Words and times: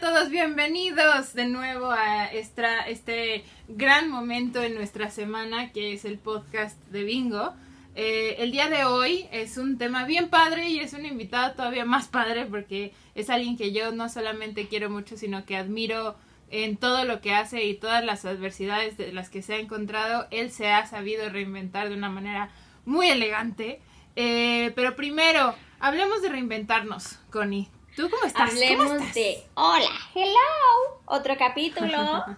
todos, 0.00 0.30
bienvenidos 0.30 1.34
de 1.34 1.44
nuevo 1.44 1.90
a 1.90 2.24
esta, 2.24 2.88
este 2.88 3.44
gran 3.68 4.08
momento 4.08 4.62
en 4.62 4.74
nuestra 4.74 5.10
semana 5.10 5.72
que 5.72 5.92
es 5.92 6.06
el 6.06 6.16
podcast 6.18 6.82
de 6.86 7.04
Bingo. 7.04 7.52
Eh, 7.94 8.36
el 8.38 8.50
día 8.50 8.70
de 8.70 8.84
hoy 8.84 9.26
es 9.30 9.58
un 9.58 9.76
tema 9.76 10.04
bien 10.04 10.30
padre 10.30 10.70
y 10.70 10.78
es 10.80 10.94
un 10.94 11.04
invitado 11.04 11.52
todavía 11.52 11.84
más 11.84 12.08
padre 12.08 12.46
porque 12.46 12.94
es 13.14 13.28
alguien 13.28 13.58
que 13.58 13.72
yo 13.72 13.92
no 13.92 14.08
solamente 14.08 14.68
quiero 14.68 14.88
mucho, 14.88 15.18
sino 15.18 15.44
que 15.44 15.58
admiro 15.58 16.16
en 16.48 16.78
todo 16.78 17.04
lo 17.04 17.20
que 17.20 17.34
hace 17.34 17.66
y 17.66 17.74
todas 17.74 18.02
las 18.02 18.24
adversidades 18.24 18.96
de 18.96 19.12
las 19.12 19.28
que 19.28 19.42
se 19.42 19.52
ha 19.52 19.58
encontrado. 19.58 20.28
Él 20.30 20.50
se 20.50 20.70
ha 20.70 20.86
sabido 20.86 21.28
reinventar 21.28 21.90
de 21.90 21.96
una 21.96 22.08
manera 22.08 22.50
muy 22.86 23.10
elegante. 23.10 23.82
Eh, 24.16 24.72
pero 24.74 24.96
primero, 24.96 25.54
hablemos 25.78 26.22
de 26.22 26.30
reinventarnos, 26.30 27.18
Connie. 27.30 27.68
¿Tú 27.96 28.08
cómo 28.08 28.24
estás? 28.24 28.50
Hablemos 28.50 29.14
de 29.14 29.42
hola, 29.54 29.90
hello, 30.14 31.00
otro 31.06 31.36
capítulo. 31.36 32.24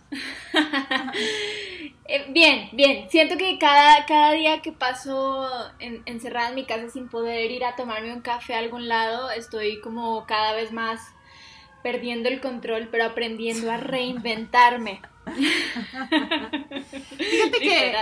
Eh, 2.04 2.26
bien, 2.30 2.68
bien. 2.72 3.08
Siento 3.10 3.38
que 3.38 3.58
cada, 3.58 4.04
cada 4.06 4.32
día 4.32 4.60
que 4.60 4.72
paso 4.72 5.48
encerrada 5.78 6.48
en 6.48 6.56
mi 6.56 6.64
casa 6.64 6.90
sin 6.90 7.08
poder 7.08 7.50
ir 7.50 7.64
a 7.64 7.76
tomarme 7.76 8.12
un 8.12 8.20
café 8.20 8.54
a 8.54 8.58
algún 8.58 8.88
lado, 8.88 9.30
estoy 9.30 9.80
como 9.80 10.26
cada 10.26 10.52
vez 10.52 10.72
más 10.72 11.00
perdiendo 11.82 12.28
el 12.28 12.40
control, 12.40 12.88
pero 12.90 13.04
aprendiendo 13.04 13.70
a 13.70 13.76
reinventarme. 13.76 15.00
Fíjate 17.16 17.58
que... 17.60 17.94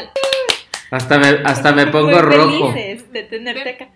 Hasta 0.90 1.18
me, 1.18 1.28
hasta 1.44 1.72
me 1.72 1.86
pongo 1.86 2.20
rojo. 2.20 2.72
de 2.72 3.26
tenerte 3.30 3.68
acá. 3.70 3.90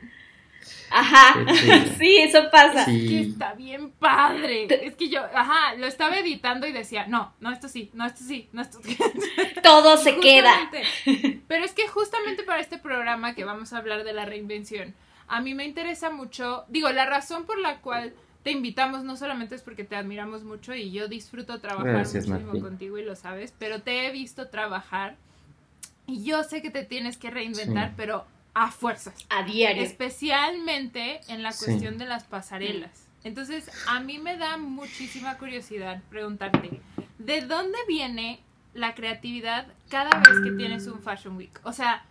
Ajá, 0.90 1.44
sí, 1.98 2.18
eso 2.18 2.50
pasa. 2.50 2.82
Es 2.82 2.86
que 2.86 3.20
está 3.20 3.54
bien 3.54 3.90
padre. 3.90 4.66
Es 4.86 4.94
que 4.94 5.08
yo, 5.08 5.22
ajá, 5.34 5.74
lo 5.76 5.86
estaba 5.86 6.18
editando 6.18 6.66
y 6.66 6.72
decía, 6.72 7.06
no, 7.06 7.32
no, 7.40 7.52
esto 7.52 7.68
sí, 7.68 7.90
no, 7.94 8.06
esto 8.06 8.22
sí, 8.24 8.48
no, 8.52 8.62
esto 8.62 8.78
sí. 8.82 8.96
Todo 9.62 9.96
se 9.96 10.18
queda. 10.18 10.70
Pero 11.48 11.64
es 11.64 11.72
que 11.72 11.88
justamente 11.88 12.42
para 12.42 12.60
este 12.60 12.78
programa 12.78 13.34
que 13.34 13.44
vamos 13.44 13.72
a 13.72 13.78
hablar 13.78 14.04
de 14.04 14.12
la 14.12 14.24
reinvención, 14.24 14.94
a 15.26 15.40
mí 15.40 15.54
me 15.54 15.64
interesa 15.64 16.10
mucho, 16.10 16.64
digo, 16.68 16.90
la 16.90 17.06
razón 17.06 17.44
por 17.44 17.58
la 17.58 17.80
cual 17.80 18.12
te 18.42 18.50
invitamos 18.50 19.04
no 19.04 19.16
solamente 19.16 19.54
es 19.54 19.62
porque 19.62 19.84
te 19.84 19.96
admiramos 19.96 20.44
mucho 20.44 20.74
y 20.74 20.92
yo 20.92 21.08
disfruto 21.08 21.60
trabajar 21.60 22.06
muchísimo 22.06 22.60
contigo 22.60 22.98
y 22.98 23.04
lo 23.04 23.16
sabes, 23.16 23.54
pero 23.58 23.80
te 23.80 24.06
he 24.06 24.12
visto 24.12 24.48
trabajar 24.48 25.16
y 26.06 26.22
yo 26.24 26.44
sé 26.44 26.60
que 26.60 26.70
te 26.70 26.84
tienes 26.84 27.16
que 27.16 27.30
reinventar, 27.30 27.94
pero 27.96 28.26
a 28.54 28.70
fuerzas. 28.70 29.14
A 29.28 29.42
diario. 29.42 29.82
Especialmente 29.82 31.20
en 31.28 31.42
la 31.42 31.52
cuestión 31.52 31.98
de 31.98 32.06
las 32.06 32.24
pasarelas. 32.24 33.08
Entonces, 33.24 33.70
a 33.88 34.00
mí 34.00 34.18
me 34.18 34.36
da 34.36 34.56
muchísima 34.56 35.38
curiosidad 35.38 36.02
preguntarte, 36.10 36.80
¿de 37.18 37.40
dónde 37.40 37.78
viene 37.88 38.40
la 38.74 38.94
creatividad 38.94 39.66
cada 39.88 40.18
vez 40.18 40.40
que 40.44 40.52
tienes 40.52 40.86
un 40.86 41.00
Fashion 41.00 41.36
Week? 41.36 41.58
O 41.64 41.72
sea, 41.72 42.04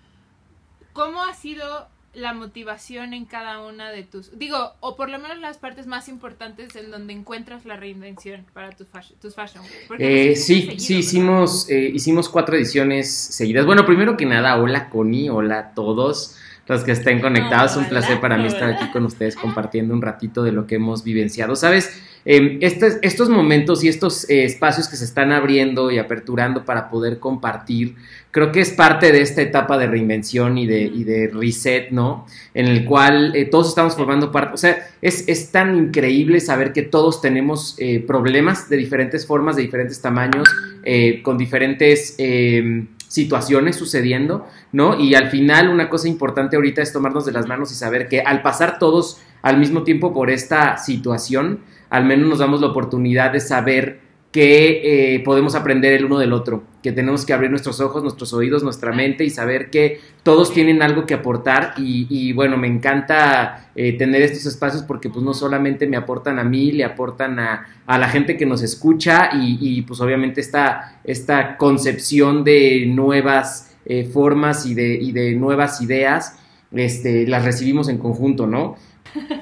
¿cómo 0.92 1.24
ha 1.24 1.34
sido 1.34 1.88
la 2.14 2.34
motivación 2.34 3.14
en 3.14 3.26
cada 3.26 3.62
una 3.62 3.90
de 3.90 4.04
tus, 4.04 4.38
digo, 4.38 4.74
o 4.82 4.96
por 4.96 5.10
lo 5.10 5.18
menos 5.18 5.40
las 5.40 5.58
partes 5.58 5.88
más 5.88 6.08
importantes 6.08 6.76
en 6.76 6.92
donde 6.92 7.14
encuentras 7.14 7.66
la 7.66 7.76
reinvención 7.76 8.46
para 8.54 8.72
tus 8.72 8.88
fashion, 8.88 9.18
tus 9.20 9.34
fashion 9.34 9.64
eh, 9.98 10.36
sí, 10.36 10.76
sí, 10.78 10.98
hicimos, 10.98 11.68
eh, 11.70 11.92
hicimos 11.94 12.30
cuatro 12.30 12.56
ediciones 12.56 13.12
seguidas. 13.12 13.66
Bueno, 13.66 13.86
primero 13.86 14.16
que 14.16 14.26
nada, 14.26 14.62
hola 14.62 14.90
Connie, 14.90 15.30
hola 15.30 15.60
a 15.60 15.74
todos 15.74 16.38
los 16.68 16.84
que 16.84 16.92
estén 16.92 17.20
conectados. 17.20 17.76
un 17.78 17.86
placer 17.86 18.20
para 18.22 18.38
mí 18.38 18.48
estar 18.48 18.70
aquí 18.70 18.92
con 18.92 19.06
ustedes 19.06 19.36
compartiendo 19.36 19.94
un 19.94 20.02
ratito 20.02 20.44
de 20.44 20.52
lo 20.52 20.68
que 20.68 20.76
hemos 20.76 21.04
vivenciado. 21.04 21.56
Sabes, 21.56 22.00
eh, 22.26 22.60
estos 22.62 23.30
momentos 23.30 23.84
y 23.84 23.90
estos 23.90 24.30
eh, 24.30 24.46
espacios 24.46 24.88
que 24.88 24.96
se 24.96 25.04
están 25.04 25.32
abriendo 25.32 25.92
y 25.92 25.98
aperturando 25.98 26.64
para 26.64 26.90
poder 26.90 27.20
compartir, 27.20 27.96
creo 28.32 28.52
que 28.52 28.62
es 28.62 28.72
parte 28.72 29.12
de 29.12 29.22
esta 29.22 29.42
etapa 29.42 29.78
de 29.78 29.88
reinvención 29.88 30.58
y 30.58 30.66
de, 30.66 31.30
reset, 31.34 31.92
¿no? 31.92 32.26
En 32.54 32.68
el 32.68 32.86
cual 32.86 33.36
eh, 33.36 33.46
todos 33.46 33.70
estamos 33.70 33.96
formando 33.96 34.32
parte. 34.32 34.54
O 34.54 34.58
sea, 34.58 34.88
es, 35.02 35.28
es, 35.28 35.52
tan 35.52 35.76
increíble 35.78 36.40
saber 36.40 36.72
que 36.72 36.82
todos 36.82 37.22
tenemos 37.22 37.78
problemas 38.08 38.70
de 38.70 38.78
diferentes 38.78 39.26
formas, 39.26 39.56
de 39.56 39.64
diferentes 39.64 40.02
tamaños, 40.02 40.48
con 41.24 41.38
diferentes 41.38 42.18
situaciones 43.08 43.76
sucediendo, 43.76 44.48
¿no? 44.72 45.00
Y 45.00 45.14
al 45.14 45.30
final 45.30 45.70
una 45.70 45.88
cosa 45.88 46.08
importante 46.08 46.56
ahorita 46.56 46.82
es 46.82 46.92
tomarnos 46.92 47.26
de 47.26 47.32
las 47.32 47.48
manos 47.48 47.72
y 47.72 47.76
saber 47.76 48.08
que 48.08 48.22
al 48.22 48.42
pasar 48.42 48.80
todos 48.80 49.22
al 49.44 49.60
mismo 49.60 49.84
tiempo 49.84 50.14
por 50.14 50.32
esta 50.32 50.78
situación, 50.78 51.60
al 51.94 52.06
menos 52.06 52.28
nos 52.28 52.40
damos 52.40 52.60
la 52.60 52.68
oportunidad 52.70 53.32
de 53.32 53.40
saber 53.40 54.00
que 54.32 55.14
eh, 55.14 55.20
podemos 55.20 55.54
aprender 55.54 55.94
el 55.94 56.06
uno 56.06 56.18
del 56.18 56.34
otro, 56.34 56.64
que 56.82 56.92
tenemos 56.92 57.24
que 57.24 57.34
abrir 57.34 57.52
nuestros 57.52 57.80
ojos, 57.82 58.02
nuestros 58.02 58.34
oídos, 58.34 58.64
nuestra 58.64 58.92
mente 58.92 59.24
y 59.26 59.30
saber 59.30 59.70
que 59.70 60.00
todos 60.24 60.52
tienen 60.52 60.82
algo 60.82 61.06
que 61.06 61.14
aportar 61.14 61.76
y, 61.78 62.34
bueno, 62.34 62.58
me 62.58 62.66
encanta 62.66 63.70
eh, 63.76 63.96
tener 63.96 64.24
estos 64.24 64.48
espacios 64.48 64.82
porque 64.82 65.12
pues 65.12 65.24
no 65.24 65.36
solamente 65.36 65.86
me 65.86 65.96
aportan 65.96 66.40
a 66.40 66.44
mí, 66.44 66.72
le 66.72 66.84
aportan 66.84 67.38
a, 67.38 67.68
la 67.86 68.10
gente 68.10 68.38
que 68.38 68.48
nos 68.48 68.64
escucha 68.64 69.30
y, 69.32 69.84
pues 69.84 70.02
obviamente 70.02 70.42
esta, 70.42 71.00
esta 71.04 71.58
concepción 71.58 72.44
de 72.44 72.88
nuevas 72.88 73.76
eh, 73.86 74.04
formas 74.12 74.66
y 74.66 74.74
de, 74.74 74.96
y 74.96 75.12
de 75.12 75.36
nuevas 75.36 75.80
ideas, 75.80 76.40
este, 76.72 77.28
las 77.28 77.46
recibimos 77.46 77.88
en 77.88 78.00
conjunto, 78.00 78.48
¿no? 78.48 78.78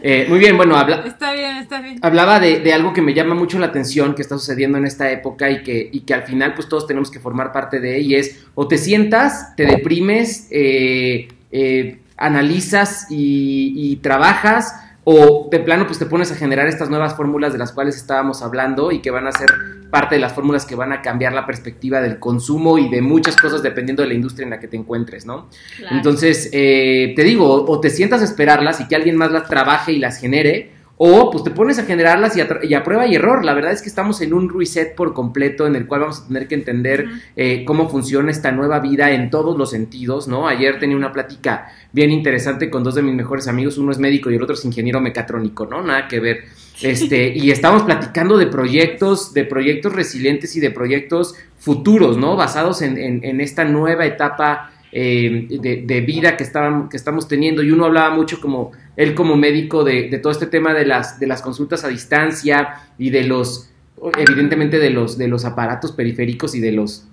Eh, 0.03 0.25
muy 0.27 0.39
bien, 0.39 0.57
bueno, 0.57 0.75
habla, 0.75 1.03
está 1.05 1.33
bien, 1.33 1.57
está 1.57 1.79
bien. 1.79 1.99
hablaba 2.01 2.39
de, 2.39 2.73
algo 2.73 2.91
que 2.91 3.01
me 3.01 3.13
llama 3.13 3.35
mucho 3.35 3.59
la 3.59 3.67
atención 3.67 4.15
que 4.15 4.21
está 4.21 4.37
sucediendo 4.37 4.77
en 4.77 4.85
esta 4.85 5.11
época 5.11 5.49
y 5.49 5.63
que, 5.63 5.89
y 5.91 6.01
que 6.01 6.13
al 6.13 6.23
final 6.23 6.55
pues 6.55 6.67
todos 6.67 6.87
tenemos 6.87 7.11
que 7.11 7.19
formar 7.19 7.51
parte 7.51 7.79
de 7.79 7.97
ella 7.97 8.17
y 8.17 8.19
es 8.19 8.45
o 8.55 8.67
te 8.67 8.77
sientas, 8.77 9.55
te 9.55 9.65
deprimes, 9.65 10.47
eh, 10.49 11.27
eh, 11.51 11.99
analizas 12.17 13.07
y 13.09 13.95
trabajas 13.97 14.73
o 15.03 15.47
de 15.49 15.59
plano 15.59 15.87
pues 15.87 15.97
te 15.99 16.05
pones 16.05 16.31
a 16.31 16.35
generar 16.35 16.67
estas 16.67 16.89
nuevas 16.89 17.15
fórmulas 17.15 17.53
de 17.53 17.59
las 17.59 17.71
cuales 17.71 17.95
estábamos 17.95 18.41
hablando 18.41 18.91
y 18.91 18.99
que 18.99 19.09
van 19.09 19.27
a 19.27 19.31
ser 19.31 19.49
parte 19.89 20.15
de 20.15 20.21
las 20.21 20.33
fórmulas 20.33 20.65
que 20.65 20.75
van 20.75 20.93
a 20.93 21.01
cambiar 21.01 21.33
la 21.33 21.45
perspectiva 21.45 22.01
del 22.01 22.17
consumo 22.19 22.77
y 22.77 22.89
de 22.89 23.01
muchas 23.01 23.35
cosas 23.35 23.61
dependiendo 23.61 24.03
de 24.03 24.09
la 24.09 24.13
industria 24.13 24.45
en 24.45 24.51
la 24.51 24.59
que 24.59 24.67
te 24.67 24.77
encuentres, 24.77 25.25
¿no? 25.25 25.49
Entonces, 25.91 26.49
eh, 26.53 27.13
te 27.15 27.23
digo, 27.23 27.65
o, 27.65 27.79
te 27.79 27.89
sientas 27.89 28.21
a 28.21 28.23
esperarlas 28.23 28.79
y 28.79 28.87
que 28.87 28.95
alguien 28.95 29.17
más 29.17 29.31
las 29.31 29.47
trabaje 29.47 29.91
y 29.91 29.99
las 29.99 30.17
genere, 30.17 30.71
o 31.03 31.31
pues 31.31 31.43
te 31.43 31.49
pones 31.49 31.79
a 31.79 31.85
generarlas 31.85 32.37
y 32.37 32.41
a, 32.75 32.83
prueba 32.83 33.07
y 33.07 33.15
error. 33.15 33.43
La 33.43 33.55
verdad 33.55 33.71
es 33.71 33.81
que 33.81 33.89
estamos 33.89 34.21
en 34.21 34.35
un 34.35 34.47
reset 34.55 34.93
por 34.93 35.15
completo 35.15 35.65
en 35.65 35.75
el 35.75 35.87
cual 35.87 36.01
vamos 36.01 36.19
a 36.19 36.27
tener 36.27 36.47
que 36.47 36.53
entender 36.53 37.07
eh, 37.35 37.63
cómo 37.65 37.89
funciona 37.89 38.29
esta 38.29 38.51
nueva 38.51 38.79
vida 38.79 39.09
en 39.09 39.31
todos 39.31 39.57
los 39.57 39.71
sentidos, 39.71 40.27
¿no? 40.27 40.47
Ayer 40.47 40.77
tenía 40.77 40.95
una 40.95 41.11
plática 41.11 41.69
bien 41.91 42.11
interesante 42.11 42.69
con 42.69 42.83
dos 42.83 42.93
de 42.93 43.01
mis 43.01 43.15
mejores 43.15 43.47
amigos, 43.47 43.79
uno 43.79 43.91
es 43.91 43.97
médico 43.97 44.29
y 44.29 44.35
el 44.35 44.43
otro 44.43 44.53
es 44.53 44.63
ingeniero 44.63 45.01
mecatrónico, 45.01 45.65
¿no? 45.65 45.81
Nada 45.81 46.07
que 46.07 46.19
ver. 46.19 46.43
Este, 46.83 47.35
y 47.35 47.49
estamos 47.49 47.81
platicando 47.81 48.37
de 48.37 48.45
proyectos, 48.45 49.33
de 49.33 49.43
proyectos 49.45 49.93
resilientes 49.93 50.55
y 50.55 50.59
de 50.59 50.69
proyectos 50.69 51.33
futuros, 51.57 52.17
¿no? 52.17 52.35
Basados 52.35 52.83
en 52.83 53.41
esta 53.41 53.65
nueva 53.65 54.05
etapa 54.05 54.70
eh, 54.91 55.47
de, 55.49 56.01
vida 56.01 56.35
que, 56.35 56.43
estaban, 56.43 56.89
que 56.89 56.97
estamos 56.97 57.27
teniendo. 57.27 57.63
Y 57.63 57.71
uno 57.71 57.85
hablaba 57.85 58.13
mucho 58.13 58.41
como 58.41 58.71
él 58.95 59.15
como 59.15 59.35
médico 59.35 59.83
de, 59.83 60.19
todo 60.21 60.31
este 60.31 60.47
tema 60.47 60.73
de 60.73 60.85
las, 60.85 61.19
de 61.19 61.27
las 61.27 61.41
consultas 61.41 61.83
a 61.83 61.87
distancia 61.87 62.75
y 62.97 63.09
de 63.09 63.23
los, 63.23 63.69
evidentemente 64.17 64.79
de 64.79 64.89
los, 64.89 65.17
de 65.17 65.27
los 65.27 65.45
aparatos 65.45 65.91
periféricos 65.91 66.55
y 66.55 66.59
de 66.59 66.71
los 66.71 67.07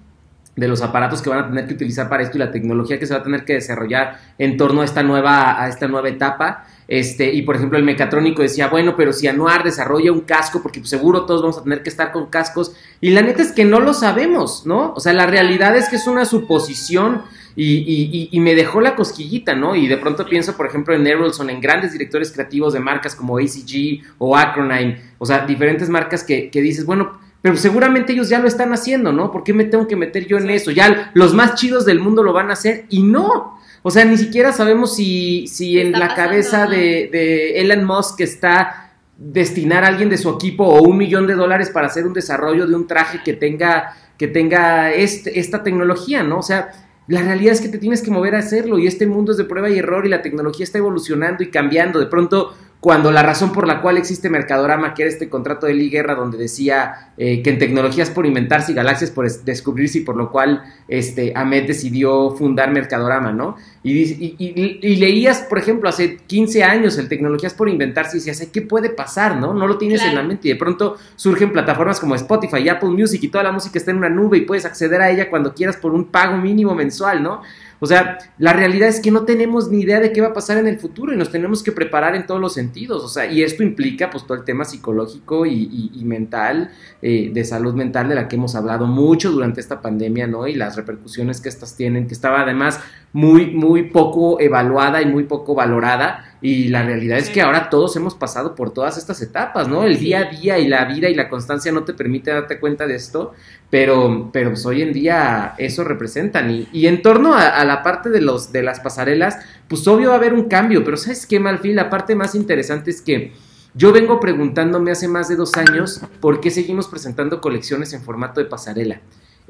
de 0.59 0.67
los 0.67 0.83
aparatos 0.83 1.23
que 1.23 1.31
van 1.31 1.39
a 1.39 1.49
tener 1.49 1.69
que 1.69 1.75
utilizar 1.75 2.09
para 2.09 2.25
esto 2.25 2.37
y 2.37 2.41
la 2.41 2.51
tecnología 2.51 2.99
que 2.99 3.07
se 3.07 3.15
va 3.15 3.21
a 3.21 3.23
tener 3.23 3.45
que 3.45 3.55
desarrollar 3.55 4.19
en 4.39 4.57
torno 4.57 4.83
a 4.83 4.85
esta 4.85 5.05
nueva, 5.05 5.63
a 5.63 5.69
esta 5.69 5.87
nueva 5.87 6.09
etapa. 6.09 6.67
Este, 6.89 7.33
y 7.33 7.43
por 7.43 7.55
ejemplo, 7.55 7.79
el 7.79 7.85
mecatrónico 7.85 8.43
decía, 8.43 8.67
bueno, 8.67 8.97
pero 8.97 9.13
si 9.13 9.29
Anuar 9.29 9.63
desarrolla 9.63 10.11
un 10.11 10.23
casco, 10.23 10.61
porque 10.61 10.85
seguro 10.85 11.27
todos 11.27 11.43
vamos 11.43 11.59
a 11.59 11.63
tener 11.63 11.85
que 11.85 11.91
estar 11.91 12.11
con 12.11 12.27
cascos, 12.27 12.75
y 13.01 13.11
la 13.11 13.23
neta 13.23 13.41
es 13.43 13.53
que 13.53 13.65
no 13.65 13.79
lo 13.79 13.95
sabemos, 13.95 14.67
¿no? 14.67 14.95
O 14.95 15.01
sea, 15.01 15.13
la 15.13 15.27
realidad 15.27 15.77
es 15.77 15.89
que 15.89 15.95
es 15.95 16.09
una 16.09 16.25
suposición 16.25 17.23
y, 17.61 18.29
y, 18.31 18.41
me 18.41 18.55
dejó 18.55 18.81
la 18.81 18.95
cosquillita, 18.95 19.57
¿no? 19.57 19.75
Y 19.75 19.89
de 19.89 19.97
pronto 19.97 20.25
pienso, 20.27 20.57
por 20.57 20.67
ejemplo, 20.67 20.95
en 20.95 21.07
Errolson, 21.07 21.51
en 21.51 21.61
grandes 21.61 21.93
directores 21.93 22.31
creativos 22.31 22.73
de 22.73 22.79
marcas 22.79 23.17
como 23.17 23.39
ACG 23.39 24.03
o 24.19 24.37
Acronime, 24.37 25.01
o 25.19 25.27
sea, 25.27 25.45
diferentes 25.45 25.89
marcas 25.89 26.23
que, 26.23 26.51
que 26.51 26.63
dices, 26.63 26.87
bueno, 26.87 27.19
pero 27.43 27.57
seguramente 27.57 28.13
ellos 28.13 28.29
ya 28.29 28.39
lo 28.39 28.47
están 28.47 28.73
haciendo, 28.73 29.13
¿no? 29.13 29.33
¿Por 29.33 29.43
qué 29.43 29.55
me 29.55 29.65
tengo 29.65 29.89
que 29.89 29.97
meter 29.97 30.27
yo 30.27 30.39
en 30.39 30.51
eso? 30.51 30.71
Ya 30.71 31.11
los 31.15 31.35
más 31.35 31.57
chidos 31.57 31.85
del 31.85 31.99
mundo 31.99 32.23
lo 32.23 32.33
van 32.33 32.51
a 32.51 32.53
hacer 32.53 32.85
y 32.91 33.03
no. 33.03 33.59
O 33.83 33.91
sea, 33.91 34.05
ni 34.05 34.17
siquiera 34.17 34.53
sabemos 34.53 34.95
si, 34.95 35.47
si 35.49 35.81
en 35.81 35.93
la 35.93 36.15
cabeza 36.15 36.67
de, 36.67 37.09
de 37.11 37.61
Elon 37.61 37.85
Musk 37.85 38.21
está 38.21 38.93
destinar 39.17 39.85
a 39.85 39.89
alguien 39.89 40.09
de 40.09 40.17
su 40.17 40.31
equipo 40.31 40.65
o 40.65 40.83
un 40.83 40.97
millón 40.97 41.27
de 41.27 41.35
dólares 41.35 41.71
para 41.71 41.89
hacer 41.89 42.07
un 42.07 42.13
desarrollo 42.13 42.67
de 42.67 42.75
un 42.77 42.87
traje 42.87 43.21
que 43.25 43.33
tenga, 43.33 43.97
que 44.17 44.29
tenga 44.29 44.93
este, 44.93 45.41
esta 45.41 45.65
tecnología, 45.65 46.23
¿no? 46.23 46.39
O 46.39 46.43
sea, 46.43 46.71
la 47.09 47.23
realidad 47.23 47.55
es 47.55 47.63
que 47.63 47.69
te 47.69 47.79
tienes 47.79 48.03
que 48.03 48.11
mover 48.11 48.35
a 48.35 48.41
hacerlo 48.41 48.79
y 48.79 48.87
este 48.87 49.07
mundo 49.07 49.33
es 49.33 49.39
de 49.39 49.45
prueba 49.45 49.71
y 49.71 49.79
error 49.79 50.05
y 50.05 50.11
la 50.11 50.21
tecnología 50.21 50.65
está 50.65 50.77
evolucionando 50.77 51.43
y 51.43 51.51
cambiando. 51.51 51.99
De 51.99 52.07
pronto 52.07 52.55
cuando 52.81 53.11
la 53.11 53.25
razón 53.25 53.53
por 53.53 53.67
la 53.67 53.81
cual 53.81 53.99
existe 53.99 54.31
Mercadorama, 54.31 54.95
que 54.95 55.03
era 55.03 55.11
este 55.11 55.29
contrato 55.29 55.67
de 55.67 55.75
Lee 55.75 55.91
Guerra 55.91 56.15
donde 56.15 56.39
decía 56.39 57.11
eh, 57.17 57.43
que 57.43 57.51
en 57.51 57.59
tecnologías 57.59 58.09
por 58.11 58.25
inventarse 58.25 58.71
y 58.71 58.75
galaxias 58.77 59.11
por 59.11 59.29
descubrirse 59.29 59.99
y 59.99 60.01
por 60.03 60.17
lo 60.17 60.31
cual 60.31 60.63
este, 60.87 61.33
Ahmed 61.35 61.67
decidió 61.67 62.31
fundar 62.37 62.71
Mercadorama, 62.71 63.33
¿no? 63.33 63.57
Y, 63.83 64.97
leías, 64.97 65.41
por 65.43 65.59
ejemplo, 65.59 65.89
hace 65.89 66.19
15 66.19 66.63
años 66.63 66.99
el 66.99 67.09
Tecnologías 67.09 67.55
por 67.55 67.69
inventarse 67.69 68.17
y 68.17 68.21
decías, 68.21 68.47
¿qué 68.53 68.63
puede 68.63 68.91
pasar, 68.91 69.37
no? 69.37 69.55
No 69.55 69.67
lo 69.67 69.79
tienes 69.79 70.03
en 70.03 70.15
la 70.15 70.23
mente 70.23 70.49
y 70.49 70.53
de 70.53 70.57
pronto 70.57 70.97
surgen 71.17 71.53
plataformas 71.53 71.99
como 71.99 72.15
Spotify 72.15 72.59
y 72.59 72.69
Apple 72.69 72.91
Music 72.91 73.23
y 73.25 73.29
toda 73.29 73.45
la 73.45 73.53
música 73.53 73.79
está 73.79 73.91
en 73.91 73.97
una 73.97 74.11
nube 74.11 74.39
y 74.39 74.41
puedes 74.43 74.65
acceder 74.65 75.01
a 75.01 75.11
ella 75.11 75.31
cuando 75.31 75.55
quieras 75.55 75.77
por 75.77 75.95
un 75.95 76.05
pago 76.05 76.37
mínimo 76.37 76.75
mensual, 76.75 77.23
¿no? 77.23 77.43
O 77.81 77.87
sea, 77.87 78.19
la 78.39 78.53
realidad 78.53 78.89
es 78.89 79.01
que 79.01 79.11
no 79.11 79.25
tenemos 79.25 79.71
ni 79.71 79.81
idea 79.81 80.01
de 80.01 80.13
qué 80.13 80.21
va 80.21 80.29
a 80.29 80.33
pasar 80.33 80.59
en 80.59 80.67
el 80.67 80.79
futuro 80.79 81.13
y 81.13 81.17
nos 81.17 81.31
tenemos 81.31 81.63
que 81.63 81.73
preparar 81.73 82.17
en 82.17 82.27
todos 82.27 82.41
los 82.41 82.55
sentidos. 82.55 83.05
O 83.05 83.09
sea, 83.09 83.31
y 83.31 83.43
esto 83.43 83.63
implica 83.63 84.11
pues 84.11 84.25
todo 84.27 84.37
el 84.37 84.45
tema 84.45 84.65
psicológico 84.65 85.47
y, 85.47 86.03
mental, 86.05 86.71
eh, 87.03 87.31
de 87.33 87.45
salud 87.45 87.75
mental 87.75 88.09
de 88.09 88.15
la 88.15 88.29
que 88.29 88.37
hemos 88.37 88.55
hablado 88.55 88.87
mucho 88.87 89.31
durante 89.31 89.61
esta 89.61 89.81
pandemia, 89.81 90.27
¿no? 90.27 90.47
Y 90.47 90.55
las 90.55 90.77
repercusiones 90.77 91.41
que 91.41 91.49
estas 91.49 91.77
tienen, 91.77 92.07
que 92.07 92.15
estaba 92.15 92.43
además 92.43 92.81
muy, 93.13 93.53
muy 93.53 93.85
poco 93.91 94.41
evaluada 94.41 95.01
y 95.01 95.07
muy 95.07 95.25
poco 95.25 95.55
valorada. 95.55 96.28
Y 96.41 96.69
la 96.69 96.85
realidad 96.85 97.19
es 97.19 97.31
que 97.31 97.43
ahora 97.43 97.69
todos 97.69 97.97
hemos 97.97 98.15
pasado 98.15 98.55
por 98.55 98.73
todas 98.73 98.97
estas 98.97 99.21
etapas, 99.23 99.67
¿no? 99.67 99.83
El 99.83 99.99
día 99.99 100.21
a 100.21 100.25
día 100.25 100.59
y 100.59 100.69
la 100.69 100.85
vida 100.85 101.09
y 101.09 101.15
la 101.15 101.29
constancia 101.29 101.73
no 101.73 101.83
te 101.83 101.95
permite 101.95 102.31
darte 102.31 102.61
cuenta 102.61 102.87
de 102.87 102.95
esto, 102.95 103.33
pero, 103.71 104.31
pero 104.33 104.51
pues 104.51 104.65
hoy 104.65 104.83
en 104.83 104.93
día 104.93 105.55
eso 105.59 105.83
representan. 105.83 106.51
Y, 106.51 106.69
y 106.73 106.87
en 106.87 107.03
torno 107.03 107.35
a, 107.35 107.65
la 107.65 107.83
parte 107.83 108.11
de, 108.11 108.21
los, 108.21 108.53
de 108.53 108.63
las 108.63 108.79
pasarelas, 108.81 109.39
pues 109.67 109.87
obvio 109.89 110.09
va 110.09 110.15
a 110.15 110.19
haber 110.19 110.33
un 110.33 110.45
cambio, 110.45 110.85
pero 110.85 110.97
¿sabes 110.97 111.27
qué, 111.27 111.41
Malfil? 111.41 111.75
La 111.75 111.91
parte 111.91 112.15
más 112.15 112.35
interesante 112.35 112.91
es 112.91 113.03
que 113.03 113.33
yo 113.75 113.93
vengo 113.93 114.21
preguntándome 114.21 114.93
hace 114.93 115.09
más 115.09 115.29
de 115.29 115.37
dos 115.37 115.57
años 115.57 116.01
por 116.21 116.41
qué 116.41 116.51
seguimos 116.51 116.89
presentando 116.89 117.41
colecciones 117.41 117.93
en 117.93 118.03
formato 118.03 118.41
de 118.41 118.47
pasarela. 118.47 119.01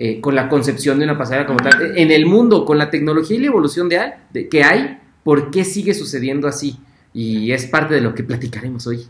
Eh, 0.01 0.21
con 0.21 0.37
la 0.37 0.49
concepción 0.49 0.99
de 0.99 1.05
una 1.07 1.19
pasarela 1.19 1.45
como 1.45 1.59
tal. 1.59 1.99
En 1.99 2.13
el 2.13 2.25
mundo, 2.25 2.65
con 2.65 2.79
la 2.79 2.89
tecnología 2.89 3.37
y 3.37 3.41
la 3.41 3.47
evolución 3.49 3.89
de, 3.89 4.49
que 4.49 4.63
hay, 4.63 5.01
¿por 5.29 5.51
qué 5.51 5.63
sigue 5.63 5.93
sucediendo 5.93 6.49
así? 6.49 6.79
Y 7.13 7.53
es 7.53 7.67
parte 7.67 7.93
de 7.93 8.01
lo 8.01 8.15
que 8.15 8.23
platicaremos 8.23 8.87
hoy. 8.87 9.07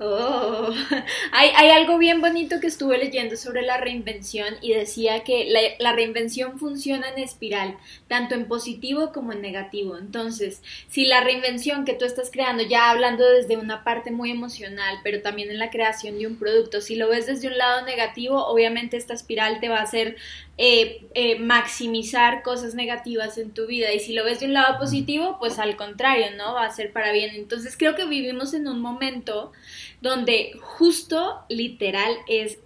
Oh, 0.00 0.70
hay, 1.32 1.50
hay, 1.54 1.68
algo 1.68 1.98
bien 1.98 2.22
bonito 2.22 2.58
que 2.58 2.68
estuve 2.68 2.96
leyendo 2.96 3.36
sobre 3.36 3.60
la 3.60 3.76
reinvención 3.76 4.54
y 4.62 4.72
decía 4.72 5.24
que 5.24 5.44
la, 5.50 5.60
la, 5.78 5.92
reinvención 5.94 6.58
funciona 6.58 7.10
en 7.10 7.22
espiral, 7.22 7.76
tanto 8.06 8.34
en 8.34 8.48
positivo 8.48 9.12
como 9.12 9.32
en 9.32 9.42
negativo. 9.42 9.98
Entonces, 9.98 10.62
si 10.88 11.04
la 11.04 11.20
reinvención 11.20 11.84
que 11.84 11.92
tú 11.92 12.06
estás 12.06 12.30
creando, 12.30 12.62
ya 12.62 12.90
hablando 12.90 13.28
desde 13.28 13.58
una 13.58 13.84
parte 13.84 14.10
muy 14.10 14.30
emocional, 14.30 15.00
pero 15.04 15.20
también 15.20 15.50
en 15.50 15.58
la 15.58 15.68
creación 15.68 16.18
de 16.18 16.28
un 16.28 16.36
producto, 16.36 16.80
si 16.80 16.96
lo 16.96 17.10
ves 17.10 17.26
desde 17.26 17.48
un 17.48 17.58
lado 17.58 17.84
negativo, 17.84 18.46
obviamente 18.46 18.96
esta 18.96 19.12
espiral 19.12 19.60
te 19.60 19.68
va 19.68 19.80
a 19.80 19.82
hacer 19.82 20.16
eh, 20.60 21.06
eh, 21.14 21.38
maximizar 21.38 22.42
cosas 22.42 22.74
negativas 22.74 23.38
en 23.38 23.52
tu 23.52 23.66
vida. 23.66 23.92
Y 23.92 24.00
si 24.00 24.12
lo 24.12 24.24
ves 24.24 24.40
de 24.40 24.46
un 24.46 24.54
lado 24.54 24.76
positivo, 24.78 25.36
pues 25.38 25.60
al 25.60 25.76
contrario, 25.76 26.26
¿no? 26.36 26.54
Va 26.54 26.64
a 26.64 26.74
ser 26.74 26.92
para 26.92 27.12
bien. 27.12 27.30
Entonces 27.36 27.76
creo 27.76 27.94
que 27.94 28.06
vivimos 28.06 28.54
en 28.54 28.66
un 28.66 28.80
momento 28.80 29.52
donde 30.00 30.52
justo 30.60 31.44
literal 31.48 32.12
es 32.26 32.58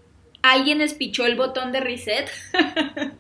alguien 0.43 0.81
espichó 0.81 1.25
el 1.25 1.37
botón 1.37 1.73
de 1.73 1.81
reset. 1.81 2.31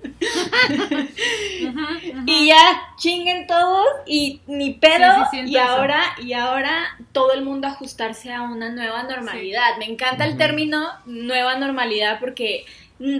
Y 2.26 2.46
ya 2.46 2.94
chinguen 2.96 3.46
todos 3.46 3.86
y 4.06 4.40
ni 4.46 4.74
pedo. 4.74 5.26
Y 5.44 5.56
ahora 5.56 6.00
y 6.22 6.32
ahora 6.32 6.96
todo 7.12 7.32
el 7.32 7.42
mundo 7.42 7.66
ajustarse 7.66 8.32
a 8.32 8.42
una 8.42 8.70
nueva 8.70 9.02
normalidad. 9.02 9.76
Me 9.78 9.86
encanta 9.86 10.24
el 10.24 10.36
término 10.36 10.88
nueva 11.04 11.56
normalidad 11.56 12.20
porque 12.20 12.64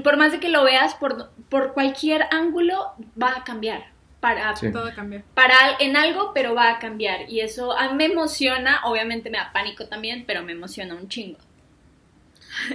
por 0.02 0.17
más 0.17 0.32
de 0.32 0.40
que 0.40 0.49
lo 0.49 0.64
veas 0.64 0.94
por, 0.94 1.31
por 1.49 1.73
cualquier 1.75 2.26
ángulo, 2.31 2.93
va 3.20 3.37
a 3.37 3.44
cambiar. 3.44 3.90
Para, 4.20 4.55
para 5.34 5.56
en 5.81 5.96
algo, 5.96 6.31
pero 6.32 6.55
va 6.55 6.70
a 6.70 6.79
cambiar. 6.79 7.29
Y 7.29 7.40
eso 7.40 7.76
a 7.76 7.88
mí 7.88 7.94
me 7.96 8.05
emociona, 8.05 8.81
obviamente 8.84 9.31
me 9.31 9.38
da 9.38 9.52
pánico 9.52 9.87
también, 9.88 10.25
pero 10.26 10.44
me 10.44 10.52
emociona 10.52 10.94
un 10.94 11.08
chingo. 11.08 11.38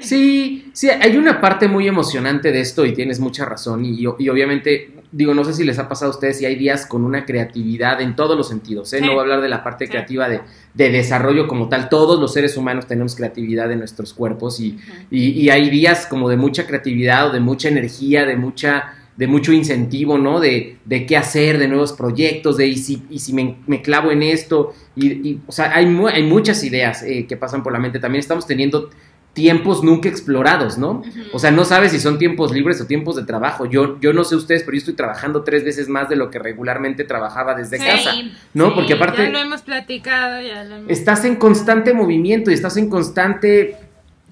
Sí, 0.01 0.69
sí, 0.73 0.89
hay 0.89 1.17
una 1.17 1.39
parte 1.39 1.67
muy 1.67 1.87
emocionante 1.87 2.51
de 2.51 2.61
esto 2.61 2.85
y 2.85 2.93
tienes 2.93 3.19
mucha 3.19 3.45
razón. 3.45 3.85
Y, 3.85 4.01
y, 4.01 4.29
obviamente, 4.29 4.91
digo, 5.11 5.33
no 5.33 5.43
sé 5.43 5.53
si 5.53 5.63
les 5.63 5.77
ha 5.79 5.87
pasado 5.87 6.11
a 6.11 6.15
ustedes 6.15 6.39
si 6.39 6.45
hay 6.45 6.55
días 6.55 6.85
con 6.85 7.03
una 7.03 7.25
creatividad 7.25 8.01
en 8.01 8.15
todos 8.15 8.35
los 8.35 8.47
sentidos. 8.47 8.91
¿eh? 8.93 9.01
No 9.01 9.09
voy 9.09 9.19
a 9.19 9.21
hablar 9.21 9.41
de 9.41 9.49
la 9.49 9.63
parte 9.63 9.87
creativa 9.87 10.27
de, 10.29 10.41
de, 10.73 10.89
desarrollo 10.89 11.47
como 11.47 11.69
tal. 11.69 11.89
Todos 11.89 12.19
los 12.19 12.33
seres 12.33 12.57
humanos 12.57 12.87
tenemos 12.87 13.15
creatividad 13.15 13.71
en 13.71 13.79
nuestros 13.79 14.13
cuerpos 14.13 14.59
y, 14.59 14.77
y, 15.11 15.49
hay 15.49 15.69
días 15.69 16.07
como 16.07 16.29
de 16.29 16.37
mucha 16.37 16.65
creatividad 16.65 17.27
o 17.27 17.31
de 17.31 17.39
mucha 17.39 17.69
energía, 17.69 18.25
de 18.25 18.35
mucha 18.35 18.93
de 19.15 19.25
mucho 19.25 19.51
incentivo, 19.51 20.19
¿no? 20.19 20.39
De, 20.39 20.77
de 20.85 21.07
qué 21.07 21.17
hacer, 21.17 21.57
de 21.57 21.67
nuevos 21.67 21.93
proyectos, 21.93 22.55
de 22.55 22.67
y 22.67 22.77
si, 22.77 23.01
y 23.09 23.17
si 23.17 23.33
me, 23.33 23.55
me 23.65 23.81
clavo 23.81 24.11
en 24.11 24.21
esto. 24.21 24.75
Y, 24.95 25.39
o 25.47 25.51
sea, 25.51 25.75
hay, 25.75 25.87
hay 26.13 26.21
muchas 26.21 26.63
ideas 26.63 27.01
eh, 27.01 27.25
que 27.27 27.35
pasan 27.35 27.63
por 27.63 27.73
la 27.73 27.79
mente. 27.79 27.97
También 27.97 28.19
estamos 28.19 28.45
teniendo 28.45 28.91
tiempos 29.37 29.83
nunca 29.83 30.09
explorados, 30.09 30.79
¿no? 30.79 31.03
O 31.31 31.37
sea, 31.37 31.51
no 31.51 31.63
sabes 31.63 31.91
si 31.91 31.99
son 31.99 32.17
tiempos 32.17 32.51
libres 32.51 32.81
o 32.81 32.87
tiempos 32.87 33.15
de 33.17 33.23
trabajo. 33.23 33.67
Yo, 33.67 33.99
yo 33.99 34.11
no 34.11 34.23
sé 34.23 34.35
ustedes, 34.35 34.63
pero 34.63 34.73
yo 34.73 34.79
estoy 34.79 34.95
trabajando 34.95 35.43
tres 35.43 35.63
veces 35.63 35.89
más 35.89 36.09
de 36.09 36.15
lo 36.15 36.31
que 36.31 36.39
regularmente 36.39 37.03
trabajaba 37.03 37.53
desde 37.53 37.77
casa, 37.77 38.15
¿no? 38.55 38.73
Porque 38.73 38.93
aparte... 38.93 39.25
Ya 39.25 39.29
lo 39.29 39.37
hemos 39.37 39.61
platicado, 39.61 40.41
ya 40.41 40.63
lo 40.63 40.77
hemos... 40.77 40.89
Estás 40.89 41.23
en 41.23 41.35
constante 41.35 41.93
movimiento 41.93 42.49
y 42.49 42.55
estás 42.55 42.77
en 42.77 42.89
constante 42.89 43.75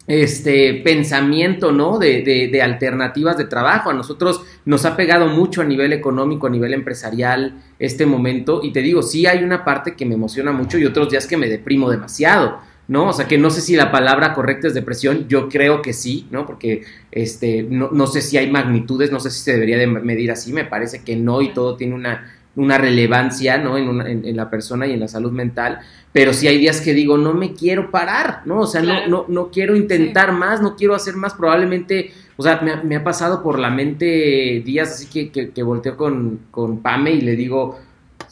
este 0.07 0.81
pensamiento, 0.83 1.71
¿no? 1.71 1.99
De, 1.99 2.23
de, 2.23 2.47
de, 2.51 2.61
alternativas 2.63 3.37
de 3.37 3.45
trabajo. 3.45 3.91
A 3.91 3.93
nosotros 3.93 4.41
nos 4.65 4.85
ha 4.85 4.95
pegado 4.95 5.27
mucho 5.27 5.61
a 5.61 5.65
nivel 5.65 5.93
económico, 5.93 6.47
a 6.47 6.49
nivel 6.49 6.73
empresarial, 6.73 7.53
este 7.77 8.07
momento. 8.07 8.61
Y 8.63 8.73
te 8.73 8.81
digo, 8.81 9.03
sí 9.03 9.27
hay 9.27 9.43
una 9.43 9.63
parte 9.63 9.95
que 9.95 10.05
me 10.07 10.15
emociona 10.15 10.51
mucho 10.51 10.79
y 10.79 10.85
otros 10.85 11.11
días 11.11 11.27
que 11.27 11.37
me 11.37 11.47
deprimo 11.47 11.91
demasiado. 11.91 12.59
¿No? 12.87 13.09
O 13.09 13.13
sea, 13.13 13.27
que 13.27 13.37
no 13.37 13.49
sé 13.49 13.61
si 13.61 13.75
la 13.75 13.91
palabra 13.91 14.33
correcta 14.33 14.67
es 14.67 14.73
depresión, 14.73 15.27
yo 15.27 15.49
creo 15.49 15.81
que 15.81 15.93
sí, 15.93 16.27
¿no? 16.31 16.45
Porque 16.45 16.83
este, 17.11 17.63
no, 17.63 17.89
no 17.91 18.07
sé 18.07 18.21
si 18.21 18.37
hay 18.37 18.49
magnitudes, 18.49 19.11
no 19.11 19.19
sé 19.19 19.31
si 19.31 19.39
se 19.39 19.53
debería 19.53 19.77
de 19.77 19.87
medir 19.87 20.31
así, 20.31 20.53
me 20.53 20.65
parece 20.65 21.03
que 21.03 21.15
no 21.15 21.41
y 21.41 21.53
todo 21.53 21.75
tiene 21.75 21.95
una, 21.95 22.31
una 22.55 22.77
relevancia, 22.77 23.57
¿no? 23.57 23.77
En, 23.77 23.89
una, 23.89 24.09
en, 24.09 24.35
la 24.35 24.49
persona 24.49 24.85
y 24.87 24.93
en 24.93 24.99
la 24.99 25.07
salud 25.07 25.31
mental, 25.31 25.79
pero 26.11 26.33
sí 26.33 26.47
hay 26.47 26.57
días 26.57 26.79
que 26.79 26.93
digo, 26.93 27.17
no 27.17 27.33
me 27.33 27.53
quiero 27.53 27.89
parar, 27.89 28.41
¿no? 28.45 28.61
O 28.61 28.67
sea, 28.67 28.81
no, 28.81 29.07
no, 29.07 29.25
no 29.27 29.49
quiero 29.49 29.75
intentar 29.75 30.31
más, 30.31 30.61
no 30.61 30.75
quiero 30.75 30.93
hacer 30.93 31.15
más, 31.15 31.33
probablemente, 31.33 32.11
o 32.37 32.43
sea, 32.43 32.61
me, 32.61 32.95
ha 32.95 33.03
pasado 33.03 33.41
por 33.41 33.59
la 33.59 33.69
mente 33.69 34.61
días 34.63 34.91
así 34.91 35.07
que, 35.07 35.31
que, 35.31 35.49
que 35.49 35.63
volteo 35.63 35.97
con, 35.97 36.41
con 36.51 36.81
Pame 36.81 37.11
y 37.11 37.21
le 37.21 37.35
digo, 37.35 37.79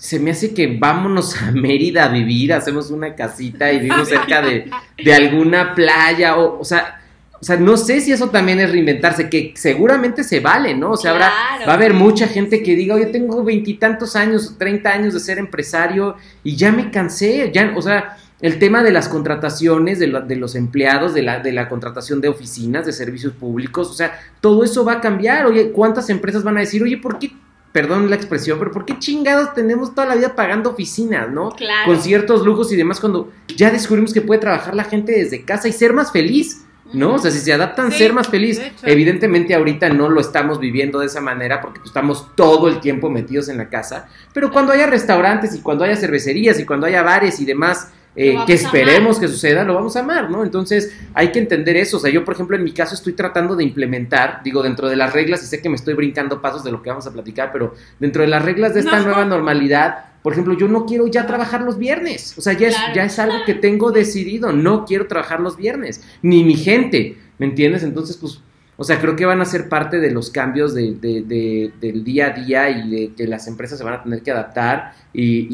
se 0.03 0.19
me 0.19 0.31
hace 0.31 0.53
que 0.53 0.67
vámonos 0.67 1.41
a 1.41 1.51
Mérida 1.51 2.03
a 2.03 2.10
vivir, 2.10 2.51
hacemos 2.51 2.91
una 2.91 3.15
casita 3.15 3.72
y 3.72 3.79
vivimos 3.79 4.10
cerca 4.10 4.41
de, 4.41 5.13
alguna 5.13 5.74
playa, 5.74 6.36
o, 6.36 6.60
o 6.60 6.65
sea, 6.65 7.00
o 7.39 7.45
sea, 7.45 7.55
no 7.55 7.77
sé 7.77 8.01
si 8.01 8.12
eso 8.12 8.29
también 8.29 8.60
es 8.60 8.69
reinventarse, 8.69 9.29
que 9.29 9.53
seguramente 9.55 10.25
se 10.25 10.41
vale, 10.41 10.75
¿no? 10.75 10.91
O 10.91 10.98
sea, 10.98 11.13
va 11.13 11.31
a 11.65 11.74
haber 11.74 11.93
mucha 11.93 12.27
gente 12.27 12.62
que 12.62 12.75
diga, 12.75 13.00
yo 13.00 13.12
tengo 13.12 13.45
veintitantos 13.45 14.17
años, 14.17 14.57
treinta 14.57 14.91
años 14.91 15.13
de 15.13 15.22
ser 15.22 15.38
empresario 15.38 16.17
y 16.43 16.57
ya 16.57 16.74
me 16.74 16.91
cansé, 16.91 17.50
ya, 17.53 17.72
o 17.74 17.81
sea, 17.81 18.17
el 18.41 18.60
tema 18.60 18.83
de 18.83 18.91
las 18.91 19.07
contrataciones, 19.07 20.00
de, 20.00 20.07
de 20.27 20.36
los 20.36 20.55
empleados, 20.55 21.13
de 21.13 21.22
la, 21.22 21.39
de 21.39 21.53
la 21.53 21.69
contratación 21.69 22.19
de 22.19 22.27
oficinas, 22.27 22.86
de 22.86 22.91
servicios 22.91 23.31
públicos, 23.31 23.89
o 23.89 23.93
sea, 23.93 24.19
todo 24.41 24.65
eso 24.65 24.83
va 24.83 24.95
a 24.95 25.01
cambiar. 25.01 25.45
Oye, 25.45 25.72
¿cuántas 25.72 26.10
empresas 26.10 26.43
van 26.43 26.57
a 26.57 26.60
decir, 26.60 26.83
oye, 26.83 26.98
¿por 26.98 27.19
qué 27.19 27.31
perdón 27.74 28.10
la 28.10 28.15
expresión, 28.15 28.60
pero 28.60 28.72
¿por 28.72 28.86
qué 28.86 28.98
chingados 29.00 29.53
tenemos 29.53 29.94
toda 29.94 30.08
la 30.08 30.15
vida 30.15 30.36
pagando 30.36 30.70
oficinas, 30.70 31.30
no? 31.30 31.50
Claro. 31.50 31.92
Con 31.92 32.01
ciertos 32.01 32.46
lujos 32.46 32.72
y 32.72 32.77
demás, 32.77 33.00
cuando 33.00 33.34
ya 33.48 33.72
descubrimos 33.72 34.13
que 34.13 34.22
puede 34.22 34.39
trabajar 34.39 34.75
la 34.75 34.86
gente 34.86 35.12
desde 35.12 35.44
casa 35.44 35.68
y 35.68 35.74
ser 35.74 35.92
más 35.92 36.12
feliz, 36.12 36.63
¿no? 36.94 37.15
O 37.15 37.18
sea, 37.18 37.32
si 37.32 37.39
se 37.39 37.51
adaptan, 37.51 37.92
ser 37.92 38.13
más 38.13 38.27
feliz. 38.27 38.62
Evidentemente 38.84 39.56
ahorita 39.56 39.89
no 39.89 40.08
lo 40.08 40.22
estamos 40.22 40.60
viviendo 40.60 41.00
de 41.00 41.08
esa 41.08 41.20
manera 41.20 41.62
porque 41.62 41.80
pues, 41.80 41.89
estamos 41.89 42.36
todo 42.36 42.68
el 42.68 42.80
tiempo 42.80 43.10
metidos 43.10 43.50
en 43.50 43.58
la 43.58 43.70
casa, 43.70 44.08
pero 44.34 44.51
cuando 44.51 44.72
haya 44.72 44.86
restaurantes 44.86 45.56
y 45.56 45.62
cuando 45.62 45.84
haya 45.84 45.98
cervecerías 45.98 46.60
y 46.60 46.65
cuando 46.65 46.86
haya 46.86 47.01
bares 47.01 47.39
y 47.39 47.46
demás, 47.46 47.88
eh, 48.15 48.38
que 48.46 48.53
esperemos 48.53 49.17
que 49.17 49.27
suceda, 49.27 49.63
lo 49.63 49.74
vamos 49.74 49.96
a 49.96 50.01
amar, 50.01 50.29
¿no? 50.29 50.43
Entonces 50.43 50.96
hay 51.13 51.32
que 51.32 51.39
entender 51.39 51.77
eso. 51.77 51.98
O 51.98 52.00
sea, 52.00 52.12
yo, 52.12 52.24
por 52.24 52.36
ejemplo, 52.36 52.55
en 52.55 52.63
mi 52.63 52.72
caso 52.72 52.93
estoy 52.93 53.13
tratando 53.13 53.55
de 53.55 53.63
implementar, 53.63 54.41
digo, 54.43 54.62
dentro 54.62 54.89
de 54.89 54.96
las 54.96 55.13
reglas, 55.13 55.43
y 55.43 55.48
sé 55.48 55.62
que 55.62 55.70
me 55.70 55.75
estoy 55.75 55.96
brincando 55.96 56.41
pasos 56.41 56.63
de 56.63 56.72
lo 56.72 56.82
que 56.82 56.89
vamos 56.89 57.08
a 57.08 57.12
platicar, 57.12 57.51
pero 57.51 57.74
dentro 58.00 58.22
de 58.22 58.27
las 58.27 58.43
reglas 58.43 58.74
de 58.74 58.82
esta 58.82 59.00
nueva 59.00 59.25
normalidad, 59.25 60.05
por 60.22 60.34
ejemplo, 60.34 60.53
yo 60.53 60.67
no 60.67 60.86
quiero 60.86 61.08
ya 61.08 61.25
trabajar 61.25 61.62
los 61.62 61.77
viernes. 61.77 62.38
O 62.38 62.41
sea, 62.41 62.53
ya, 62.53 62.67
es, 62.67 62.77
ya 62.96 63.03
es 63.03 63.20
algo 63.20 63.43
que 63.46 63.55
tengo 63.55 63.91
decidido. 63.91 64.53
No 64.53 64.86
quiero 64.86 65.08
trabajar 65.08 65.41
los 65.41 65.58
viernes. 65.58 66.01
Ni 66.22 66.43
mi 66.43 66.55
gente, 66.55 67.17
¿me 67.39 67.48
entiendes? 67.48 67.84
Entonces, 67.84 68.15
pues 68.15 68.39
O 68.75 68.84
sea, 68.84 69.00
creo 69.00 69.15
que 69.15 69.25
van 69.25 69.39
a 69.39 69.46
ser 69.46 69.70
parte 69.70 70.00
de 70.00 70.10
los 70.12 70.32
cambios 70.32 70.74
de, 70.74 70.96
de, 70.96 71.22
de, 71.22 71.72
del 71.80 72.03
día 72.03 72.27
a 72.27 72.30
día 72.32 72.70
y 72.72 72.89
de 72.89 73.13
que 73.15 73.27
las 73.27 73.48
empresas 73.48 73.77
se 73.77 73.84
van 73.84 73.94
a 73.94 74.03
tener 74.03 74.24
que 74.24 74.32
adaptar 74.32 74.94
y, 75.13 75.48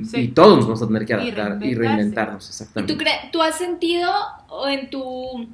y, 0.00 0.04
Sí. 0.06 0.20
y 0.20 0.28
todos 0.28 0.56
nos 0.56 0.64
vamos 0.66 0.82
a 0.82 0.86
tener 0.86 1.04
que 1.04 1.12
adaptar 1.14 1.58
y, 1.62 1.74
reinventarnos, 1.74 2.46
¿Y 2.46 2.48
exactamente. 2.48 2.94
tú, 2.94 2.98
cre- 3.00 3.30
tú 3.30 3.42
has 3.42 3.56
sentido 3.58 4.10
en 4.68 4.88
tu... 4.88 5.48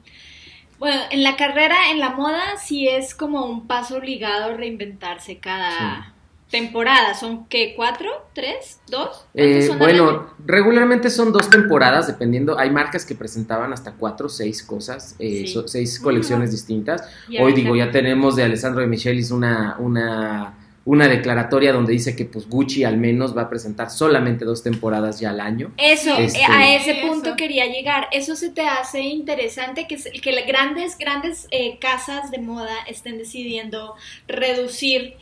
Bueno, 0.79 1.01
en 1.11 1.25
la 1.25 1.35
carrera, 1.35 1.91
en 1.91 1.99
la 1.99 2.11
moda, 2.11 2.41
sí 2.63 2.87
es 2.87 3.17
como 3.17 3.45
un 3.47 3.67
paso 3.67 3.97
obligado 3.97 4.57
reinventarse 4.57 5.39
cada 5.39 6.15
temporada. 6.50 7.14
¿Son 7.14 7.47
qué? 7.47 7.75
¿Cuatro? 7.76 8.11
¿Tres? 8.35 8.81
¿Dos? 8.88 9.09
¿Cuántos 9.09 9.31
Eh, 9.35 9.67
son 9.67 9.78
bueno, 9.78 10.31
regularmente 10.47 11.11
son 11.11 11.33
dos 11.33 11.50
temporadas, 11.50 12.07
dependiendo. 12.07 12.59
Hay 12.59 12.71
marcas 12.71 13.05
que 13.05 13.14
presentaban 13.14 13.73
hasta 13.73 13.93
cuatro 13.93 14.26
o 14.26 14.31
seis 14.31 14.62
cosas, 14.62 15.14
eh, 15.19 15.45
Sí. 15.47 15.49
so- 15.49 15.69
seis 15.69 16.00
colecciones 16.00 16.50
distintas. 16.50 17.02
Y 17.28 17.38
Hoy 17.38 17.52
digo, 17.52 17.76
ya 17.76 17.90
tenemos 17.90 18.37
de 18.37 18.45
Alessandro 18.45 18.81
de 18.81 18.87
Michelis 18.87 19.31
una, 19.31 19.76
una, 19.78 20.55
una 20.87 21.07
declaratoria 21.07 21.71
donde 21.75 21.93
dice 21.93 22.17
que 22.17 22.25
pues 22.25 22.49
Gucci 22.49 22.83
al 22.85 22.97
menos 22.97 23.37
va 23.37 23.43
a 23.43 23.50
presentar 23.50 23.90
solamente 23.90 24.47
dos 24.47 24.62
temporadas 24.62 25.21
ya 25.21 25.28
al 25.31 25.40
año. 25.40 25.71
Eso, 25.76 26.17
Este- 26.17 26.38
eh, 26.40 26.45
a 26.49 26.75
ese 26.76 26.95
punto 27.07 27.28
eso. 27.28 27.37
quería 27.37 27.67
llegar. 27.67 28.07
Eso 28.11 28.37
se 28.37 28.49
te 28.49 28.62
hace 28.62 29.00
interesante 29.02 29.87
que, 29.87 29.97
que 29.99 30.33
las 30.33 30.47
grandes, 30.47 30.97
grandes 30.97 31.47
eh, 31.50 31.78
casas 31.78 32.31
de 32.31 32.38
moda 32.38 32.73
estén 32.87 33.19
decidiendo 33.19 33.97
reducir 34.28 35.17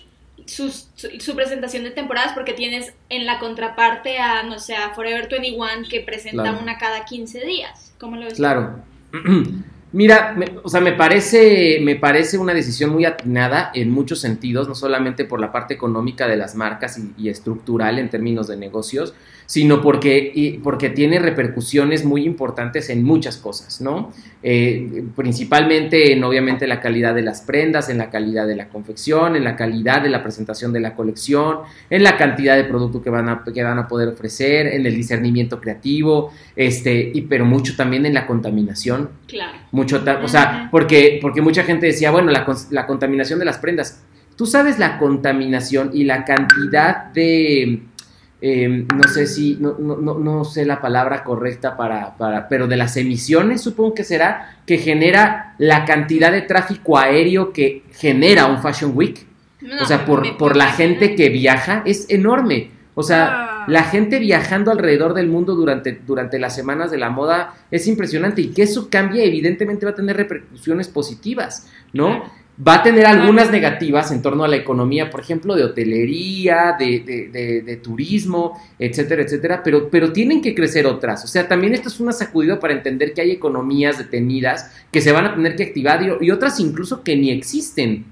sus- 0.47 0.89
su, 0.95 1.09
su 1.21 1.35
presentación 1.37 1.83
de 1.85 1.91
temporadas 1.91 2.33
porque 2.35 2.53
tienes 2.53 2.93
en 3.09 3.27
la 3.27 3.39
contraparte 3.39 4.19
a, 4.19 4.43
no 4.43 4.59
sé, 4.59 4.75
a 4.77 4.91
Forever 4.95 5.29
21 5.31 5.89
que 5.91 6.01
presenta 6.01 6.43
Claro. 6.45 6.59
una 6.63 6.79
cada 6.79 7.05
15 7.05 7.45
días. 7.45 7.93
¿Cómo 7.99 8.17
lo 8.17 8.25
ves? 8.27 8.35
Claro. 8.35 8.81
Mira, 9.93 10.35
me- 10.37 10.53
o 10.63 10.69
sea, 10.69 10.81
me 10.81 10.93
parece, 10.93 11.79
me 11.81 11.97
parece 11.97 12.37
una 12.39 12.53
decisión 12.53 12.91
muy 12.91 13.05
atinada 13.05 13.71
en 13.73 13.91
muchos 13.91 14.21
sentidos, 14.21 14.69
no 14.69 14.75
solamente 14.75 15.25
por 15.25 15.41
la 15.41 15.53
parte 15.53 15.75
económica 15.75 16.27
de 16.27 16.37
las 16.37 16.55
marcas 16.55 16.99
y, 16.99 17.15
y 17.17 17.29
estructural 17.31 17.99
en 17.99 18.11
términos 18.11 18.49
de 18.49 18.57
negocios, 18.57 19.15
sino 19.47 19.81
porque, 19.81 20.31
y- 20.35 20.59
porque 20.59 20.91
tiene 20.91 21.19
repercusiones 21.19 22.05
muy 22.05 22.25
importantes 22.25 22.91
en 22.91 23.03
muchas 23.05 23.37
cosas, 23.37 23.81
¿no? 23.81 24.13
Eh, 24.43 25.05
principalmente 25.17 26.13
en, 26.13 26.23
obviamente, 26.25 26.67
la 26.67 26.81
calidad 26.81 27.15
de 27.15 27.23
las 27.23 27.41
prendas, 27.43 27.89
en 27.89 27.99
la 27.99 28.11
calidad 28.11 28.47
de 28.47 28.57
la 28.57 28.69
confección, 28.69 29.37
en 29.37 29.45
la 29.45 29.57
calidad 29.57 30.03
de 30.03 30.09
la 30.09 30.23
presentación 30.23 30.73
de 30.73 30.81
la 30.81 30.95
colección, 30.95 31.59
en 31.91 32.03
la 32.03 32.17
cantidad 32.17 32.57
de 32.57 32.65
producto 32.65 33.03
que 33.03 33.11
van 33.11 33.29
a, 33.29 33.43
que 33.53 33.63
van 33.63 33.79
a 33.79 33.89
poder 33.89 34.09
ofrecer, 34.09 34.67
en 34.69 34.85
el 34.87 34.95
discernimiento 34.95 35.61
creativo, 35.61 36.33
este, 36.55 37.11
y, 37.15 37.23
pero 37.23 37.45
mucho 37.45 37.75
también 37.77 38.07
en 38.07 38.15
la 38.15 38.27
contaminación, 38.27 39.11
Claro. 39.27 39.59
mucho, 39.73 40.03
o 40.23 40.29
sea, 40.29 40.69
porque, 40.71 41.19
porque 41.21 41.41
mucha 41.41 41.63
gente 41.65 41.87
decía, 41.87 42.11
bueno, 42.11 42.31
la, 42.31 42.47
la 42.71 42.87
contaminación 42.87 43.39
de 43.39 43.45
las 43.45 43.59
prendas. 43.59 44.03
Tú 44.37 44.45
sabes 44.47 44.79
la 44.79 44.99
contaminación 44.99 45.91
y 45.95 46.05
la 46.05 46.25
cantidad 46.25 47.07
de, 47.13 47.81
eh, 48.41 48.87
no 48.95 49.09
sé 49.09 49.27
si, 49.27 49.57
no, 49.61 49.77
no, 49.79 49.97
no, 49.97 50.19
no 50.19 50.45
sé 50.45 50.65
la 50.65 50.81
palabra 50.81 51.25
correcta 51.25 51.77
para, 51.77 52.17
para, 52.17 52.49
pero 52.49 52.67
de 52.67 52.77
las 52.77 52.97
emisiones, 52.97 53.63
supongo 53.63 53.95
que 53.95 54.05
será, 54.05 54.59
que 54.67 54.79
genera 54.79 55.55
la 55.59 55.85
cantidad 55.85 56.31
de 56.31 56.43
tráfico 56.43 56.99
aéreo 56.99 57.53
que 57.53 57.83
genera 57.93 58.47
un 58.47 58.61
Fashion 58.61 58.93
Week. 58.95 59.27
No, 59.63 59.83
o 59.83 59.87
sea, 59.87 60.05
por, 60.05 60.37
por 60.37 60.55
la 60.55 60.73
gente 60.73 61.15
que 61.15 61.31
viaja, 61.31 61.83
es 61.87 62.11
enorme. 62.11 62.71
O 62.95 63.03
sea, 63.03 63.47
Ah. 63.67 63.69
la 63.69 63.83
gente 63.83 64.19
viajando 64.21 64.71
alrededor 64.71 65.13
del 65.13 65.27
mundo 65.27 65.55
durante, 65.55 66.01
durante 66.07 66.39
las 66.39 66.55
semanas 66.55 66.91
de 66.91 66.99
la 66.99 67.11
moda 67.11 67.55
es 67.71 67.87
impresionante 67.89 68.41
y 68.41 68.49
que 68.49 68.63
eso 68.63 68.89
cambie 68.89 69.25
evidentemente 69.25 69.85
va 69.85 69.91
a 69.91 69.95
tener 69.95 70.17
repercusiones 70.17 70.89
positivas, 70.89 71.69
¿no? 71.93 72.31
Va 72.59 72.77
a 72.77 72.83
tener 72.83 73.05
algunas 73.05 73.49
Claro. 73.49 73.53
negativas 73.53 74.11
en 74.13 74.23
torno 74.23 74.43
a 74.45 74.49
la 74.49 74.57
economía, 74.57 75.11
por 75.11 75.21
ejemplo, 75.21 75.55
de 75.55 75.65
hotelería, 75.65 76.75
de, 76.79 77.01
de- 77.01 77.29
de- 77.29 77.61
de 77.61 77.77
turismo, 77.77 78.59
etcétera, 78.79 79.23
etcétera, 79.23 79.63
pero, 79.63 79.91
pero 79.91 80.11
tienen 80.11 80.41
que 80.41 80.55
crecer 80.55 80.87
otras. 80.87 81.23
O 81.25 81.27
sea, 81.27 81.47
también 81.47 81.75
esto 81.75 81.89
es 81.89 82.01
una 82.01 82.13
sacudida 82.13 82.59
para 82.59 82.73
entender 82.73 83.13
que 83.13 83.21
hay 83.21 83.31
economías 83.33 83.99
detenidas 83.99 84.73
que 84.91 85.03
se 85.03 85.13
van 85.13 85.27
a 85.27 85.35
tener 85.35 85.55
que 85.55 85.65
activar 85.65 86.01
y, 86.03 86.27
y 86.27 86.31
otras 86.31 86.59
incluso 86.59 87.03
que 87.05 87.15
ni 87.15 87.31
existen. 87.31 88.07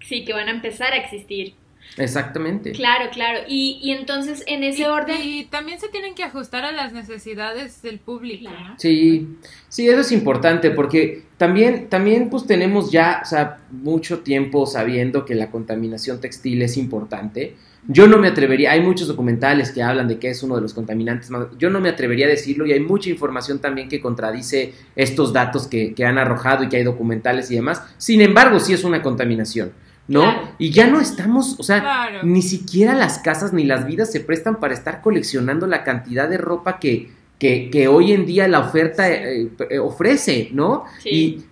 Sí, 0.00 0.24
que 0.26 0.34
van 0.34 0.48
a 0.48 0.52
empezar 0.52 0.92
a 0.92 0.96
existir. 0.96 1.54
Exactamente. 1.96 2.72
Claro, 2.72 3.06
claro. 3.10 3.40
Y, 3.48 3.78
y 3.82 3.92
entonces, 3.92 4.44
en 4.46 4.64
ese 4.64 4.82
y, 4.82 4.84
orden... 4.86 5.16
y 5.22 5.44
también 5.46 5.80
se 5.80 5.88
tienen 5.88 6.14
que 6.14 6.24
ajustar 6.24 6.64
a 6.64 6.72
las 6.72 6.92
necesidades 6.92 7.82
del 7.82 7.98
público. 7.98 8.50
Claro. 8.50 8.74
Sí, 8.76 9.28
sí, 9.68 9.88
eso 9.88 10.00
es 10.00 10.12
importante 10.12 10.70
porque 10.70 11.22
también, 11.36 11.88
también 11.88 12.28
pues 12.30 12.46
tenemos 12.46 12.90
ya, 12.90 13.20
o 13.22 13.26
sea, 13.26 13.58
mucho 13.70 14.20
tiempo 14.20 14.66
sabiendo 14.66 15.24
que 15.24 15.34
la 15.34 15.50
contaminación 15.50 16.20
textil 16.20 16.62
es 16.62 16.76
importante. 16.76 17.56
Yo 17.88 18.08
no 18.08 18.18
me 18.18 18.26
atrevería, 18.26 18.72
hay 18.72 18.80
muchos 18.80 19.06
documentales 19.06 19.70
que 19.70 19.80
hablan 19.80 20.08
de 20.08 20.18
que 20.18 20.28
es 20.28 20.42
uno 20.42 20.56
de 20.56 20.62
los 20.62 20.74
contaminantes 20.74 21.30
más, 21.30 21.46
yo 21.56 21.70
no 21.70 21.80
me 21.80 21.88
atrevería 21.88 22.26
a 22.26 22.28
decirlo 22.28 22.66
y 22.66 22.72
hay 22.72 22.80
mucha 22.80 23.10
información 23.10 23.60
también 23.60 23.88
que 23.88 24.00
contradice 24.00 24.74
estos 24.96 25.32
datos 25.32 25.68
que, 25.68 25.94
que 25.94 26.04
han 26.04 26.18
arrojado 26.18 26.64
y 26.64 26.68
que 26.68 26.78
hay 26.78 26.82
documentales 26.82 27.48
y 27.52 27.54
demás. 27.54 27.82
Sin 27.96 28.22
embargo, 28.22 28.58
sí 28.58 28.72
es 28.72 28.82
una 28.82 29.02
contaminación, 29.02 29.72
¿no? 30.08 30.20
Claro. 30.22 30.48
Y 30.58 30.70
ya 30.70 30.86
no 30.86 31.00
estamos, 31.00 31.56
o 31.58 31.62
sea, 31.62 31.80
Claro. 31.80 32.18
ni 32.22 32.42
siquiera 32.42 32.94
las 32.94 33.18
casas 33.18 33.52
ni 33.52 33.64
las 33.64 33.86
vidas 33.86 34.10
se 34.12 34.20
prestan 34.20 34.60
para 34.60 34.74
estar 34.74 35.00
coleccionando 35.02 35.66
la 35.66 35.82
cantidad 35.84 36.28
de 36.28 36.38
ropa 36.38 36.78
que, 36.78 37.10
que, 37.38 37.70
que 37.70 37.88
hoy 37.88 38.12
en 38.12 38.24
día 38.26 38.46
la 38.48 38.60
oferta 38.60 39.10
eh, 39.10 39.48
eh, 39.70 39.78
ofrece, 39.78 40.50
¿no? 40.52 40.84
Sí. 41.02 41.08
Y 41.10 41.44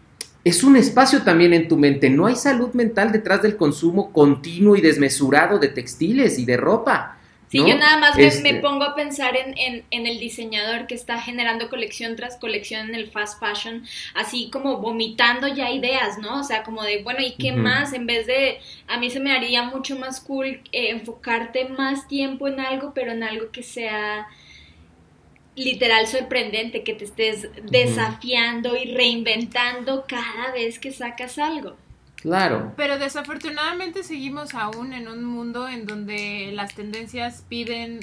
es 0.45 0.63
un 0.63 0.77
espacio 0.77 1.23
también 1.23 1.53
en 1.55 1.69
tu 1.69 1.77
mente. 1.77 2.11
No 2.11 2.27
hay 2.27 2.37
salud 2.37 2.73
mental 2.75 3.13
detrás 3.13 3.43
del 3.43 3.57
consumo 3.57 4.13
continuo 4.13 4.77
y 4.77 4.81
desmesurado 4.81 5.59
de 5.59 5.69
textiles 5.69 6.39
y 6.39 6.45
de 6.45 6.57
ropa. 6.57 7.19
Sí, 7.55 7.63
¿no? 7.63 7.69
yo 7.69 7.77
nada 7.77 7.99
más 7.99 8.17
me, 8.17 8.27
Este- 8.27 8.53
me 8.53 8.61
pongo 8.61 8.85
a 8.85 8.95
pensar 8.97 9.37
en, 9.37 9.57
en- 9.57 9.85
en 9.91 10.07
el 10.07 10.19
diseñador 10.19 10.87
que 10.89 10.95
está 10.95 11.21
generando 11.21 11.69
colección 11.69 12.17
tras 12.17 12.37
colección 12.37 12.89
en 12.89 12.95
el 12.97 13.07
fast 13.11 13.39
fashion, 13.41 13.85
así 14.15 14.51
como 14.51 14.79
vomitando 14.79 15.47
ya 15.47 15.71
ideas, 15.71 16.19
¿no? 16.19 16.41
O 16.41 16.45
sea, 16.45 16.65
como 16.65 16.83
de, 16.83 17.03
bueno, 17.03 17.21
¿y 17.21 17.35
qué 17.37 17.53
más? 17.53 17.93
En 17.93 18.07
vez 18.07 18.27
de, 18.27 18.59
a 18.89 18.99
mí 18.99 19.11
se 19.11 19.21
me 19.21 19.33
haría 19.33 19.63
mucho 19.63 19.97
más 19.97 20.21
cool 20.21 20.47
eh, 20.73 20.91
enfocarte 20.91 21.67
más 21.67 22.09
tiempo 22.09 22.49
en 22.49 22.59
algo, 22.61 22.93
pero 22.95 23.13
en 23.13 23.23
algo 23.23 23.51
que 23.53 23.63
sea 23.63 24.27
literal 25.57 26.07
sorprendente, 26.09 26.83
que 26.83 26.95
te 26.95 27.05
estés 27.05 27.49
desafiando 27.71 28.77
y 28.77 28.93
reinventando 28.93 30.05
cada 30.09 30.51
vez 30.53 30.79
que 30.81 30.91
sacas 30.91 31.39
algo. 31.39 31.77
Claro. 32.25 32.73
Pero 32.75 32.99
desafortunadamente 32.99 34.03
seguimos 34.03 34.55
aún 34.55 34.95
en 34.95 35.09
un 35.09 35.25
mundo 35.25 35.69
en 35.69 35.87
donde 35.87 36.51
las 36.55 36.75
tendencias 36.75 37.45
piden 37.49 38.01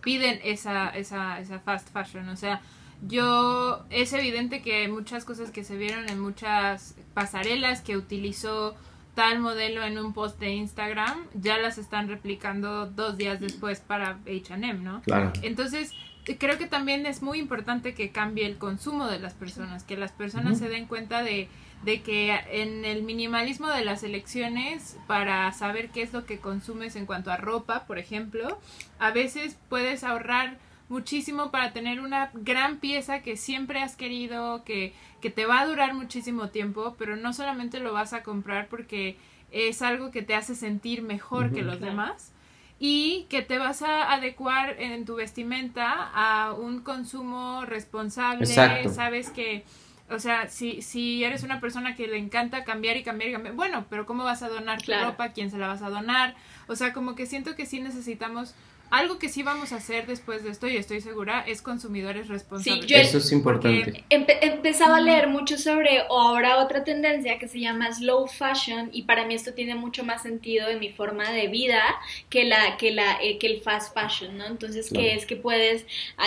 piden 0.00 0.40
esa, 0.42 0.88
esa, 0.88 1.38
esa 1.38 1.58
fast 1.60 1.92
fashion. 1.92 2.30
O 2.30 2.36
sea, 2.36 2.62
yo 3.06 3.84
es 3.90 4.12
evidente 4.14 4.62
que 4.62 4.76
hay 4.76 4.88
muchas 4.88 5.26
cosas 5.26 5.50
que 5.50 5.64
se 5.64 5.76
vieron 5.76 6.08
en 6.08 6.18
muchas 6.18 6.94
pasarelas 7.12 7.82
que 7.82 7.96
utilizó 7.96 8.74
tal 9.14 9.40
modelo 9.40 9.82
en 9.82 9.98
un 9.98 10.14
post 10.14 10.40
de 10.40 10.50
Instagram, 10.50 11.26
ya 11.34 11.58
las 11.58 11.76
están 11.76 12.08
replicando 12.08 12.86
dos 12.86 13.18
días 13.18 13.38
después 13.38 13.80
para 13.80 14.20
H&M, 14.26 14.74
¿no? 14.74 15.02
Claro. 15.02 15.32
Entonces, 15.42 15.92
creo 16.38 16.56
que 16.56 16.66
también 16.66 17.04
es 17.04 17.20
muy 17.20 17.38
importante 17.38 17.94
que 17.94 18.10
cambie 18.10 18.46
el 18.46 18.58
consumo 18.58 19.08
de 19.08 19.18
las 19.18 19.34
personas, 19.34 19.82
que 19.82 19.96
las 19.96 20.12
personas 20.12 20.58
se 20.58 20.68
den 20.68 20.86
cuenta 20.86 21.22
de, 21.22 21.48
de 21.82 22.02
que 22.02 22.34
en 22.50 22.84
el 22.84 23.02
minimalismo 23.02 23.68
de 23.68 23.84
las 23.84 24.02
elecciones, 24.02 24.96
para 25.06 25.50
saber 25.52 25.90
qué 25.90 26.02
es 26.02 26.12
lo 26.12 26.26
que 26.26 26.38
consumes 26.38 26.96
en 26.96 27.06
cuanto 27.06 27.30
a 27.30 27.36
ropa, 27.36 27.86
por 27.86 27.98
ejemplo, 27.98 28.58
a 28.98 29.10
veces 29.10 29.56
puedes 29.68 30.02
ahorrar 30.04 30.58
muchísimo 30.88 31.50
para 31.50 31.72
tener 31.72 32.00
una 32.00 32.30
gran 32.34 32.78
pieza 32.78 33.20
que 33.22 33.36
siempre 33.36 33.80
has 33.82 33.94
querido, 33.94 34.64
que, 34.64 34.92
que 35.20 35.30
te 35.30 35.46
va 35.46 35.60
a 35.60 35.66
durar 35.66 35.94
muchísimo 35.94 36.48
tiempo, 36.48 36.96
pero 36.98 37.14
no 37.16 37.32
solamente 37.32 37.78
lo 37.78 37.92
vas 37.92 38.12
a 38.12 38.22
comprar 38.22 38.68
porque 38.68 39.16
es 39.50 39.82
algo 39.82 40.10
que 40.10 40.22
te 40.22 40.34
hace 40.34 40.54
sentir 40.54 41.02
mejor 41.02 41.52
que 41.52 41.62
los 41.62 41.76
Claro. 41.76 41.92
demás 41.92 42.32
y 42.80 43.26
que 43.28 43.42
te 43.42 43.58
vas 43.58 43.82
a 43.82 44.12
adecuar 44.12 44.76
en 44.80 45.04
tu 45.04 45.16
vestimenta 45.16 46.10
a 46.14 46.52
un 46.54 46.80
consumo 46.80 47.64
responsable, 47.64 48.44
Exacto. 48.44 48.94
sabes 48.94 49.30
que 49.30 49.64
o 50.10 50.18
sea, 50.18 50.48
si, 50.48 50.82
si 50.82 51.22
eres 51.24 51.42
una 51.42 51.60
persona 51.60 51.94
que 51.94 52.06
le 52.06 52.16
encanta 52.18 52.64
cambiar 52.64 52.96
y 52.96 53.02
cambiar 53.02 53.30
y 53.30 53.32
cambiar, 53.32 53.54
bueno, 53.54 53.86
pero 53.90 54.06
¿cómo 54.06 54.24
vas 54.24 54.42
a 54.42 54.48
donar 54.48 54.78
tu 54.78 54.86
Claro. 54.86 55.10
ropa? 55.10 55.24
¿A 55.24 55.32
quién 55.32 55.50
se 55.50 55.58
la 55.58 55.68
vas 55.68 55.82
a 55.82 55.90
donar? 55.90 56.34
O 56.66 56.76
sea, 56.76 56.92
como 56.92 57.14
que 57.14 57.26
siento 57.26 57.54
que 57.56 57.66
sí 57.66 57.80
necesitamos 57.80 58.54
algo 58.90 59.18
que 59.18 59.28
sí 59.28 59.42
vamos 59.42 59.72
a 59.72 59.76
hacer 59.76 60.06
después 60.06 60.44
de 60.44 60.50
esto, 60.50 60.68
y 60.68 60.76
estoy 60.76 61.00
segura, 61.00 61.44
es 61.46 61.62
consumidores 61.62 62.28
responsables. 62.28 62.86
Sí, 62.86 62.94
Eso 62.94 63.18
es 63.18 63.32
importante. 63.32 64.04
He 64.08 64.46
empezado 64.46 64.94
a 64.94 65.00
leer 65.00 65.28
mucho 65.28 65.58
sobre 65.58 66.00
ahora 66.08 66.58
otra 66.58 66.84
tendencia 66.84 67.38
que 67.38 67.48
se 67.48 67.60
llama 67.60 67.92
slow 67.92 68.26
fashion 68.26 68.90
y 68.92 69.02
para 69.02 69.24
mí 69.24 69.34
esto 69.34 69.54
tiene 69.54 69.74
mucho 69.74 70.04
más 70.04 70.22
sentido 70.22 70.68
en 70.68 70.78
mi 70.78 70.90
forma 70.90 71.30
de 71.30 71.48
vida 71.48 71.82
que 72.28 72.44
la 72.44 72.76
que 72.76 72.92
la 72.92 73.18
eh, 73.22 73.38
que 73.38 73.46
el 73.46 73.60
fast 73.60 73.94
fashion, 73.94 74.36
¿no? 74.36 74.46
Entonces, 74.46 74.90
que 74.90 75.14
es 75.14 75.26
que 75.26 75.36
puedes 75.36 75.86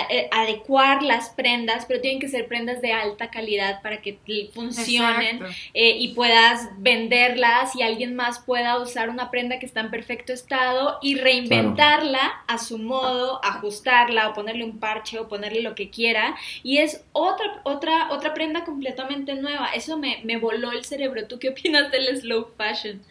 eh, 0.09 0.29
adecuar 0.31 1.03
las 1.03 1.29
prendas, 1.29 1.85
pero 1.85 2.01
tienen 2.01 2.19
que 2.19 2.29
ser 2.29 2.47
prendas 2.47 2.81
de 2.81 2.93
alta 2.93 3.29
calidad 3.29 3.81
para 3.81 4.01
que 4.01 4.19
funcionen 4.53 5.41
eh, 5.73 5.97
y 5.97 6.13
puedas 6.13 6.69
venderlas 6.77 7.75
y 7.75 7.81
alguien 7.81 8.15
más 8.15 8.39
pueda 8.39 8.79
usar 8.79 9.09
una 9.09 9.31
prenda 9.31 9.59
que 9.59 9.65
está 9.65 9.81
en 9.81 9.91
perfecto 9.91 10.33
estado 10.33 10.99
y 11.01 11.15
reinventarla 11.15 12.43
a 12.53 12.57
su 12.57 12.77
modo, 12.77 13.43
ajustarla 13.43 14.29
o 14.29 14.33
ponerle 14.33 14.63
un 14.63 14.79
parche 14.79 15.19
o 15.19 15.27
ponerle 15.27 15.61
lo 15.61 15.75
que 15.75 15.89
quiera. 15.89 16.35
Y 16.63 16.77
es 16.79 17.03
otra, 17.13 17.61
otra, 17.63 18.11
otra 18.11 18.33
prenda 18.33 18.63
completamente 18.63 19.35
nueva. 19.35 19.67
Eso 19.73 19.97
me, 19.97 20.21
me 20.23 20.37
voló 20.37 20.71
el 20.71 20.83
cerebro. 20.83 21.27
¿Tú 21.27 21.39
qué 21.39 21.49
opinas 21.49 21.91
del 21.91 22.17
slow 22.17 22.47
fashion? 22.57 23.01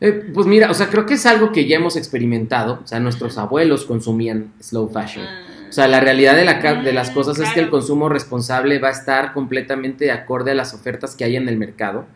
Eh, 0.00 0.30
pues 0.32 0.46
mira, 0.46 0.70
o 0.70 0.74
sea, 0.74 0.88
creo 0.88 1.06
que 1.06 1.14
es 1.14 1.26
algo 1.26 1.52
que 1.52 1.66
ya 1.66 1.76
hemos 1.76 1.96
experimentado. 1.96 2.80
O 2.82 2.86
sea, 2.86 3.00
nuestros 3.00 3.36
abuelos 3.36 3.84
consumían 3.84 4.52
slow 4.60 4.88
fashion. 4.88 5.26
Ah. 5.26 5.44
O 5.68 5.72
sea, 5.72 5.86
la 5.86 6.00
realidad 6.00 6.34
de, 6.34 6.44
la, 6.44 6.54
de 6.82 6.92
las 6.92 7.10
cosas 7.10 7.38
es 7.38 7.50
que 7.52 7.60
el 7.60 7.68
consumo 7.68 8.08
responsable 8.08 8.78
va 8.78 8.88
a 8.88 8.92
estar 8.92 9.34
completamente 9.34 10.10
acorde 10.10 10.52
a 10.52 10.54
las 10.54 10.72
ofertas 10.72 11.14
que 11.14 11.24
hay 11.24 11.36
en 11.36 11.46
el 11.48 11.58
mercado. 11.58 12.06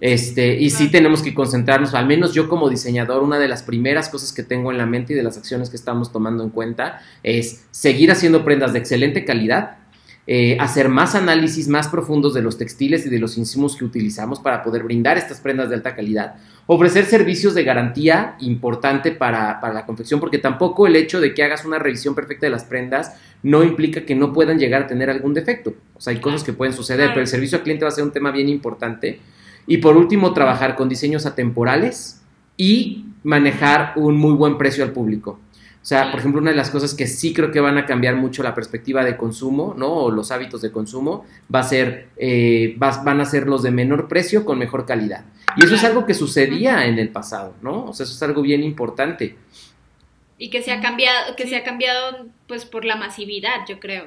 Este, 0.00 0.54
y 0.54 0.70
sí 0.70 0.90
tenemos 0.90 1.22
que 1.22 1.34
concentrarnos, 1.34 1.94
al 1.94 2.06
menos 2.06 2.32
yo 2.32 2.48
como 2.48 2.70
diseñador, 2.70 3.22
una 3.22 3.38
de 3.38 3.48
las 3.48 3.62
primeras 3.62 4.08
cosas 4.08 4.32
que 4.32 4.44
tengo 4.44 4.70
en 4.70 4.78
la 4.78 4.86
mente 4.86 5.12
y 5.12 5.16
de 5.16 5.24
las 5.24 5.36
acciones 5.36 5.70
que 5.70 5.76
estamos 5.76 6.12
tomando 6.12 6.44
en 6.44 6.50
cuenta 6.50 7.00
es 7.22 7.64
seguir 7.72 8.12
haciendo 8.12 8.44
prendas 8.44 8.72
de 8.72 8.78
excelente 8.78 9.24
calidad, 9.24 9.78
eh, 10.28 10.56
hacer 10.60 10.88
más 10.88 11.14
análisis 11.14 11.68
más 11.68 11.88
profundos 11.88 12.34
de 12.34 12.42
los 12.42 12.58
textiles 12.58 13.06
y 13.06 13.08
de 13.08 13.18
los 13.18 13.38
insumos 13.38 13.76
que 13.76 13.84
utilizamos 13.84 14.38
para 14.40 14.62
poder 14.62 14.84
brindar 14.84 15.16
estas 15.16 15.40
prendas 15.40 15.70
de 15.70 15.74
alta 15.74 15.96
calidad, 15.96 16.34
ofrecer 16.66 17.06
servicios 17.06 17.54
de 17.54 17.64
garantía 17.64 18.36
importante 18.40 19.10
para, 19.10 19.58
para 19.60 19.72
la 19.72 19.86
confección, 19.86 20.20
porque 20.20 20.38
tampoco 20.38 20.86
el 20.86 20.94
hecho 20.94 21.18
de 21.18 21.34
que 21.34 21.42
hagas 21.42 21.64
una 21.64 21.78
revisión 21.78 22.14
perfecta 22.14 22.46
de 22.46 22.50
las 22.50 22.64
prendas 22.64 23.14
no 23.42 23.64
implica 23.64 24.02
que 24.02 24.14
no 24.14 24.32
puedan 24.32 24.58
llegar 24.58 24.82
a 24.82 24.86
tener 24.86 25.10
algún 25.10 25.32
defecto. 25.34 25.74
O 25.96 26.00
sea, 26.00 26.12
hay 26.12 26.20
cosas 26.20 26.44
que 26.44 26.52
pueden 26.52 26.74
suceder, 26.74 27.08
pero 27.08 27.22
el 27.22 27.26
servicio 27.26 27.58
al 27.58 27.64
cliente 27.64 27.84
va 27.84 27.88
a 27.88 27.92
ser 27.92 28.04
un 28.04 28.12
tema 28.12 28.30
bien 28.30 28.48
importante 28.48 29.20
y 29.68 29.76
por 29.76 29.98
último, 29.98 30.32
trabajar 30.32 30.74
con 30.74 30.88
diseños 30.88 31.26
atemporales 31.26 32.22
y 32.56 33.04
manejar 33.22 33.92
un 33.96 34.16
muy 34.16 34.32
buen 34.32 34.56
precio 34.56 34.82
al 34.82 34.92
público. 34.92 35.38
O 35.80 35.84
sea, 35.88 36.10
por 36.10 36.20
ejemplo, 36.20 36.40
una 36.40 36.50
de 36.50 36.56
las 36.56 36.70
cosas 36.70 36.94
que 36.94 37.06
sí 37.06 37.34
creo 37.34 37.52
que 37.52 37.60
van 37.60 37.76
a 37.76 37.84
cambiar 37.84 38.16
mucho 38.16 38.42
la 38.42 38.54
perspectiva 38.54 39.04
de 39.04 39.16
consumo, 39.16 39.74
¿no? 39.76 39.92
O 39.92 40.10
los 40.10 40.32
hábitos 40.32 40.62
de 40.62 40.72
consumo, 40.72 41.26
va 41.54 41.60
a 41.60 41.62
ser, 41.62 42.08
eh, 42.16 42.76
van 42.78 43.20
a 43.20 43.24
ser 43.26 43.46
los 43.46 43.62
de 43.62 43.70
menor 43.70 44.08
precio 44.08 44.46
con 44.46 44.58
mejor 44.58 44.86
calidad. 44.86 45.26
Y 45.56 45.66
eso 45.66 45.74
es 45.74 45.84
algo 45.84 46.06
que 46.06 46.14
sucedía 46.14 46.86
en 46.86 46.98
el 46.98 47.10
pasado, 47.10 47.54
¿no? 47.60 47.84
O 47.84 47.92
sea, 47.92 48.04
eso 48.04 48.14
es 48.14 48.22
algo 48.22 48.40
bien 48.40 48.62
importante. 48.62 49.36
Y 50.38 50.48
que 50.48 50.62
se 50.62 50.72
ha 50.72 50.80
cambiado, 50.80 51.36
que 51.36 51.46
se 51.46 51.56
ha 51.56 51.64
cambiado, 51.64 52.26
pues, 52.46 52.64
por 52.64 52.86
la 52.86 52.96
masividad, 52.96 53.66
yo 53.68 53.78
creo. 53.80 54.06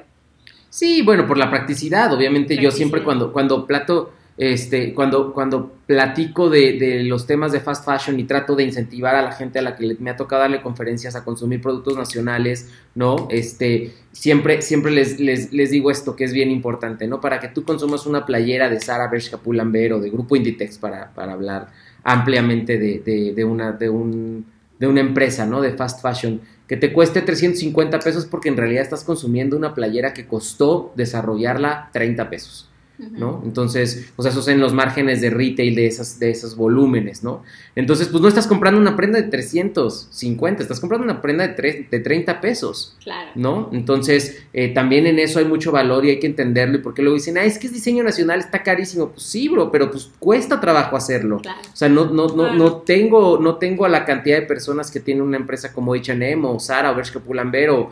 Sí, 0.70 1.02
bueno, 1.02 1.26
por 1.26 1.38
la 1.38 1.50
practicidad. 1.50 2.12
Obviamente, 2.12 2.56
yo 2.56 2.70
siempre 2.70 3.02
cuando, 3.02 3.32
cuando 3.32 3.66
plato 3.66 4.12
este, 4.50 4.92
cuando, 4.92 5.32
cuando 5.32 5.70
platico 5.86 6.50
de, 6.50 7.04
los 7.04 7.28
temas 7.28 7.52
de 7.52 7.60
fast 7.60 7.84
fashion 7.84 8.18
y 8.18 8.24
trato 8.24 8.56
de 8.56 8.64
incentivar 8.64 9.14
a 9.14 9.22
la 9.22 9.30
gente 9.30 9.60
a 9.60 9.62
la 9.62 9.76
que 9.76 9.96
me 10.00 10.10
ha 10.10 10.16
tocado 10.16 10.42
darle 10.42 10.60
conferencias 10.60 11.14
a 11.14 11.22
consumir 11.22 11.60
productos 11.60 11.96
nacionales, 11.96 12.68
¿no? 12.96 13.28
Este, 13.30 13.92
siempre, 14.10 14.60
siempre 14.60 14.90
les, 14.90 15.20
les, 15.20 15.70
digo 15.70 15.92
esto 15.92 16.16
que 16.16 16.24
es 16.24 16.32
bien 16.32 16.50
importante, 16.50 17.06
¿no? 17.06 17.20
Para 17.20 17.38
que 17.38 17.46
tú 17.46 17.62
consumas 17.62 18.04
una 18.04 18.26
playera 18.26 18.68
de 18.68 18.80
Sara 18.80 19.06
Bershka 19.06 19.36
Pull&Bear 19.36 19.92
o 19.92 20.00
de 20.00 20.10
Grupo 20.10 20.34
Inditex 20.34 20.76
para, 20.78 21.12
hablar 21.14 21.68
ampliamente 22.02 22.78
de, 22.78 23.32
de, 23.32 23.44
una, 23.44 23.70
de, 23.70 23.90
un, 23.90 24.44
de 24.80 24.88
una 24.88 25.02
empresa, 25.02 25.46
¿no? 25.46 25.60
De 25.60 25.72
fast 25.74 26.02
fashion, 26.02 26.40
que 26.66 26.76
te 26.76 26.92
cueste 26.92 27.22
350 27.22 28.00
pesos 28.00 28.26
porque 28.26 28.48
en 28.48 28.56
realidad 28.56 28.82
estás 28.82 29.04
consumiendo 29.04 29.56
una 29.56 29.72
playera 29.72 30.12
que 30.12 30.26
costó 30.26 30.92
desarrollarla 30.96 31.90
30 31.92 32.28
pesos. 32.28 32.71
¿No? 33.10 33.42
Entonces, 33.44 34.12
o 34.16 34.22
sea, 34.22 34.30
esos 34.30 34.48
en 34.48 34.60
los 34.60 34.72
márgenes 34.72 35.20
de 35.20 35.30
retail 35.30 35.74
de, 35.74 35.86
esas, 35.86 36.18
de 36.18 36.30
esos 36.30 36.56
volúmenes, 36.56 37.22
¿no? 37.22 37.42
Entonces, 37.74 38.08
pues 38.08 38.22
no 38.22 38.28
estás 38.28 38.46
comprando 38.46 38.80
una 38.80 38.96
prenda 38.96 39.20
de 39.20 39.28
350, 39.28 40.62
estás 40.62 40.80
comprando 40.80 41.04
una 41.04 41.20
prenda 41.22 41.48
de, 41.48 41.86
de 41.90 42.00
30 42.00 42.40
pesos, 42.40 42.96
claro. 43.02 43.30
¿no? 43.34 43.70
Entonces, 43.72 44.42
eh, 44.52 44.68
también 44.68 45.06
en 45.06 45.18
eso 45.18 45.38
hay 45.38 45.44
mucho 45.44 45.72
valor 45.72 46.04
y 46.04 46.10
hay 46.10 46.20
que 46.20 46.26
entenderlo, 46.26 46.76
y 46.76 46.80
porque 46.80 47.02
luego 47.02 47.16
dicen, 47.16 47.38
ah, 47.38 47.44
es 47.44 47.58
que 47.58 47.66
es 47.66 47.72
diseño 47.72 48.04
nacional, 48.04 48.40
está 48.40 48.62
carísimo, 48.62 49.10
pues 49.10 49.22
sí, 49.24 49.48
bro, 49.48 49.70
pero 49.70 49.90
pues 49.90 50.10
cuesta 50.18 50.60
trabajo 50.60 50.96
hacerlo. 50.96 51.36
O 51.36 51.76
sea, 51.76 51.88
no, 51.88 52.06
no, 52.06 52.28
no, 52.28 52.54
no, 52.54 52.76
tengo, 52.76 53.38
no 53.38 53.56
tengo 53.56 53.84
a 53.84 53.88
la 53.88 54.04
cantidad 54.04 54.38
de 54.38 54.46
personas 54.46 54.90
que 54.90 55.00
tiene 55.00 55.22
una 55.22 55.36
empresa 55.36 55.72
como 55.72 55.94
H&M 55.94 56.46
o 56.46 56.60
Zara 56.60 56.92
o 56.92 56.94
Bershka 56.94 57.20
Pull&Bear 57.20 57.70
o 57.70 57.90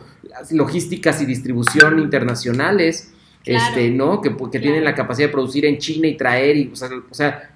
logísticas 0.51 1.21
y 1.21 1.25
distribución 1.25 1.99
internacionales, 1.99 3.11
este, 3.45 3.89
¿no? 3.89 4.21
Que, 4.21 4.35
que 4.51 4.59
tienen 4.59 4.83
la 4.83 4.95
capacidad 4.95 5.27
de 5.27 5.31
producir 5.31 5.65
en 5.65 5.77
China 5.77 6.07
y 6.07 6.17
traer, 6.17 6.57
y, 6.57 6.71
o 6.73 7.13
sea, 7.13 7.51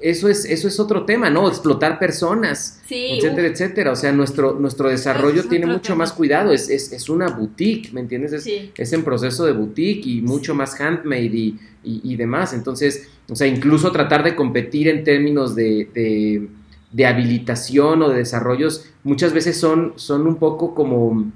eso 0.00 0.28
es, 0.28 0.44
eso 0.44 0.68
es 0.68 0.78
otro 0.78 1.04
tema, 1.04 1.30
¿no? 1.30 1.48
Explotar 1.48 1.98
personas, 1.98 2.80
etcétera, 2.88 3.48
etcétera. 3.48 3.92
O 3.92 3.96
sea, 3.96 4.12
nuestro, 4.12 4.54
nuestro 4.54 4.88
desarrollo 4.88 5.44
tiene 5.44 5.66
mucho 5.66 5.96
más 5.96 6.12
cuidado, 6.12 6.52
es, 6.52 6.68
es, 6.68 6.92
es, 6.92 7.08
una 7.08 7.28
boutique, 7.28 7.92
¿me 7.92 8.00
entiendes? 8.00 8.32
Es, 8.32 8.46
es, 8.76 8.92
en 8.92 9.02
proceso 9.02 9.46
de 9.46 9.52
boutique 9.52 10.06
y 10.06 10.20
mucho 10.20 10.54
más 10.54 10.78
handmade 10.80 11.34
y, 11.34 11.58
y, 11.82 12.16
demás. 12.16 12.52
Entonces, 12.52 13.08
o 13.28 13.34
sea, 13.34 13.46
incluso 13.46 13.90
tratar 13.90 14.22
de 14.22 14.34
competir 14.34 14.88
en 14.88 15.02
términos 15.02 15.54
de, 15.54 15.88
de, 15.94 16.48
de 16.92 17.06
habilitación 17.06 18.02
o 18.02 18.08
de 18.08 18.18
desarrollos, 18.18 18.86
muchas 19.02 19.32
veces 19.32 19.58
son, 19.58 19.94
son 19.96 20.26
un 20.26 20.36
poco 20.36 20.74
como 20.74 21.32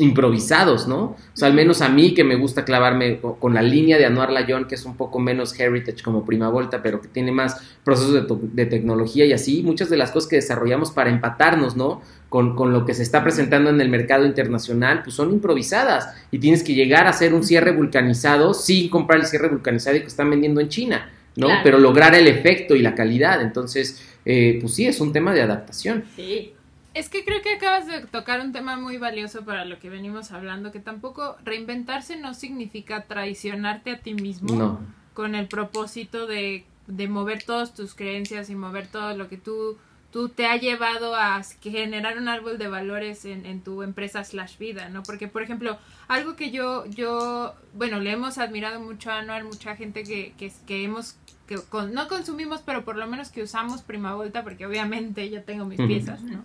improvisados, 0.00 0.88
¿no? 0.88 1.00
O 1.02 1.16
sea, 1.34 1.48
al 1.48 1.54
menos 1.54 1.82
a 1.82 1.88
mí 1.88 2.14
que 2.14 2.24
me 2.24 2.36
gusta 2.36 2.64
clavarme 2.64 3.20
con 3.20 3.54
la 3.54 3.62
línea 3.62 3.98
de 3.98 4.06
Anuar 4.06 4.32
Layón, 4.32 4.66
que 4.66 4.74
es 4.74 4.84
un 4.84 4.96
poco 4.96 5.18
menos 5.18 5.58
heritage 5.58 6.02
como 6.02 6.24
Prima 6.24 6.48
Volta, 6.48 6.82
pero 6.82 7.00
que 7.00 7.08
tiene 7.08 7.32
más 7.32 7.60
procesos 7.84 8.26
de, 8.52 8.66
tecnología 8.66 9.26
y 9.26 9.32
así, 9.32 9.62
muchas 9.62 9.90
de 9.90 9.96
las 9.96 10.10
cosas 10.10 10.28
que 10.28 10.36
desarrollamos 10.36 10.90
para 10.90 11.10
empatarnos, 11.10 11.76
¿no? 11.76 12.00
Con, 12.28 12.54
con, 12.54 12.72
lo 12.72 12.84
que 12.84 12.94
se 12.94 13.02
está 13.02 13.22
presentando 13.22 13.70
en 13.70 13.80
el 13.80 13.88
mercado 13.88 14.24
internacional, 14.24 15.02
pues 15.02 15.16
son 15.16 15.32
improvisadas 15.32 16.08
y 16.30 16.38
tienes 16.38 16.62
que 16.62 16.74
llegar 16.74 17.06
a 17.06 17.10
hacer 17.10 17.34
un 17.34 17.42
cierre 17.42 17.72
vulcanizado 17.72 18.54
sin 18.54 18.88
comprar 18.88 19.20
el 19.20 19.26
cierre 19.26 19.48
vulcanizado 19.48 19.98
que 19.98 20.06
están 20.06 20.30
vendiendo 20.30 20.60
en 20.60 20.68
China, 20.68 21.10
¿no? 21.36 21.48
Pero 21.64 21.78
lograr 21.78 22.14
el 22.14 22.28
efecto 22.28 22.74
y 22.76 22.82
la 22.82 22.94
calidad. 22.94 23.42
Entonces, 23.42 24.00
eh, 24.24 24.58
pues 24.60 24.74
sí, 24.74 24.86
es 24.86 25.00
un 25.00 25.12
tema 25.12 25.34
de 25.34 25.42
adaptación. 25.42 26.04
Sí. 26.14 26.54
Es 26.92 27.08
que 27.08 27.24
creo 27.24 27.40
que 27.40 27.54
acabas 27.54 27.86
de 27.86 28.00
tocar 28.06 28.40
un 28.40 28.52
tema 28.52 28.76
muy 28.76 28.96
valioso 28.98 29.44
para 29.44 29.64
lo 29.64 29.78
que 29.78 29.88
venimos 29.88 30.32
hablando, 30.32 30.72
que 30.72 30.80
tampoco 30.80 31.36
reinventarse 31.44 32.16
no 32.16 32.34
significa 32.34 33.04
traicionarte 33.04 33.92
a 33.92 33.98
ti 33.98 34.14
mismo 34.14 34.80
con 35.14 35.34
el 35.34 35.46
propósito 35.46 36.26
de, 36.26 36.64
de 36.88 37.08
mover 37.08 37.44
todas 37.44 37.74
tus 37.74 37.94
creencias 37.94 38.50
y 38.50 38.56
mover 38.56 38.88
todo 38.88 39.16
lo 39.16 39.28
que 39.28 39.36
tú, 39.36 39.78
tú 40.10 40.30
te 40.30 40.46
ha 40.46 40.56
llevado 40.56 41.14
a 41.14 41.40
generar 41.62 42.18
un 42.18 42.28
árbol 42.28 42.58
de 42.58 42.66
valores 42.66 43.24
en, 43.24 43.46
en 43.46 43.60
tu 43.60 43.82
empresa 43.82 44.24
slash 44.24 44.58
vida, 44.58 44.88
¿no? 44.88 45.04
Porque, 45.04 45.28
por 45.28 45.42
ejemplo, 45.42 45.78
algo 46.08 46.34
que 46.34 46.50
yo, 46.50 46.86
yo, 46.86 47.54
bueno, 47.74 48.00
le 48.00 48.10
hemos 48.10 48.38
admirado 48.38 48.80
mucho 48.80 49.12
a 49.12 49.18
Anual, 49.18 49.44
mucha 49.44 49.76
gente 49.76 50.02
que, 50.02 50.34
que, 50.36 50.52
que 50.66 50.84
hemos 50.84 51.16
que 51.46 51.56
no 51.92 52.06
consumimos, 52.06 52.62
pero 52.64 52.84
por 52.84 52.96
lo 52.96 53.08
menos 53.08 53.30
que 53.30 53.42
usamos 53.42 53.82
Prima 53.82 54.14
Volta, 54.14 54.44
porque 54.44 54.66
obviamente 54.66 55.30
yo 55.30 55.42
tengo 55.42 55.64
mis 55.64 55.80
piezas, 55.80 56.22
¿no? 56.22 56.44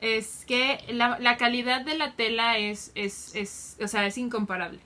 Es 0.00 0.44
que 0.46 0.78
la, 0.88 1.18
la 1.18 1.36
calidad 1.36 1.84
de 1.84 1.96
la 1.96 2.12
tela 2.12 2.58
es, 2.58 2.92
es, 2.94 3.34
es, 3.34 3.76
o 3.82 3.88
sea, 3.88 4.06
es 4.06 4.18
incomparable. 4.18 4.80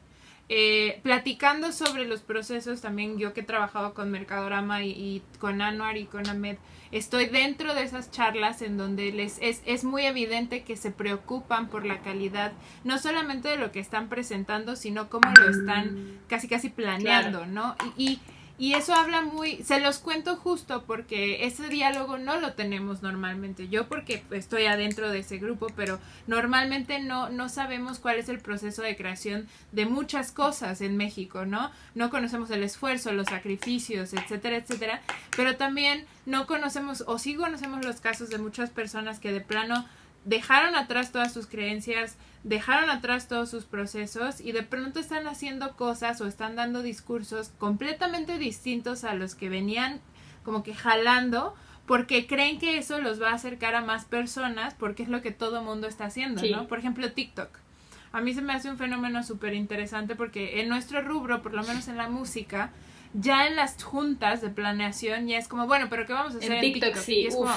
Eh, 0.50 1.00
platicando 1.03 1.72
sobre 1.72 2.05
los 2.05 2.20
procesos, 2.20 2.83
también 2.83 3.16
yo 3.16 3.33
que 3.33 3.40
he 3.40 3.44
trabajado 3.44 3.94
con 3.94 4.11
Mercadorama 4.11 4.85
y, 4.85 5.22
con 5.38 5.62
Anuar 5.62 5.96
y 5.96 6.05
con 6.05 6.29
Ahmed, 6.29 6.59
estoy 6.92 7.27
dentro 7.27 7.74
de 7.74 7.83
esas 7.83 8.11
charlas 8.11 8.61
en 8.61 8.77
donde 8.77 9.11
les 9.11 9.38
es, 9.40 9.62
es, 9.64 9.85
muy 9.85 10.03
evidente 10.03 10.62
que 10.62 10.77
se 10.77 10.90
preocupan 10.90 11.68
por 11.68 11.87
la 11.87 12.03
calidad, 12.03 12.53
no 12.85 12.98
solamente 12.98 13.48
de 13.48 13.57
lo 13.57 13.72
que 13.72 13.81
están 13.81 14.11
presentando, 14.11 14.77
sino 14.77 15.09
cómo 15.09 15.33
lo 15.35 15.48
están 15.48 16.20
casi 16.29 16.46
casi 16.46 16.68
planeando, 16.68 17.46
¿no? 17.46 17.74
y 17.96 18.05
y 18.14 18.20
eso 18.59 18.95
habla 18.95 19.23
muy, 19.23 19.62
se 19.64 19.81
los 19.81 19.99
cuento 19.99 20.37
justo 20.37 20.85
porque 20.87 21.45
ese 21.45 21.69
diálogo 21.69 22.19
no 22.19 22.38
lo 22.38 22.53
tenemos 22.53 23.03
normalmente. 23.03 23.69
Yo 23.69 23.88
porque 23.88 24.23
estoy 24.31 24.67
adentro 24.67 25.11
de 25.11 25.21
ese 25.21 25.38
grupo, 25.38 25.67
pero 25.75 25.99
normalmente 26.29 27.01
no, 27.01 27.31
no 27.31 27.49
sabemos 27.49 27.99
cuál 27.99 28.19
es 28.19 28.29
el 28.29 28.38
proceso 28.38 28.83
de 28.83 28.97
creación 28.97 29.49
de 29.73 29.87
muchas 29.87 30.31
cosas 30.31 30.81
en 30.83 30.97
México, 30.97 31.47
¿no? 31.47 31.73
No 31.97 32.11
conocemos 32.11 32.51
el 32.51 32.62
esfuerzo, 32.62 33.12
los 33.12 33.27
sacrificios, 33.27 34.12
etcétera, 34.12 34.57
etcétera. 34.57 35.03
Pero 35.37 35.57
también 35.57 36.07
no 36.25 36.47
conocemos, 36.47 37.03
o 37.09 37.19
sí 37.19 37.35
conocemos 37.35 37.85
los 37.85 38.01
casos 38.01 38.31
de 38.31 38.38
muchas 38.38 38.71
personas 38.71 39.19
que 39.19 39.33
de 39.33 39.40
plano 39.40 39.85
dejaron 40.25 40.75
atrás 40.75 41.13
todas 41.13 41.33
sus 41.33 41.47
creencias, 41.47 42.17
dejaron 42.43 42.91
atrás 42.91 43.29
todos 43.29 43.51
sus 43.51 43.65
procesos 43.65 44.41
y 44.41 44.53
de 44.53 44.63
pronto 44.63 45.01
están 45.01 45.27
haciendo 45.27 45.77
cosas 45.77 46.21
o 46.21 46.27
están 46.27 46.57
dando 46.57 46.83
discursos 46.83 47.51
completamente 47.59 48.39
distintos 48.39 49.05
a 49.05 49.15
los 49.15 49.35
que 49.35 49.49
venían 49.49 50.01
como 50.45 50.63
que 50.63 50.75
jalando 50.75 51.55
porque 51.87 52.27
creen 52.27 52.59
que 52.59 52.79
eso 52.79 53.01
los 53.01 53.21
va 53.21 53.31
a 53.31 53.35
acercar 53.35 53.75
a 53.75 53.83
más 53.83 54.05
personas 54.05 54.75
porque 54.75 55.03
es 55.03 55.09
lo 55.09 55.23
que 55.23 55.31
todo 55.31 55.63
mundo 55.63 55.87
está 55.87 56.07
haciendo, 56.07 56.43
¿no? 56.43 56.67
Por 56.67 56.79
ejemplo, 56.79 57.13
TikTok. 57.13 57.59
A 58.13 58.21
mí 58.21 58.33
se 58.33 58.43
me 58.43 58.53
hace 58.53 58.71
un 58.71 58.79
fenómeno 58.79 59.23
súper 59.23 59.55
interesante 59.55 60.15
porque 60.15 60.61
en 60.61 60.69
nuestro 60.69 61.03
rubro, 61.03 61.43
por 61.43 61.53
lo 61.53 61.63
menos 61.65 61.89
en 61.89 61.97
la 61.97 62.09
música, 62.09 62.71
ya 63.13 63.47
en 63.47 63.57
las 63.57 63.83
juntas 63.83 64.41
de 64.41 64.51
planeación 64.51 65.27
ya 65.27 65.39
es 65.39 65.49
como, 65.49 65.67
bueno, 65.67 65.87
pero 65.91 66.07
¿qué 66.07 66.13
vamos 66.13 66.35
a 66.35 66.39
hacer 66.39 66.53
en, 66.53 66.61
TikTok? 66.61 66.97
Sí, 66.97 67.21
y 67.21 67.27
es 67.27 67.35
como, 67.35 67.53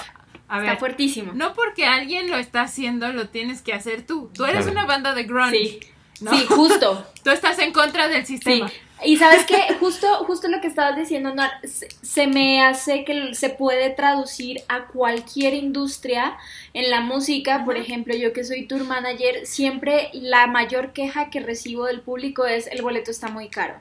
a 0.47 0.59
ver, 0.59 0.69
está 0.69 0.79
fuertísimo. 0.79 1.33
No 1.33 1.53
porque 1.53 1.85
alguien 1.85 2.29
lo 2.29 2.37
está 2.37 2.61
haciendo, 2.61 3.11
lo 3.11 3.29
tienes 3.29 3.61
que 3.61 3.73
hacer 3.73 4.05
tú. 4.05 4.29
Tú 4.33 4.45
eres 4.45 4.67
una 4.67 4.85
banda 4.85 5.13
de 5.13 5.23
grunge. 5.23 5.51
Sí. 5.51 5.79
Sí, 6.19 6.45
justo. 6.49 7.05
Tú 7.23 7.29
estás 7.29 7.59
en 7.59 7.71
contra 7.71 8.07
del 8.07 8.25
sistema. 8.25 8.71
Y 9.03 9.17
sabes 9.17 9.45
que 9.45 9.75
justo, 9.79 10.07
justo 10.25 10.47
lo 10.47 10.59
que 10.59 10.67
estabas 10.67 10.95
diciendo, 10.95 11.33
no, 11.35 11.43
se, 11.63 12.27
me 12.27 12.63
hace 12.63 13.03
que 13.05 13.35
se 13.35 13.49
puede 13.49 13.91
traducir 13.91 14.61
a 14.67 14.87
cualquier 14.87 15.53
industria 15.53 16.37
en 16.73 16.89
la 16.89 17.01
música. 17.01 17.63
Por 17.63 17.77
ejemplo, 17.77 18.15
yo 18.15 18.33
que 18.33 18.43
soy 18.43 18.65
tour 18.65 18.83
manager, 18.85 19.45
siempre 19.45 20.09
la 20.13 20.47
mayor 20.47 20.93
queja 20.93 21.29
que 21.29 21.39
recibo 21.41 21.85
del 21.85 22.01
público 22.01 22.45
es 22.45 22.67
el 22.67 22.81
boleto 22.81 23.11
está 23.11 23.27
muy 23.27 23.49
caro. 23.49 23.75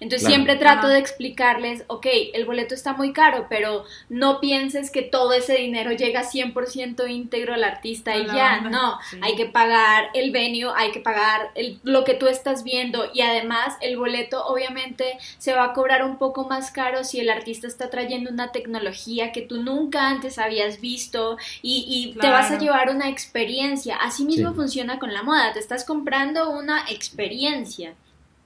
Entonces 0.00 0.28
siempre 0.28 0.56
trato 0.56 0.88
de 0.88 0.98
explicarles, 0.98 1.84
ok, 1.86 2.06
el 2.34 2.44
boleto 2.44 2.74
está 2.74 2.92
muy 2.92 3.12
caro, 3.12 3.46
pero 3.48 3.84
no 4.08 4.40
pienses 4.40 4.90
que 4.90 5.02
todo 5.02 5.32
ese 5.32 5.54
dinero 5.54 5.92
llega 5.92 6.22
100% 6.22 7.08
íntegro 7.08 7.54
al 7.54 7.64
artista 7.64 8.16
y 8.16 8.26
ya, 8.26 8.60
no, 8.60 8.98
hay 9.22 9.34
que 9.34 9.46
pagar 9.46 10.10
el 10.14 10.30
venue, 10.30 10.72
hay 10.76 10.90
que 10.90 11.00
pagar 11.00 11.52
el, 11.54 11.78
lo 11.84 12.04
que 12.04 12.14
tú 12.14 12.26
estás 12.26 12.64
viendo 12.64 13.10
y 13.14 13.22
además 13.22 13.76
el 13.80 13.96
boleto 13.96 14.46
obviamente 14.58 15.04
se 15.38 15.54
va 15.54 15.64
a 15.64 15.72
cobrar 15.72 16.04
un 16.04 16.18
poco 16.18 16.48
más 16.48 16.70
caro 16.70 17.04
si 17.04 17.20
el 17.20 17.30
artista 17.30 17.66
está 17.66 17.90
trayendo 17.90 18.30
una 18.30 18.52
tecnología 18.52 19.32
que 19.32 19.42
tú 19.42 19.62
nunca 19.62 20.08
antes 20.08 20.38
habías 20.38 20.80
visto 20.80 21.38
y, 21.62 22.16
te 22.20 22.28
vas 22.28 22.50
a 22.50 22.58
llevar 22.58 22.90
una 22.90 23.08
experiencia. 23.08 23.96
Así 23.96 24.24
mismo 24.24 24.54
funciona 24.54 24.98
con 24.98 25.12
la 25.12 25.22
moda, 25.22 25.52
te 25.52 25.60
estás 25.60 25.84
comprando 25.84 26.50
una 26.50 26.84
experiencia. 26.90 27.94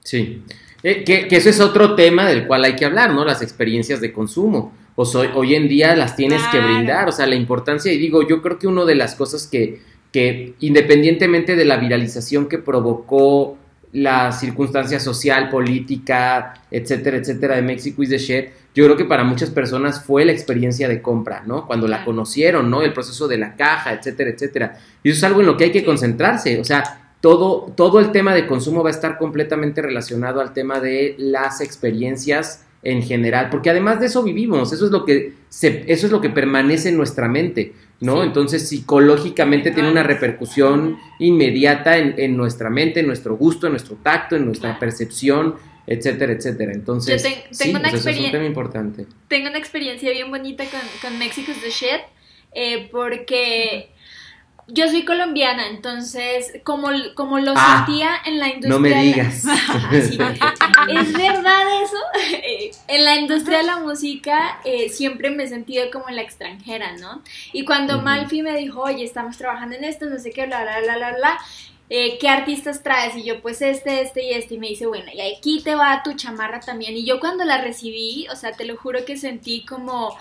Sí, 0.03 0.43
eh, 0.83 1.03
que, 1.03 1.27
eso 1.31 1.49
es 1.49 1.59
otro 1.59 1.95
tema 1.95 2.27
del 2.27 2.45
cual 2.45 2.63
hay 2.65 2.75
que 2.75 2.85
hablar, 2.85 3.13
¿no? 3.13 3.25
Las 3.25 3.41
experiencias 3.41 4.01
de 4.01 4.11
consumo. 4.11 4.73
O 4.95 5.03
hoy 5.35 5.55
en 5.55 5.67
día 5.67 5.95
las 5.95 6.15
tienes 6.15 6.41
que 6.51 6.59
brindar, 6.59 7.09
o 7.09 7.11
sea, 7.11 7.25
la 7.25 7.33
importancia, 7.33 7.91
y 7.91 7.97
digo, 7.97 8.27
yo 8.27 8.43
creo 8.43 8.59
que 8.59 8.67
una 8.67 8.85
de 8.85 8.93
las 8.93 9.15
cosas 9.15 9.47
que, 9.47 9.81
que 10.11 10.53
independientemente 10.59 11.55
de 11.55 11.65
la 11.65 11.77
viralización 11.77 12.47
que 12.47 12.59
provocó 12.59 13.57
la 13.93 14.31
circunstancia 14.31 14.99
social, 14.99 15.49
política, 15.49 16.55
etcétera, 16.69 17.17
etcétera, 17.17 17.55
de 17.55 17.61
México 17.61 18.01
is 18.03 18.09
the 18.09 18.17
shit, 18.17 18.45
yo 18.75 18.85
creo 18.85 18.97
que 18.97 19.05
para 19.05 19.23
muchas 19.23 19.51
personas 19.51 20.03
fue 20.03 20.25
la 20.25 20.31
experiencia 20.31 20.87
de 20.87 21.01
compra, 21.01 21.43
¿no? 21.45 21.67
Cuando 21.67 21.87
la 21.87 22.03
conocieron, 22.03 22.71
¿no? 22.71 22.81
El 22.81 22.91
proceso 22.91 23.27
de 23.27 23.37
la 23.37 23.55
caja, 23.55 23.93
etcétera, 23.93 24.31
etcétera. 24.31 24.79
Y 25.03 25.09
eso 25.09 25.17
es 25.19 25.23
algo 25.23 25.41
en 25.41 25.47
lo 25.47 25.57
que 25.57 25.65
hay 25.65 25.71
que 25.71 25.85
concentrarse, 25.85 26.59
o 26.59 26.63
sea, 26.63 27.11
todo, 27.21 27.71
todo 27.77 27.99
el 27.99 28.11
tema 28.11 28.33
de 28.33 28.47
consumo 28.47 28.83
va 28.83 28.89
a 28.89 28.91
estar 28.91 29.17
completamente 29.17 29.81
relacionado 29.81 30.41
al 30.41 30.53
tema 30.53 30.79
de 30.79 31.15
las 31.17 31.61
experiencias 31.61 32.65
en 32.81 33.01
general, 33.01 33.49
porque 33.49 33.69
además 33.69 33.99
de 33.99 34.07
eso 34.07 34.23
vivimos, 34.23 34.73
eso 34.73 34.85
es 34.85 34.91
lo 34.91 35.05
que, 35.05 35.33
se, 35.47 35.85
eso 35.87 36.05
es 36.07 36.11
lo 36.11 36.19
que 36.19 36.29
permanece 36.29 36.89
en 36.89 36.97
nuestra 36.97 37.29
mente. 37.29 37.73
¿No? 37.99 38.23
Entonces 38.23 38.67
psicológicamente 38.67 39.71
tiene 39.71 39.89
una 39.89 40.03
repercusión 40.03 40.97
inmediata 41.19 41.97
en, 41.97 42.35
nuestra 42.35 42.69
mente, 42.69 42.99
en 42.99 43.07
nuestro 43.07 43.37
gusto, 43.37 43.67
en 43.67 43.73
nuestro 43.73 43.95
tacto, 43.97 44.35
en 44.35 44.45
nuestra 44.45 44.77
percepción, 44.77 45.55
etcétera, 45.87 46.33
etcétera. 46.33 46.73
Entonces, 46.73 47.23
tengo 47.57 47.79
una 47.79 47.89
pues, 47.89 48.05
es 48.05 48.19
un 48.19 48.31
tema 48.31 48.45
importante. 48.45 49.05
Tengo 49.27 49.49
una 49.49 49.57
experiencia 49.57 50.11
bien 50.11 50.29
bonita 50.29 50.65
con, 50.65 50.81
con 51.01 51.17
Mexico's 51.17 51.61
the 51.61 51.69
Shit, 51.69 52.01
eh, 52.53 52.89
porque 52.91 53.92
yo 54.73 54.89
soy 54.89 55.05
colombiana, 55.05 55.67
entonces, 55.67 56.59
como, 56.63 56.89
como 57.13 57.37
lo 57.37 57.53
ah, 57.55 57.85
sentía 57.85 58.15
en 58.25 58.39
la 58.39 58.47
industria. 58.47 58.73
No 58.73 58.79
me 58.79 59.03
digas. 59.03 59.43
es 59.91 61.13
verdad 61.13 61.83
eso. 61.83 61.97
en 62.87 63.05
la 63.05 63.15
industria 63.17 63.59
de 63.59 63.65
la 63.65 63.77
música 63.77 64.59
eh, 64.65 64.89
siempre 64.89 65.29
me 65.29 65.43
he 65.43 65.47
sentido 65.47 65.85
como 65.91 66.09
la 66.09 66.23
extranjera, 66.23 66.97
¿no? 66.97 67.21
Y 67.51 67.65
cuando 67.65 68.01
Malfi 68.01 68.41
me 68.41 68.57
dijo, 68.57 68.81
oye, 68.81 69.03
estamos 69.03 69.37
trabajando 69.37 69.75
en 69.75 69.83
esto, 69.83 70.07
no 70.07 70.17
sé 70.17 70.31
qué, 70.31 70.47
bla, 70.47 70.63
bla, 70.63 70.81
bla, 70.81 70.97
bla, 70.97 71.15
bla. 71.17 71.37
Eh, 71.89 72.17
¿qué 72.19 72.27
artistas 72.27 72.81
traes? 72.81 73.15
Y 73.15 73.23
yo, 73.23 73.43
pues 73.43 73.61
este, 73.61 74.01
este 74.01 74.23
y 74.23 74.31
este. 74.31 74.55
Y 74.55 74.57
me 74.57 74.69
dice, 74.69 74.87
bueno, 74.87 75.11
y 75.13 75.21
aquí 75.21 75.61
te 75.63 75.75
va 75.75 76.01
tu 76.03 76.13
chamarra 76.13 76.59
también. 76.59 76.97
Y 76.97 77.05
yo 77.05 77.19
cuando 77.19 77.43
la 77.45 77.61
recibí, 77.61 78.27
o 78.31 78.35
sea, 78.35 78.53
te 78.53 78.65
lo 78.65 78.75
juro 78.75 79.05
que 79.05 79.17
sentí 79.17 79.63
como 79.65 80.17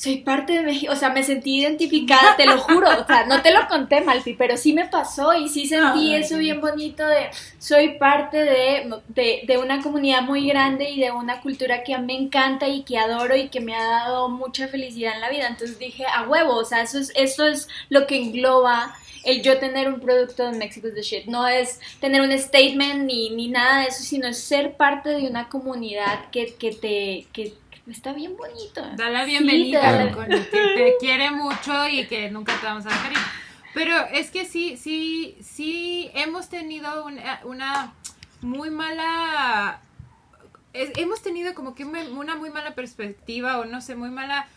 soy 0.00 0.16
parte 0.22 0.54
de 0.54 0.62
México, 0.62 0.94
o 0.94 0.96
sea, 0.96 1.10
me 1.10 1.22
sentí 1.22 1.60
identificada, 1.60 2.34
te 2.34 2.46
lo 2.46 2.56
juro, 2.56 2.88
o 2.88 3.06
sea, 3.06 3.26
no 3.26 3.42
te 3.42 3.52
lo 3.52 3.68
conté, 3.68 4.00
Malfi, 4.00 4.32
pero 4.32 4.56
sí 4.56 4.72
me 4.72 4.86
pasó 4.86 5.34
y 5.34 5.46
sí 5.50 5.66
sentí 5.66 6.14
eso 6.14 6.38
bien 6.38 6.62
bonito 6.62 7.06
de, 7.06 7.28
soy 7.58 7.98
parte 7.98 8.38
de, 8.38 9.44
de, 9.46 9.58
una 9.58 9.82
comunidad 9.82 10.22
muy 10.22 10.48
grande 10.48 10.88
y 10.88 11.00
de 11.00 11.10
una 11.10 11.42
cultura 11.42 11.82
que 11.82 11.98
me 11.98 12.14
encanta 12.14 12.66
y 12.66 12.82
que 12.82 12.96
adoro 12.96 13.36
y 13.36 13.50
que 13.50 13.60
me 13.60 13.74
ha 13.74 13.84
dado 13.84 14.30
mucha 14.30 14.68
felicidad 14.68 15.16
en 15.16 15.20
la 15.20 15.28
vida, 15.28 15.48
entonces 15.48 15.78
dije, 15.78 16.06
a 16.06 16.26
huevo, 16.26 16.54
o 16.54 16.64
sea, 16.64 16.80
eso 16.80 16.98
es, 16.98 17.12
eso 17.14 17.46
es 17.46 17.68
lo 17.90 18.06
que 18.06 18.16
engloba 18.16 18.96
el 19.22 19.42
yo 19.42 19.58
tener 19.58 19.86
un 19.92 20.00
producto 20.00 20.50
de 20.50 20.56
Mexico's 20.56 20.94
the 20.94 21.02
Shit. 21.02 21.26
No 21.26 21.46
es 21.46 21.78
tener 22.00 22.22
un 22.22 22.32
statement 22.38 23.04
ni, 23.04 23.28
ni 23.28 23.48
nada 23.48 23.82
de 23.82 23.88
eso, 23.88 24.02
sino 24.02 24.28
es 24.28 24.42
ser 24.42 24.78
parte 24.78 25.10
de 25.10 25.28
una 25.28 25.50
comunidad 25.50 26.30
que, 26.30 26.54
que 26.54 26.72
te, 26.72 27.26
que, 27.32 27.52
está 27.92 28.12
bien 28.12 28.36
bonito. 28.36 28.82
Da 28.96 29.10
la 29.10 29.24
bienvenida 29.24 30.12
con 30.12 30.30
el 30.30 30.48
que 30.48 30.58
te 30.58 30.94
quiere 31.00 31.30
mucho 31.30 31.88
y 31.88 32.06
que 32.06 32.30
nunca 32.30 32.58
te 32.58 32.66
vamos 32.66 32.86
a 32.86 32.90
dejar 32.90 33.12
ir. 33.12 33.18
Pero 33.74 33.96
es 34.12 34.30
que 34.30 34.44
sí, 34.46 34.76
sí, 34.76 35.36
sí 35.42 36.10
hemos 36.14 36.48
tenido 36.48 37.06
una, 37.44 37.92
muy 38.40 38.70
mala... 38.70 39.80
hemos 40.72 41.22
tenido 41.22 41.54
como 41.54 41.74
que 41.74 41.84
una 41.84 42.36
muy 42.36 42.50
mala 42.50 42.74
perspectiva 42.74 43.58
o 43.58 43.64
no 43.64 43.80
sé, 43.80 43.94
muy 43.94 44.10
mala 44.10 44.48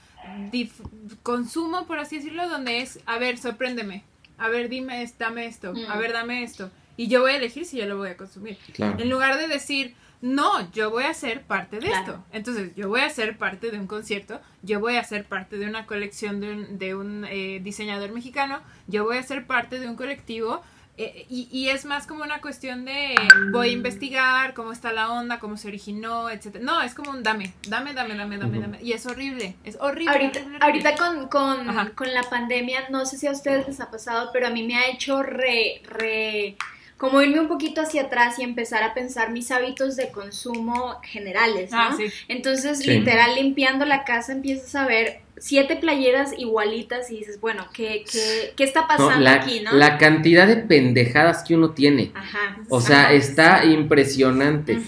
consumo, 1.21 1.85
por 1.85 1.99
así 1.99 2.17
decirlo, 2.17 2.47
donde 2.49 2.81
es, 2.81 2.99
a 3.05 3.17
ver, 3.17 3.37
sorpréndeme, 3.37 4.03
a 4.37 4.47
ver, 4.47 4.69
dime, 4.69 5.11
dame 5.19 5.45
esto, 5.45 5.69
a 5.69 5.95
mm. 5.95 5.99
ver, 5.99 6.13
dame 6.13 6.43
esto. 6.43 6.71
Y 6.95 7.07
yo 7.07 7.21
voy 7.21 7.31
a 7.31 7.37
elegir 7.37 7.65
si 7.65 7.77
yo 7.77 7.85
lo 7.85 7.97
voy 7.97 8.09
a 8.09 8.17
consumir. 8.17 8.57
En 8.77 9.09
lugar 9.09 9.37
de 9.37 9.47
decir, 9.47 9.95
no, 10.23 10.71
yo 10.71 10.89
voy 10.89 11.03
a 11.03 11.13
ser 11.13 11.41
parte 11.41 11.81
de 11.81 11.91
esto. 11.91 12.23
Entonces, 12.31 12.71
yo 12.77 12.87
voy 12.87 13.01
a 13.01 13.09
ser 13.09 13.37
parte 13.37 13.71
de 13.71 13.77
un 13.77 13.87
concierto, 13.87 14.39
yo 14.61 14.79
voy 14.79 14.95
a 14.95 15.03
ser 15.03 15.25
parte 15.25 15.57
de 15.57 15.67
una 15.67 15.85
colección 15.85 16.39
de 16.39 16.53
un, 16.53 16.77
de 16.79 16.95
un 16.95 17.25
eh, 17.29 17.59
diseñador 17.61 18.13
mexicano, 18.13 18.61
yo 18.87 19.03
voy 19.03 19.17
a 19.17 19.23
ser 19.23 19.45
parte 19.45 19.81
de 19.81 19.89
un 19.89 19.97
colectivo. 19.97 20.61
Eh, 20.95 21.25
y, 21.27 21.49
y, 21.51 21.69
es 21.69 21.83
más 21.85 22.07
como 22.07 22.23
una 22.23 22.39
cuestión 22.39 22.85
de 22.85 23.15
voy 23.51 23.69
a 23.69 23.71
investigar 23.71 24.53
cómo 24.53 24.71
está 24.71 24.93
la 24.93 25.11
onda, 25.11 25.39
cómo 25.39 25.57
se 25.57 25.67
originó, 25.67 26.29
etcétera. 26.29 26.63
No, 26.63 26.81
es 26.81 26.93
como 26.93 27.11
un 27.11 27.21
dame, 27.21 27.51
dame, 27.67 27.93
dame, 27.93 28.15
dame, 28.15 28.37
dame, 28.37 28.59
dame. 28.59 28.79
Y 28.81 28.93
es 28.93 29.05
horrible, 29.05 29.57
es 29.65 29.75
horrible. 29.81 30.13
Ahorita, 30.13 30.39
ahorita 30.61 30.95
con, 30.95 31.27
con, 31.27 31.89
con, 31.95 32.13
la 32.13 32.23
pandemia, 32.29 32.89
no 32.91 33.05
sé 33.05 33.17
si 33.17 33.27
a 33.27 33.31
ustedes 33.31 33.67
les 33.67 33.81
ha 33.81 33.91
pasado, 33.91 34.29
pero 34.31 34.47
a 34.47 34.51
mí 34.51 34.63
me 34.65 34.77
ha 34.77 34.87
hecho 34.87 35.21
re, 35.21 35.81
re 35.83 36.55
como 37.03 37.21
irme 37.21 37.41
un 37.41 37.49
poquito 37.49 37.81
hacia 37.81 38.03
atrás 38.03 38.39
y 38.39 38.43
empezar 38.43 38.81
a 38.81 38.93
pensar 38.93 39.29
mis 39.29 39.51
hábitos 39.51 39.97
de 39.97 40.07
consumo 40.11 41.01
generales, 41.03 41.69
¿no? 41.71 41.77
Ah, 41.77 41.97
Entonces, 42.29 42.87
literal, 42.87 43.35
limpiando 43.35 43.83
la 43.83 44.05
casa 44.05 44.31
empiezas 44.31 44.73
a 44.75 44.85
ver 44.85 45.19
siete 45.37 45.75
playeras 45.75 46.33
igualitas 46.37 47.11
y 47.11 47.17
dices, 47.17 47.39
bueno, 47.39 47.65
¿qué, 47.73 48.05
qué, 48.09 48.53
qué 48.55 48.63
está 48.63 48.87
pasando 48.87 49.29
aquí, 49.29 49.61
no? 49.61 49.73
La 49.73 49.97
cantidad 49.97 50.47
de 50.47 50.57
pendejadas 50.57 51.43
que 51.43 51.55
uno 51.55 51.71
tiene. 51.71 52.11
Ajá. 52.13 52.57
O 52.69 52.81
sea, 52.81 53.11
está 53.13 53.65
impresionante. 53.65 54.79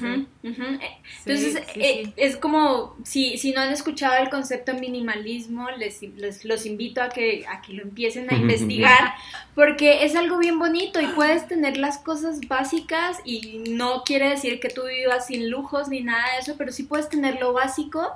Entonces, 0.43 1.62
eh, 1.75 2.13
es 2.17 2.38
como, 2.38 2.95
si, 3.03 3.38
si 3.38 3.51
no 3.51 3.62
han 3.62 3.73
escuchado 3.73 4.21
el 4.21 4.29
concepto 4.29 4.75
minimalismo, 4.75 5.71
les, 5.71 6.03
les 6.03 6.45
los 6.45 6.65
invito 6.67 7.01
a 7.01 7.10
que, 7.10 7.45
a 7.47 7.62
que 7.62 7.73
lo 7.73 7.81
empiecen 7.81 8.31
a 8.31 8.36
investigar, 8.38 9.15
porque 9.55 10.05
es 10.05 10.15
algo 10.15 10.38
bien 10.38 10.60
bonito 10.60 11.01
y 11.01 11.08
puedes 11.08 11.47
tener 11.47 11.77
las 11.77 11.97
cosas 11.97 12.41
básicas 12.47 13.17
y 13.25 13.63
no 13.69 14.03
quiere 14.05 14.29
decir 14.29 14.60
que 14.60 14.69
tú 14.69 14.84
vivas 14.86 15.27
sin 15.27 15.49
lujos 15.49 15.89
ni 15.89 16.01
nada 16.01 16.23
de 16.34 16.41
eso, 16.41 16.55
pero 16.58 16.71
sí 16.71 16.84
puedes 16.84 17.10
tener 17.10 17.39
lo 17.39 17.53
básico 17.53 18.13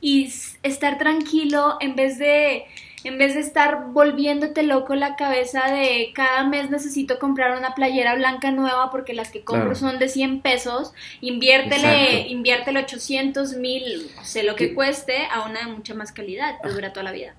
y 0.00 0.32
estar 0.62 0.98
tranquilo 0.98 1.76
en 1.80 1.96
vez 1.96 2.18
de 2.18 2.64
en 3.04 3.18
vez 3.18 3.34
de 3.34 3.40
estar 3.40 3.92
volviéndote 3.92 4.62
loco 4.62 4.94
la 4.94 5.16
cabeza 5.16 5.70
de 5.70 6.12
cada 6.14 6.46
mes 6.46 6.70
necesito 6.70 7.18
comprar 7.18 7.56
una 7.56 7.74
playera 7.74 8.14
blanca 8.14 8.50
nueva 8.50 8.90
porque 8.90 9.14
las 9.14 9.30
que 9.30 9.42
compro 9.42 9.74
son 9.74 9.98
de 9.98 10.08
100 10.08 10.40
pesos, 10.40 10.92
inviértele, 11.20 12.28
inviértele 12.28 12.80
800 12.80 13.56
mil, 13.56 14.10
sé 14.22 14.42
lo 14.42 14.54
que 14.54 14.74
cueste, 14.74 15.14
a 15.32 15.48
una 15.48 15.60
de 15.66 15.72
mucha 15.72 15.94
más 15.94 16.12
calidad, 16.12 16.60
que 16.62 16.68
dura 16.68 16.92
toda 16.92 17.04
la 17.04 17.12
vida. 17.12 17.34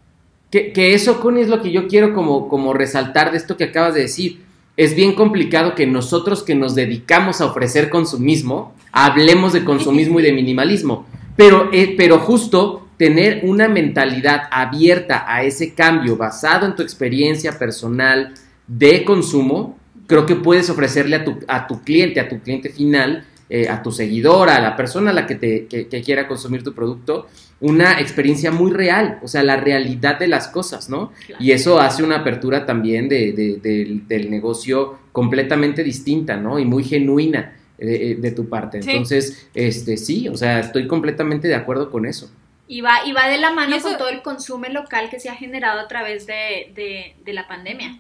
que, 0.50 0.74
que 0.74 0.94
eso, 0.94 1.20
Connie, 1.20 1.44
es 1.44 1.48
lo 1.48 1.62
que 1.62 1.72
yo 1.72 1.88
quiero 1.88 2.14
como, 2.14 2.50
como 2.50 2.74
resaltar 2.74 3.32
de 3.32 3.38
esto 3.38 3.56
que 3.56 3.66
acabas 3.66 3.94
de 3.94 4.02
decir. 4.02 4.42
Es 4.78 4.96
bien 4.96 5.14
complicado 5.14 5.76
que 5.76 5.86
nosotros 5.86 6.44
que 6.44 6.56
nos 6.56 6.74
dedicamos 6.74 7.40
a 7.40 7.46
ofrecer 7.46 7.90
consumismo, 7.90 8.74
hablemos 8.92 9.54
de 9.54 9.64
consumismo 9.64 10.20
y 10.20 10.24
de 10.24 10.34
minimalismo. 10.34 11.06
Pero, 11.36 11.70
eh, 11.72 11.96
pero 11.98 12.20
justo 12.20 12.88
tener 12.98 13.42
una 13.44 13.68
mentalidad 13.68 14.44
abierta 14.52 15.26
a 15.28 15.44
ese 15.44 15.74
cambio 15.74 16.18
basado 16.18 16.66
en 16.68 16.76
tu 16.76 16.84
experiencia 16.84 17.58
personal 17.58 18.34
de 18.68 19.04
consumo, 19.04 19.78
creo 20.08 20.26
que 20.26 20.36
puedes 20.36 20.70
ofrecerle 20.70 21.16
a 21.16 21.24
tu, 21.24 21.40
a 21.48 21.68
tu 21.68 21.82
cliente, 21.82 22.20
a 22.20 22.30
tu 22.30 22.40
cliente 22.42 22.70
final, 22.70 23.26
eh, 23.50 23.68
a 23.70 23.82
tu 23.82 23.92
seguidora, 23.92 24.56
a 24.58 24.62
la 24.62 24.76
persona 24.76 25.10
a 25.12 25.14
la 25.14 25.26
que, 25.26 25.36
te, 25.36 25.66
que, 25.66 25.88
que 25.88 26.02
quiera 26.02 26.28
consumir 26.28 26.64
tu 26.64 26.74
producto, 26.74 27.28
una 27.60 28.00
experiencia 28.00 28.52
muy 28.52 28.72
real, 28.72 29.20
o 29.24 29.28
sea, 29.28 29.44
la 29.44 29.58
realidad 29.58 30.18
de 30.20 30.28
las 30.28 30.48
cosas, 30.48 30.90
¿no? 30.90 31.12
Claro. 31.28 31.44
Y 31.44 31.52
eso 31.52 31.80
hace 31.80 32.02
una 32.04 32.18
apertura 32.18 32.66
también 32.66 33.08
de, 33.10 33.34
de- 33.34 33.58
del- 33.62 34.08
del 34.08 34.32
negocio 34.32 35.00
completamente 35.12 35.84
distinta, 35.84 36.38
¿no? 36.38 36.60
Y 36.60 36.66
muy 36.66 36.84
genuina 36.84 37.56
de, 37.86 38.16
de 38.16 38.32
tu 38.32 38.48
parte. 38.50 38.82
Sí. 38.82 38.90
Entonces, 38.92 39.50
este, 39.54 39.98
sí, 39.98 40.28
o 40.30 40.38
sea, 40.38 40.60
estoy 40.60 40.88
completamente 40.88 41.48
de 41.48 41.56
acuerdo 41.56 41.92
con 41.92 42.06
eso. 42.06 42.32
Y 42.68 42.82
va, 42.82 43.06
y 43.06 43.12
va 43.12 43.28
de 43.28 43.38
la 43.38 43.52
mano 43.52 43.76
eso- 43.76 43.90
con 43.90 43.98
todo 43.98 44.10
el 44.10 44.22
consumo 44.22 44.66
local 44.68 45.10
que 45.10 45.20
se 45.20 45.30
ha 45.30 45.36
generado 45.36 45.80
a 45.82 45.88
través 45.88 46.26
de, 46.26 46.72
de- 46.74 47.16
de 47.26 47.34
la 47.34 47.48
pandemia. 47.48 48.00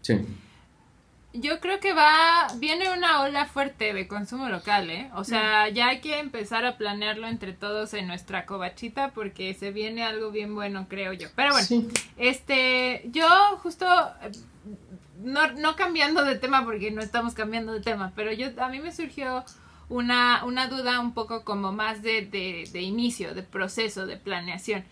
Sí. 0.00 0.14
Yo 1.34 1.60
creo 1.60 1.78
que 1.78 1.92
va, 1.92 2.46
viene 2.56 2.90
una 2.90 3.20
ola 3.20 3.44
fuerte 3.44 3.92
de 3.92 4.08
consumo 4.08 4.48
local, 4.48 4.88
¿eh? 4.90 5.10
O 5.14 5.24
sea, 5.24 5.68
ya 5.68 5.88
hay 5.88 6.00
que 6.00 6.18
empezar 6.18 6.64
a 6.64 6.78
planearlo 6.78 7.28
entre 7.28 7.52
todos 7.52 7.92
en 7.92 8.06
nuestra 8.08 8.46
covachita 8.46 9.10
porque 9.10 9.52
se 9.52 9.70
viene 9.70 10.02
algo 10.04 10.30
bien 10.30 10.54
bueno, 10.54 10.86
creo 10.88 11.12
yo. 11.12 11.28
Pero 11.36 11.50
bueno, 11.52 11.66
Sí. 11.66 11.86
este, 12.16 13.02
yo 13.12 13.28
justo, 13.62 13.84
eh, 14.22 14.30
no, 15.22 15.52
no 15.52 15.76
cambiando 15.76 16.24
de 16.24 16.36
tema 16.36 16.64
porque 16.64 16.90
no 16.90 17.02
estamos 17.02 17.34
cambiando 17.34 17.72
de 17.72 17.80
tema, 17.80 18.12
pero 18.14 18.32
yo, 18.32 18.48
a 18.62 18.68
mí 18.68 18.80
me 18.80 18.92
surgió 18.92 19.44
una, 19.88 20.44
una 20.44 20.68
duda 20.68 21.00
un 21.00 21.12
poco 21.12 21.44
como 21.44 21.72
más 21.72 22.02
de, 22.02 22.22
de, 22.26 22.80
inicio, 22.80 23.34
de 23.34 23.42
proceso, 23.42 24.06
de 24.06 24.16
planeación. 24.16 24.84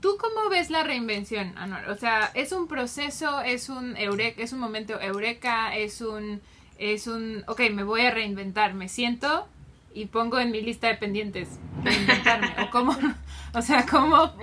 ¿Tú 0.00 0.16
cómo 0.18 0.48
ves 0.50 0.70
la 0.70 0.82
reinvención, 0.82 1.56
Anuar? 1.56 1.88
O 1.90 1.96
sea, 1.96 2.30
¿es 2.34 2.52
un 2.52 2.68
proceso, 2.68 3.40
es 3.40 3.68
un 3.68 3.96
eureka, 3.96 4.42
es 4.42 4.52
un 4.52 4.60
momento 4.60 5.00
eureka, 5.00 5.74
es 5.76 6.00
un, 6.00 6.40
es 6.78 7.06
un, 7.06 7.42
ok, 7.46 7.60
me 7.72 7.84
voy 7.84 8.02
a 8.02 8.10
reinventar, 8.10 8.74
me 8.74 8.88
siento 8.88 9.48
y 9.94 10.06
pongo 10.06 10.38
en 10.38 10.50
mi 10.50 10.60
lista 10.60 10.88
de 10.88 10.96
pendientes 10.96 11.48
reinventarme? 11.82 12.54
¿O 12.62 12.70
cómo, 12.70 12.96
o 13.54 13.62
sea, 13.62 13.86
cómo, 13.86 14.34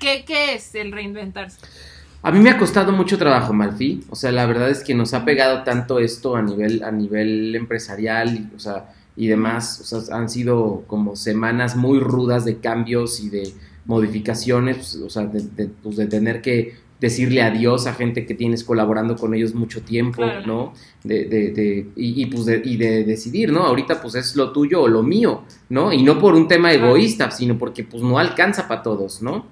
qué, 0.00 0.24
qué 0.24 0.54
es 0.54 0.74
el 0.74 0.92
reinventarse? 0.92 1.93
A 2.24 2.32
mí 2.32 2.40
me 2.40 2.48
ha 2.48 2.56
costado 2.56 2.90
mucho 2.92 3.18
trabajo, 3.18 3.52
Malfi. 3.52 4.00
O 4.08 4.16
sea, 4.16 4.32
la 4.32 4.46
verdad 4.46 4.70
es 4.70 4.82
que 4.82 4.94
nos 4.94 5.12
ha 5.12 5.26
pegado 5.26 5.62
tanto 5.62 5.98
esto 5.98 6.36
a 6.36 6.42
nivel, 6.42 6.82
a 6.82 6.90
nivel 6.90 7.54
empresarial 7.54 8.34
y, 8.34 8.56
o 8.56 8.58
sea, 8.58 8.94
y 9.14 9.26
demás. 9.26 9.78
O 9.80 9.84
sea, 9.84 10.16
han 10.16 10.30
sido 10.30 10.84
como 10.86 11.16
semanas 11.16 11.76
muy 11.76 12.00
rudas 12.00 12.46
de 12.46 12.56
cambios 12.60 13.20
y 13.20 13.28
de 13.28 13.52
modificaciones, 13.84 14.76
pues, 14.78 14.96
o 14.96 15.10
sea, 15.10 15.26
de, 15.26 15.42
de, 15.42 15.68
pues, 15.82 15.96
de 15.96 16.06
tener 16.06 16.40
que 16.40 16.76
decirle 16.98 17.42
adiós 17.42 17.86
a 17.86 17.92
gente 17.92 18.24
que 18.24 18.34
tienes 18.34 18.64
colaborando 18.64 19.16
con 19.16 19.34
ellos 19.34 19.54
mucho 19.54 19.82
tiempo, 19.82 20.22
Claro. 20.22 20.46
¿no? 20.46 20.72
De, 21.02 21.26
de, 21.26 21.50
de, 21.50 21.88
y, 21.94 22.22
y, 22.22 22.26
pues 22.26 22.46
de, 22.46 22.62
y 22.64 22.78
de 22.78 23.04
decidir, 23.04 23.52
¿no? 23.52 23.64
Ahorita 23.64 24.00
pues 24.00 24.14
es 24.14 24.34
lo 24.36 24.50
tuyo 24.52 24.80
o 24.80 24.88
lo 24.88 25.02
mío, 25.02 25.42
¿no? 25.68 25.92
Y 25.92 26.02
no 26.02 26.18
por 26.18 26.34
un 26.34 26.48
tema 26.48 26.72
egoísta, 26.72 27.30
sino 27.30 27.58
porque 27.58 27.84
pues 27.84 28.02
no 28.02 28.18
alcanza 28.18 28.66
para 28.66 28.82
todos, 28.82 29.20
¿no? 29.20 29.44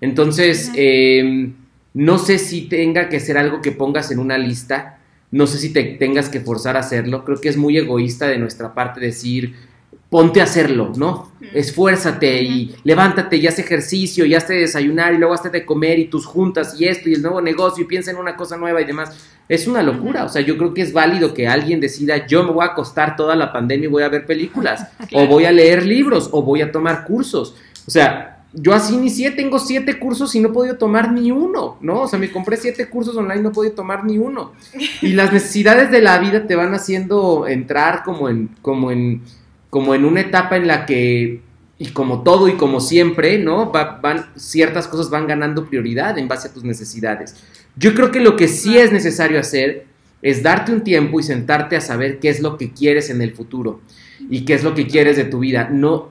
Entonces, 0.00 0.70
eh, 0.76 1.52
no 1.94 2.18
sé 2.18 2.38
si 2.38 2.62
tenga 2.62 3.08
que 3.08 3.20
ser 3.20 3.38
algo 3.38 3.60
que 3.60 3.72
pongas 3.72 4.10
en 4.10 4.18
una 4.18 4.38
lista, 4.38 4.98
no 5.30 5.46
sé 5.46 5.58
si 5.58 5.72
te 5.72 5.82
tengas 5.82 6.28
que 6.28 6.40
forzar 6.40 6.76
a 6.76 6.80
hacerlo, 6.80 7.24
creo 7.24 7.40
que 7.40 7.48
es 7.48 7.56
muy 7.56 7.76
egoísta 7.78 8.26
de 8.26 8.38
nuestra 8.38 8.74
parte 8.74 9.00
decir, 9.00 9.54
ponte 10.12 10.42
a 10.42 10.44
hacerlo, 10.44 10.92
¿no? 10.94 11.32
Esfuérzate 11.54 12.42
y 12.42 12.74
levántate 12.84 13.38
y 13.38 13.46
haz 13.46 13.58
ejercicio 13.58 14.26
y 14.26 14.34
hazte 14.34 14.52
desayunar 14.52 15.14
y 15.14 15.16
luego 15.16 15.32
hazte 15.32 15.48
de 15.48 15.64
comer 15.64 15.98
y 15.98 16.04
tus 16.04 16.26
juntas 16.26 16.78
y 16.78 16.86
esto 16.86 17.08
y 17.08 17.14
el 17.14 17.22
nuevo 17.22 17.40
negocio 17.40 17.84
y 17.84 17.86
piensa 17.86 18.10
en 18.10 18.18
una 18.18 18.36
cosa 18.36 18.58
nueva 18.58 18.82
y 18.82 18.84
demás. 18.84 19.16
Es 19.48 19.66
una 19.66 19.82
locura, 19.82 20.26
o 20.26 20.28
sea, 20.28 20.42
yo 20.42 20.58
creo 20.58 20.74
que 20.74 20.82
es 20.82 20.92
válido 20.92 21.32
que 21.32 21.48
alguien 21.48 21.80
decida, 21.80 22.26
yo 22.26 22.44
me 22.44 22.52
voy 22.52 22.62
a 22.62 22.72
acostar 22.72 23.16
toda 23.16 23.34
la 23.34 23.52
pandemia 23.52 23.86
y 23.86 23.90
voy 23.90 24.02
a 24.02 24.10
ver 24.10 24.26
películas, 24.26 24.86
o 25.14 25.26
voy 25.26 25.46
a 25.46 25.52
leer 25.52 25.86
libros, 25.86 26.28
o 26.32 26.42
voy 26.42 26.60
a 26.60 26.70
tomar 26.70 27.04
cursos. 27.06 27.56
O 27.86 27.90
sea, 27.90 28.31
yo 28.54 28.74
así 28.74 28.94
inicié, 28.94 29.30
tengo 29.30 29.58
siete 29.58 29.98
cursos 29.98 30.34
y 30.34 30.40
no 30.40 30.48
he 30.48 30.52
podido 30.52 30.76
tomar 30.76 31.10
ni 31.12 31.30
uno, 31.30 31.78
¿no? 31.80 32.02
O 32.02 32.08
sea, 32.08 32.18
me 32.18 32.30
compré 32.30 32.56
siete 32.56 32.88
cursos 32.88 33.16
online 33.16 33.40
y 33.40 33.42
no 33.42 33.48
he 33.48 33.52
podido 33.52 33.74
tomar 33.74 34.04
ni 34.04 34.18
uno. 34.18 34.52
Y 35.00 35.14
las 35.14 35.32
necesidades 35.32 35.90
de 35.90 36.02
la 36.02 36.18
vida 36.18 36.46
te 36.46 36.54
van 36.54 36.74
haciendo 36.74 37.46
entrar 37.46 38.02
como 38.04 38.28
en, 38.28 38.50
como 38.60 38.90
en, 38.90 39.22
como 39.70 39.94
en 39.94 40.04
una 40.04 40.20
etapa 40.20 40.56
en 40.56 40.66
la 40.66 40.84
que, 40.84 41.40
y 41.78 41.86
como 41.88 42.22
todo 42.22 42.46
y 42.48 42.52
como 42.52 42.80
siempre, 42.80 43.38
¿no? 43.38 43.72
Va- 43.72 43.98
van, 44.02 44.26
ciertas 44.36 44.86
cosas 44.86 45.08
van 45.08 45.26
ganando 45.26 45.64
prioridad 45.64 46.18
en 46.18 46.28
base 46.28 46.48
a 46.48 46.52
tus 46.52 46.62
necesidades. 46.62 47.34
Yo 47.76 47.94
creo 47.94 48.10
que 48.10 48.20
lo 48.20 48.36
que 48.36 48.48
sí 48.48 48.76
es 48.76 48.92
necesario 48.92 49.40
hacer 49.40 49.86
es 50.20 50.42
darte 50.42 50.72
un 50.72 50.82
tiempo 50.82 51.18
y 51.18 51.22
sentarte 51.22 51.74
a 51.74 51.80
saber 51.80 52.20
qué 52.20 52.28
es 52.28 52.40
lo 52.40 52.56
que 52.58 52.70
quieres 52.70 53.08
en 53.10 53.22
el 53.22 53.32
futuro 53.32 53.80
y 54.30 54.44
qué 54.44 54.54
es 54.54 54.62
lo 54.62 54.74
que 54.74 54.86
quieres 54.86 55.16
de 55.16 55.24
tu 55.24 55.40
vida. 55.40 55.68
No, 55.72 56.10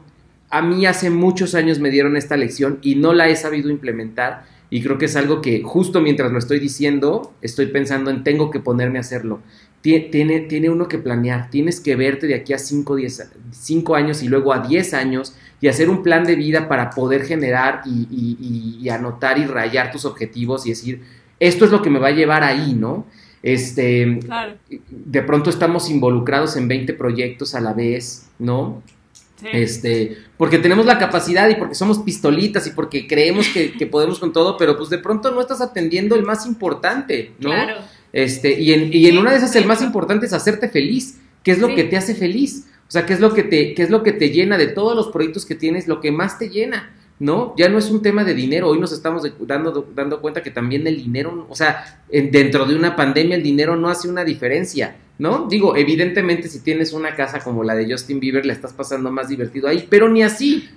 a 0.52 0.62
mí 0.62 0.86
hace 0.86 1.10
muchos 1.10 1.56
años 1.56 1.80
me 1.80 1.90
dieron 1.90 2.18
esta 2.18 2.38
lección 2.38 2.80
y 2.82 2.96
no 2.96 3.14
la 3.14 3.28
he 3.30 3.36
sabido 3.36 3.70
implementar 3.70 4.46
y 4.70 4.82
creo 4.84 4.98
que 4.98 5.06
es 5.06 5.16
algo 5.16 5.42
que 5.42 5.64
justo 5.64 6.00
mientras 6.02 6.32
lo 6.32 6.38
estoy 6.40 6.60
diciendo 6.60 7.34
estoy 7.42 7.68
pensando 7.68 8.10
en 8.12 8.24
tengo 8.24 8.52
que 8.52 8.60
ponerme 8.60 8.98
a 9.00 9.02
hacerlo. 9.02 9.40
Tie- 9.84 10.12
Tiene, 10.12 10.42
tiene 10.42 10.70
uno 10.70 10.88
que 10.88 11.00
planear, 11.00 11.50
tienes 11.50 11.80
que 11.80 11.96
verte 11.96 12.28
de 12.28 12.36
aquí 12.36 12.54
a 12.54 12.60
5 12.60 13.96
años 13.96 14.22
y 14.24 14.28
luego 14.28 14.54
a 14.54 14.60
10 14.68 14.94
años 14.94 15.34
y 15.60 15.68
hacer 15.68 15.90
un 15.90 16.04
plan 16.04 16.24
de 16.24 16.36
vida 16.36 16.68
para 16.68 16.90
poder 16.92 17.24
generar 17.26 17.82
y, 17.86 18.08
y- 18.12 18.38
y- 18.40 18.78
y 18.86 18.90
anotar 18.90 19.38
y 19.40 19.46
rayar 19.46 19.92
tus 19.92 20.06
objetivos 20.06 20.66
y 20.66 20.70
decir, 20.70 21.02
esto 21.40 21.66
es 21.66 21.72
lo 21.72 21.82
que 21.82 21.90
me 21.90 22.00
va 22.00 22.08
a 22.10 22.12
llevar 22.12 22.44
ahí, 22.44 22.74
¿no? 22.74 23.06
Este, 23.44 24.20
Claro. 24.24 24.54
de 24.90 25.22
pronto 25.24 25.50
estamos 25.50 25.90
involucrados 25.90 26.56
en 26.58 26.68
20 26.68 26.94
proyectos 26.94 27.56
a 27.56 27.60
la 27.62 27.74
vez, 27.74 28.28
¿no? 28.38 28.82
Sí. 29.41 29.47
Este, 29.54 30.17
porque 30.38 30.60
tenemos 30.60 30.86
la 30.86 30.99
capacidad 30.99 31.49
y 31.49 31.56
porque 31.56 31.73
somos 31.75 31.99
pistolitas 31.99 32.67
y 32.67 32.71
porque 32.71 33.08
creemos 33.08 33.47
que, 33.49 33.73
que 33.73 33.88
podemos 33.88 34.19
con 34.19 34.32
todo, 34.32 34.56
pero 34.56 34.77
pues 34.77 34.89
de 34.91 34.99
pronto 34.99 35.32
no 35.32 35.41
estás 35.41 35.62
atendiendo 35.62 36.15
el 36.15 36.23
más 36.23 36.45
importante, 36.45 37.32
¿no? 37.39 37.49
Claro. 37.49 37.75
Este, 38.13 38.60
y 38.60 38.71
en, 38.73 38.93
y 38.93 39.08
en 39.08 39.13
Sí, 39.13 39.17
una 39.17 39.32
de 39.32 39.38
esas 39.38 39.56
el 39.56 39.65
más 39.65 39.82
importante 39.82 40.25
es 40.27 40.34
hacerte 40.34 40.69
feliz. 40.69 41.17
¿Qué 41.43 41.51
es 41.51 41.60
lo 41.60 41.73
que 41.73 41.84
te 41.86 41.97
hace 41.97 42.13
feliz? 42.13 42.67
O 42.88 42.91
sea, 42.91 43.06
¿qué 43.06 43.13
es 43.13 43.19
lo 43.19 43.34
que 43.34 43.41
te, 43.43 43.73
qué 43.73 43.82
es 43.84 43.89
lo 43.89 44.04
que 44.04 44.12
te 44.12 44.30
llena 44.30 44.58
de 44.58 44.67
todos 44.67 44.95
los 44.95 45.08
proyectos 45.08 45.45
que 45.45 45.56
tienes? 45.56 45.88
Lo 45.88 46.01
que 46.01 46.12
más 46.12 46.38
te 46.38 46.49
llena, 46.49 46.93
¿no? 47.19 47.56
Ya 47.58 47.67
no 47.69 47.80
es 47.80 47.89
un 47.89 48.01
tema 48.04 48.23
de 48.23 48.36
dinero. 48.36 48.67
Hoy 48.67 48.80
nos 48.80 48.91
estamos 48.91 49.23
dando, 49.47 49.88
dando 49.95 50.21
cuenta 50.21 50.43
que 50.43 50.51
también 50.51 50.86
el 50.86 50.97
dinero, 50.97 51.47
o 51.49 51.56
sea, 51.56 52.04
en- 52.10 52.30
dentro 52.32 52.65
de 52.65 52.75
una 52.75 52.95
pandemia 52.95 53.38
el 53.38 53.43
dinero 53.43 53.75
no 53.75 53.89
hace 53.89 54.08
una 54.10 54.23
diferencia, 54.23 54.97
¿no? 55.21 55.45
Digo, 55.47 55.75
evidentemente 55.77 56.47
si 56.47 56.62
tienes 56.62 56.93
una 56.93 57.13
casa 57.15 57.41
como 57.41 57.63
la 57.63 57.75
de 57.75 57.86
Justin 57.91 58.19
Bieber, 58.19 58.43
la 58.43 58.53
estás 58.53 58.73
pasando 58.73 59.12
más 59.12 59.27
divertido 59.29 59.67
ahí, 59.67 59.86
pero 59.88 60.10
ni 60.10 60.23
así, 60.23 60.67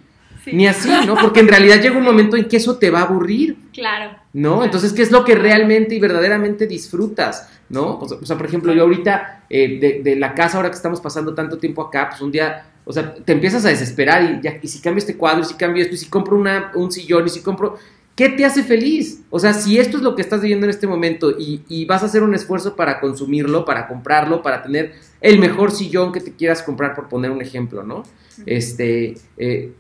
Sí. 0.45 0.51
ni 0.53 0.67
así, 0.67 0.91
¿no? 1.07 1.15
Porque 1.15 1.41
en 1.41 1.49
realidad 1.49 1.81
llega 1.81 1.97
un 1.97 2.05
momento 2.05 2.37
en 2.37 2.47
que 2.47 2.59
eso 2.59 2.77
te 2.77 2.91
va 2.91 3.01
a 3.01 3.05
aburrir. 3.05 3.57
Claro. 3.73 4.11
¿no? 4.35 4.63
Entonces, 4.63 4.93
¿qué 4.93 5.01
es 5.01 5.11
lo 5.11 5.25
que 5.25 5.35
realmente 5.35 5.95
y 5.95 5.99
verdaderamente 5.99 6.67
disfrutas? 6.67 7.49
¿No? 7.71 7.99
O 7.99 8.07
sea, 8.07 8.19
o 8.21 8.27
sea, 8.27 8.37
por 8.37 8.45
ejemplo, 8.45 8.75
yo 8.75 8.83
ahorita, 8.83 9.47
eh, 9.49 9.79
de, 9.81 10.03
de 10.03 10.17
la 10.17 10.35
casa, 10.35 10.59
ahora 10.59 10.69
que 10.69 10.77
estamos 10.77 11.01
pasando 11.01 11.35
tanto 11.35 11.57
tiempo 11.57 11.81
acá, 11.81 12.11
pues 12.11 12.21
un 12.21 12.31
día, 12.31 12.67
o 12.85 12.93
sea, 12.93 13.15
te 13.15 13.33
empiezas 13.33 13.65
a 13.65 13.71
desesperar 13.71 14.23
y, 14.23 14.43
ya, 14.43 14.59
y 14.61 14.69
si 14.69 14.81
cambio 14.83 14.99
este 14.99 15.17
cuadro, 15.17 15.41
y 15.41 15.45
si 15.47 15.55
cambio 15.55 15.83
esto, 15.83 15.95
y 15.95 15.99
si 15.99 16.11
compro 16.11 16.37
una, 16.37 16.71
un 16.75 16.93
sillón, 16.93 17.27
y 17.27 17.31
si 17.31 17.41
compro... 17.41 17.79
¿Qué 18.17 18.29
te 18.29 18.45
hace 18.45 18.63
feliz? 18.63 19.23
O 19.31 19.41
sea, 19.41 19.53
si 19.55 19.79
esto 19.79 19.97
es 19.97 20.03
lo 20.05 20.15
que 20.15 20.23
estás 20.23 20.41
viviendo 20.41 20.67
en 20.67 20.71
este 20.71 20.87
momento 20.87 21.31
y, 21.33 21.63
y 21.69 21.85
vas 21.85 22.03
a 22.03 22.07
hacer 22.07 22.23
un 22.23 22.35
esfuerzo 22.35 22.77
para 22.77 23.01
consumirlo, 23.01 23.65
para 23.65 23.89
comprarlo, 23.89 24.41
para 24.43 24.63
tener 24.63 24.93
el 25.21 25.39
mejor 25.41 25.73
sillón 25.73 26.13
que 26.13 26.21
te 26.21 26.33
quieras 26.33 26.63
comprar, 26.63 26.95
por 26.95 27.09
poner 27.09 27.31
un 27.33 27.43
ejemplo, 27.43 27.83
¿no? 27.83 28.05
Este, 28.47 29.15
eh, 29.37 29.73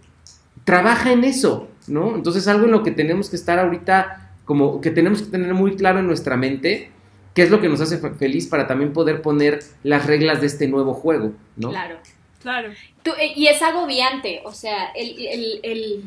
trabaja 0.64 1.12
en 1.12 1.22
eso, 1.24 1.68
¿no? 1.86 2.16
Entonces, 2.16 2.48
algo 2.48 2.64
en 2.64 2.72
lo 2.72 2.82
que 2.82 2.90
tenemos 2.90 3.30
que 3.30 3.36
estar 3.36 3.58
ahorita 3.58 4.32
como 4.44 4.80
que 4.80 4.90
tenemos 4.90 5.22
que 5.22 5.30
tener 5.30 5.54
muy 5.54 5.76
claro 5.76 6.00
en 6.00 6.06
nuestra 6.06 6.36
mente 6.36 6.90
qué 7.34 7.42
es 7.42 7.50
lo 7.50 7.60
que 7.60 7.68
nos 7.68 7.80
hace 7.80 7.98
fe- 7.98 8.10
feliz 8.14 8.46
para 8.46 8.66
también 8.66 8.92
poder 8.92 9.22
poner 9.22 9.60
las 9.82 10.06
reglas 10.06 10.40
de 10.40 10.46
este 10.48 10.68
nuevo 10.68 10.92
juego, 10.92 11.32
¿no? 11.56 11.70
Claro. 11.70 11.96
Claro. 12.42 12.68
Tú- 13.02 13.12
eh, 13.18 13.32
y 13.34 13.46
es 13.46 13.62
agobiante, 13.62 14.42
o 14.44 14.52
sea, 14.52 14.86
el, 14.94 15.18
el- 15.26 15.60
el- 15.62 16.02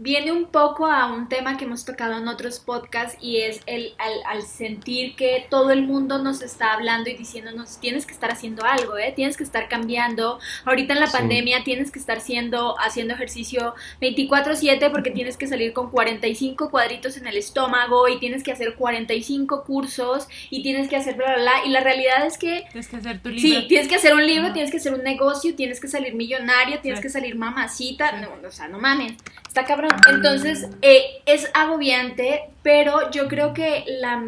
viene 0.00 0.32
un 0.32 0.46
poco 0.46 0.86
a 0.86 1.12
un 1.12 1.28
tema 1.28 1.58
que 1.58 1.66
hemos 1.66 1.84
tocado 1.84 2.16
en 2.16 2.26
otros 2.26 2.58
podcasts 2.58 3.18
y 3.20 3.42
es 3.42 3.60
el 3.66 3.92
al, 3.98 4.42
sentir 4.42 5.14
que 5.14 5.46
todo 5.50 5.70
el 5.72 5.82
mundo 5.82 6.18
nos 6.18 6.40
está 6.40 6.72
hablando 6.72 7.10
y 7.10 7.16
diciéndonos 7.16 7.78
tienes 7.80 8.06
que 8.06 8.14
estar 8.14 8.32
haciendo 8.32 8.64
algo, 8.64 8.96
¿eh? 8.96 9.12
tienes 9.14 9.36
que 9.36 9.44
estar 9.44 9.68
cambiando. 9.68 10.38
Ahorita 10.64 10.94
en 10.94 11.00
la 11.00 11.06
pandemia 11.08 11.64
tienes 11.64 11.90
que 11.90 11.98
estar 11.98 12.16
haciendo, 12.16 12.80
haciendo 12.80 13.12
ejercicio 13.12 13.74
24/7 14.00 14.90
porque 14.90 15.10
tienes 15.10 15.36
que 15.36 15.46
salir 15.46 15.74
con 15.74 15.90
45 15.90 16.70
cuadritos 16.70 17.18
en 17.18 17.26
el 17.26 17.36
estómago 17.36 18.08
y 18.08 18.18
tienes 18.18 18.42
que 18.42 18.52
hacer 18.52 18.76
45 18.76 19.64
cursos 19.64 20.28
y 20.48 20.62
tienes 20.62 20.88
que 20.88 20.96
hacer 20.96 21.16
bla, 21.16 21.34
bla, 21.34 21.42
bla. 21.42 21.66
Y 21.66 21.70
la 21.70 21.80
realidad 21.80 22.24
es 22.24 22.38
que... 22.38 22.64
Tienes 22.72 22.88
que 22.88 22.96
hacer 22.96 23.20
tu 23.20 23.28
libro. 23.28 23.42
Sí, 23.42 23.66
tienes 23.68 23.88
que 23.88 23.96
hacer 23.96 24.14
un 24.14 24.26
libro, 24.26 24.52
tienes 24.54 24.70
que 24.70 24.78
hacer 24.78 24.94
un 24.94 25.02
negocio, 25.02 25.54
tienes 25.54 25.78
que 25.78 25.88
salir 25.88 26.14
millonaria, 26.14 26.80
tienes 26.80 27.00
que 27.00 27.10
salir 27.10 27.36
mamacita. 27.36 28.12
No, 28.12 28.48
o 28.48 28.50
sea, 28.50 28.66
no 28.68 28.78
mames. 28.78 29.12
Está 29.50 29.64
cabrón. 29.64 29.90
Entonces, 30.08 30.68
eh, 30.80 31.22
es 31.26 31.50
agobiante, 31.54 32.42
pero 32.62 33.10
yo 33.10 33.26
creo 33.26 33.52
que 33.52 33.84
la, 34.00 34.22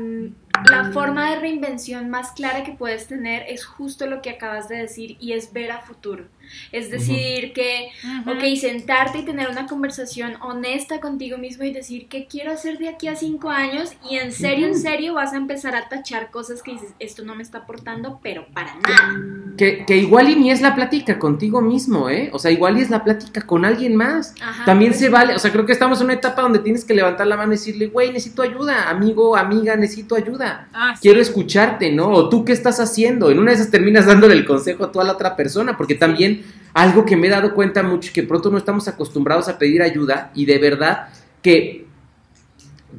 la 0.69 0.91
forma 0.91 1.31
de 1.31 1.39
reinvención 1.39 2.11
más 2.11 2.33
clara 2.33 2.65
que 2.65 2.73
puedes 2.73 3.07
tener 3.07 3.45
es 3.49 3.65
justo 3.65 4.07
lo 4.07 4.21
que 4.21 4.31
acabas 4.31 4.69
de 4.69 4.79
decir 4.79 5.17
y 5.21 5.35
es 5.35 5.53
ver 5.53 5.71
a 5.71 5.79
futuro. 5.79 6.25
Es 6.71 6.91
decir, 6.91 7.53
que, 7.53 7.89
ok, 8.27 8.57
sentarte 8.61 9.19
y 9.19 9.25
tener 9.25 9.49
una 9.49 9.67
conversación 9.67 10.35
honesta 10.41 11.01
contigo 11.01 11.39
mismo 11.39 11.65
y 11.65 11.73
decir 11.73 12.09
qué 12.09 12.27
quiero 12.27 12.53
hacer 12.53 12.79
de 12.79 12.89
aquí 12.89 13.09
a 13.09 13.17
cinco 13.17 13.51
años 13.51 13.93
y 14.11 14.17
en 14.17 14.33
serio, 14.33 14.67
en 14.67 14.79
serio 14.79 15.15
vas 15.15 15.33
a 15.33 15.37
empezar 15.37 15.75
a 15.75 15.89
tachar 15.89 16.31
cosas 16.31 16.63
que 16.63 16.73
dices, 16.73 16.91
esto 16.99 17.25
no 17.25 17.35
me 17.35 17.43
está 17.43 17.59
aportando, 17.59 18.21
pero 18.23 18.47
para 18.53 18.75
nada. 18.75 19.57
Que, 19.57 19.85
que 19.87 19.97
igual 19.97 20.31
y 20.31 20.37
ni 20.37 20.51
es 20.51 20.61
la 20.61 20.75
plática 20.75 21.19
contigo 21.19 21.61
mismo, 21.61 22.09
¿eh? 22.09 22.31
O 22.33 22.39
sea, 22.39 22.51
igual 22.51 22.79
y 22.79 22.83
es 22.83 22.91
la 22.91 23.05
plática 23.05 23.43
con 23.43 23.65
alguien 23.65 23.97
más. 23.97 24.35
También 24.65 24.95
se 24.95 25.09
vale, 25.09 25.35
o 25.35 25.39
sea, 25.39 25.53
creo 25.53 25.67
que 25.67 25.73
estamos 25.73 26.01
en 26.01 26.07
una 26.07 26.15
etapa 26.15 26.43
donde 26.43 26.59
tienes 26.59 26.85
que 26.85 26.95
levantar 26.95 27.27
la 27.27 27.37
mano 27.37 27.53
y 27.53 27.57
decirle, 27.57 27.87
güey, 27.87 28.13
necesito 28.13 28.43
ayuda, 28.43 28.89
amigo, 28.89 29.37
amiga, 29.37 29.77
necesito 29.77 30.15
ayuda. 30.15 30.69
Ah, 30.73 30.95
quiero 31.01 31.21
escucharte, 31.21 31.93
¿no? 31.93 32.09
O 32.09 32.29
tú 32.29 32.45
qué 32.45 32.53
estás 32.53 32.81
haciendo. 32.81 33.31
En 33.31 33.39
una 33.39 33.51
de 33.51 33.57
esas 33.57 33.71
terminas 33.71 34.07
dándole 34.07 34.35
el 34.35 34.45
consejo 34.45 34.85
a 34.85 34.93
toda 34.93 35.05
la 35.05 35.13
otra 35.13 35.37
persona, 35.37 35.77
porque 35.77 35.95
también 35.95 36.42
algo 36.75 37.05
que 37.05 37.17
me 37.17 37.27
he 37.27 37.31
dado 37.31 37.55
cuenta 37.55 37.83
mucho, 37.83 38.13
que 38.13 38.23
pronto 38.23 38.51
no 38.51 38.59
estamos 38.59 38.89
acostumbrados 38.89 39.49
a 39.49 39.59
pedir 39.59 39.83
ayuda 39.83 40.31
y 40.35 40.47
de 40.47 40.59
verdad 40.59 41.09
que, 41.43 41.87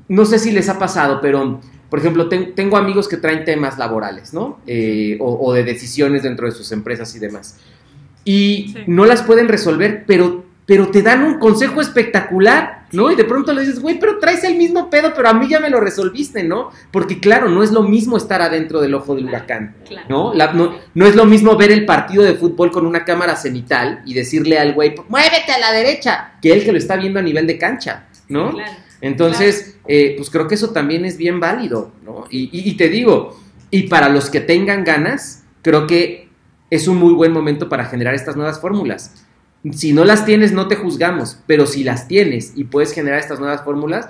no 0.08 0.26
sé 0.26 0.40
si 0.40 0.52
les 0.52 0.70
ha 0.70 0.78
pasado, 0.78 1.20
pero, 1.22 1.60
por 1.90 2.00
ejemplo, 2.00 2.30
tengo 2.30 2.78
amigos 2.78 3.08
que 3.08 3.18
traen 3.18 3.46
temas 3.46 3.78
laborales, 3.78 4.34
¿no? 4.34 4.60
Eh, 4.68 5.18
o, 5.20 5.54
de 5.54 5.64
decisiones 5.64 6.24
dentro 6.24 6.46
de 6.48 6.52
sus 6.52 6.72
empresas 6.72 7.16
y 7.16 7.20
demás. 7.20 7.60
Y 8.26 8.76
no 8.88 9.06
las 9.06 9.24
pueden 9.24 9.48
resolver, 9.48 10.04
pero 10.06 10.43
pero 10.66 10.90
te 10.90 11.02
dan 11.02 11.24
un 11.24 11.40
consejo 11.40 11.82
espectacular, 11.82 12.86
¿no? 12.92 13.12
Y 13.12 13.16
de 13.16 13.26
pronto 13.26 13.54
le 13.54 13.62
dices, 13.62 13.82
güey, 13.82 14.00
pero 14.00 14.20
traes 14.20 14.44
el 14.44 14.56
mismo 14.56 14.90
pedo, 14.90 15.14
pero 15.14 15.28
a 15.28 15.34
mí 15.34 15.48
ya 15.50 15.60
me 15.60 15.70
lo 15.70 15.82
resolviste, 15.82 16.44
¿no? 16.44 16.72
Porque 16.92 17.20
claro, 17.20 17.50
no 17.50 17.64
es 17.64 17.72
lo 17.72 17.84
mismo 17.84 18.16
estar 18.16 18.42
adentro 18.42 18.80
del 18.80 18.94
ojo 18.94 19.16
del 19.16 19.26
huracán, 19.26 19.76
¿no? 20.08 20.34
¿no? 20.34 21.06
es 21.06 21.16
lo 21.16 21.26
mismo 21.26 21.58
ver 21.58 21.72
el 21.72 21.86
partido 21.86 22.24
de 22.24 22.36
fútbol 22.36 22.72
con 22.72 22.86
una 22.86 23.04
cámara 23.04 23.36
cenital 23.36 24.02
y 24.06 24.14
decirle 24.14 24.58
al 24.58 24.74
güey, 24.74 24.96
muévete 25.10 25.52
a 25.52 25.60
la 25.60 25.72
derecha, 25.74 26.34
que 26.42 26.54
él 26.54 26.64
que 26.64 26.72
lo 26.72 26.78
está 26.78 26.96
viendo 26.96 27.20
a 27.20 27.24
nivel 27.24 27.46
de 27.46 27.58
cancha, 27.58 28.06
¿no? 28.30 28.56
Entonces, 29.02 29.78
eh, 29.86 30.14
pues 30.16 30.30
creo 30.30 30.48
que 30.48 30.56
eso 30.56 30.70
también 30.70 31.04
es 31.04 31.18
bien 31.18 31.42
válido, 31.42 31.92
¿no? 32.04 32.26
y 32.30 32.74
te 32.78 32.88
digo, 32.88 33.38
y 33.70 33.84
para 33.84 34.08
los 34.08 34.30
que 34.30 34.40
tengan 34.40 34.86
ganas, 34.86 35.44
creo 35.62 35.88
que 35.88 36.30
es 36.70 36.88
un 36.88 36.98
muy 36.98 37.14
buen 37.14 37.34
momento 37.34 37.68
para 37.68 37.86
generar 37.86 38.16
estas 38.16 38.36
nuevas 38.36 38.62
fórmulas 38.62 39.26
si 39.72 39.94
no 39.94 40.04
las 40.04 40.26
tienes, 40.26 40.52
no 40.52 40.68
te 40.68 40.76
juzgamos, 40.76 41.40
pero 41.48 41.66
si 41.66 41.84
las 41.84 42.08
tienes 42.08 42.54
y 42.56 42.66
puedes 42.66 42.92
generar 42.92 43.20
estas 43.20 43.40
nuevas 43.40 43.64
fórmulas, 43.64 44.10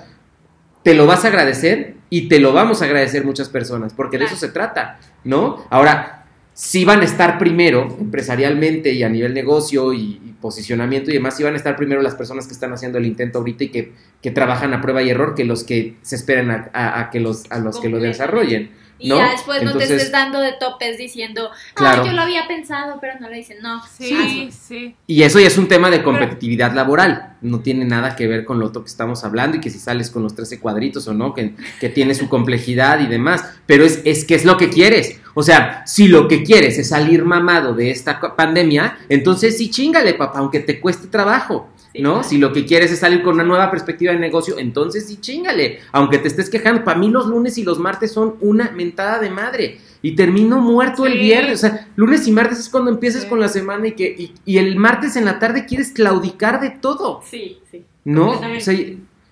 te 0.82 0.94
lo 0.94 1.06
vas 1.06 1.24
a 1.24 1.28
agradecer 1.28 1.94
y 2.10 2.28
te 2.28 2.40
lo 2.40 2.52
vamos 2.52 2.82
a 2.82 2.86
agradecer 2.86 3.24
muchas 3.24 3.48
personas, 3.48 3.94
porque 3.94 4.18
de 4.18 4.26
eso 4.26 4.36
se 4.36 4.48
trata, 4.48 4.98
¿no? 5.24 5.64
Ahora, 5.70 6.24
si 6.52 6.84
van 6.84 7.00
a 7.00 7.04
estar 7.04 7.38
primero 7.38 7.96
empresarialmente 7.98 8.92
y 8.92 9.02
a 9.02 9.08
nivel 9.08 9.34
negocio 9.34 9.92
y, 9.92 10.20
posicionamiento 10.40 11.10
y 11.10 11.14
demás, 11.14 11.38
si 11.38 11.42
van 11.42 11.54
a 11.54 11.56
estar 11.56 11.74
primero 11.74 12.02
las 12.02 12.14
personas 12.14 12.46
que 12.46 12.52
están 12.52 12.70
haciendo 12.70 12.98
el 12.98 13.06
intento 13.06 13.38
ahorita 13.38 13.64
y 13.64 13.68
que, 13.68 14.30
trabajan 14.30 14.74
a 14.74 14.82
prueba 14.82 15.02
y 15.02 15.08
error 15.08 15.34
que 15.34 15.44
los 15.44 15.64
que 15.64 15.96
se 16.02 16.16
esperan 16.16 16.70
a, 16.74 17.08
que 17.10 17.18
los, 17.18 17.50
a 17.50 17.58
los 17.58 17.80
que 17.80 17.88
lo 17.88 17.98
desarrollen. 17.98 18.70
Y 18.98 19.08
ya 19.08 19.32
después 19.32 19.62
no 19.62 19.76
te 19.76 19.84
estés 19.84 20.12
dando 20.12 20.40
de 20.40 20.52
topes 20.52 20.98
diciendo, 20.98 21.50
claro. 21.74 22.06
yo 22.06 22.12
lo 22.12 22.22
había 22.22 22.46
pensado, 22.46 22.98
pero 23.00 23.14
no 23.20 23.28
lo 23.28 23.34
dicen. 23.34 23.58
No, 23.60 23.82
sí, 23.86 24.50
sí. 24.52 24.94
Y 25.06 25.22
eso 25.22 25.40
ya 25.40 25.48
es 25.48 25.58
un 25.58 25.68
tema 25.68 25.90
de 25.90 26.02
competitividad 26.02 26.72
laboral. 26.72 27.36
No 27.42 27.60
tiene 27.60 27.84
nada 27.84 28.16
que 28.16 28.26
ver 28.26 28.44
con 28.44 28.58
lo 28.58 28.66
otro 28.66 28.82
que 28.82 28.88
estamos 28.88 29.24
hablando 29.24 29.56
y 29.56 29.60
que 29.60 29.70
si 29.70 29.78
sales 29.78 30.10
con 30.10 30.22
los 30.22 30.34
13 30.34 30.60
cuadritos 30.60 31.06
o 31.08 31.14
no, 31.14 31.34
que, 31.34 31.54
que 31.80 31.88
tiene 31.88 32.14
su 32.14 32.28
complejidad 32.28 33.00
y 33.00 33.06
demás. 33.06 33.44
Pero 33.66 33.84
es, 33.84 34.00
es 34.04 34.24
que 34.24 34.34
es 34.34 34.44
lo 34.44 34.56
que 34.56 34.70
quieres. 34.70 35.20
O 35.34 35.42
sea, 35.42 35.82
si 35.84 36.06
lo 36.06 36.28
que 36.28 36.44
quieres 36.44 36.78
es 36.78 36.88
salir 36.88 37.24
mamado 37.24 37.74
de 37.74 37.90
esta 37.90 38.20
pandemia, 38.36 38.98
entonces 39.08 39.58
sí 39.58 39.70
chingale, 39.70 40.14
papá, 40.14 40.38
aunque 40.38 40.60
te 40.60 40.80
cueste 40.80 41.08
trabajo. 41.08 41.68
¿No? 42.00 42.22
Si 42.22 42.38
lo 42.38 42.52
que 42.52 42.64
quieres 42.64 42.90
es 42.90 42.98
salir 42.98 43.22
con 43.22 43.34
una 43.34 43.44
nueva 43.44 43.70
perspectiva 43.70 44.12
de 44.12 44.18
negocio, 44.18 44.58
entonces 44.58 45.06
sí 45.06 45.18
chingale, 45.20 45.80
aunque 45.92 46.18
te 46.18 46.28
estés 46.28 46.50
quejando. 46.50 46.84
Para 46.84 46.98
mí 46.98 47.08
los 47.10 47.26
lunes 47.26 47.56
y 47.58 47.62
los 47.62 47.78
martes 47.78 48.12
son 48.12 48.36
una 48.40 48.70
mentada 48.70 49.18
de 49.18 49.30
madre. 49.30 49.78
Y 50.02 50.14
termino 50.14 50.60
muerto 50.60 51.06
el 51.06 51.18
viernes. 51.18 51.54
O 51.54 51.68
sea, 51.68 51.88
lunes 51.96 52.26
y 52.26 52.32
martes 52.32 52.58
es 52.58 52.68
cuando 52.68 52.90
empiezas 52.90 53.24
con 53.24 53.40
la 53.40 53.48
semana 53.48 53.88
y 53.88 53.92
que 53.92 54.32
y, 54.44 54.58
el 54.58 54.76
martes 54.76 55.16
en 55.16 55.24
la 55.24 55.38
tarde 55.38 55.66
quieres 55.66 55.92
claudicar 55.92 56.60
de 56.60 56.70
todo. 56.70 57.22
Sí, 57.24 57.58
sí. 57.70 57.84
¿No? 58.04 58.32
O 58.32 58.60
sea, 58.60 58.74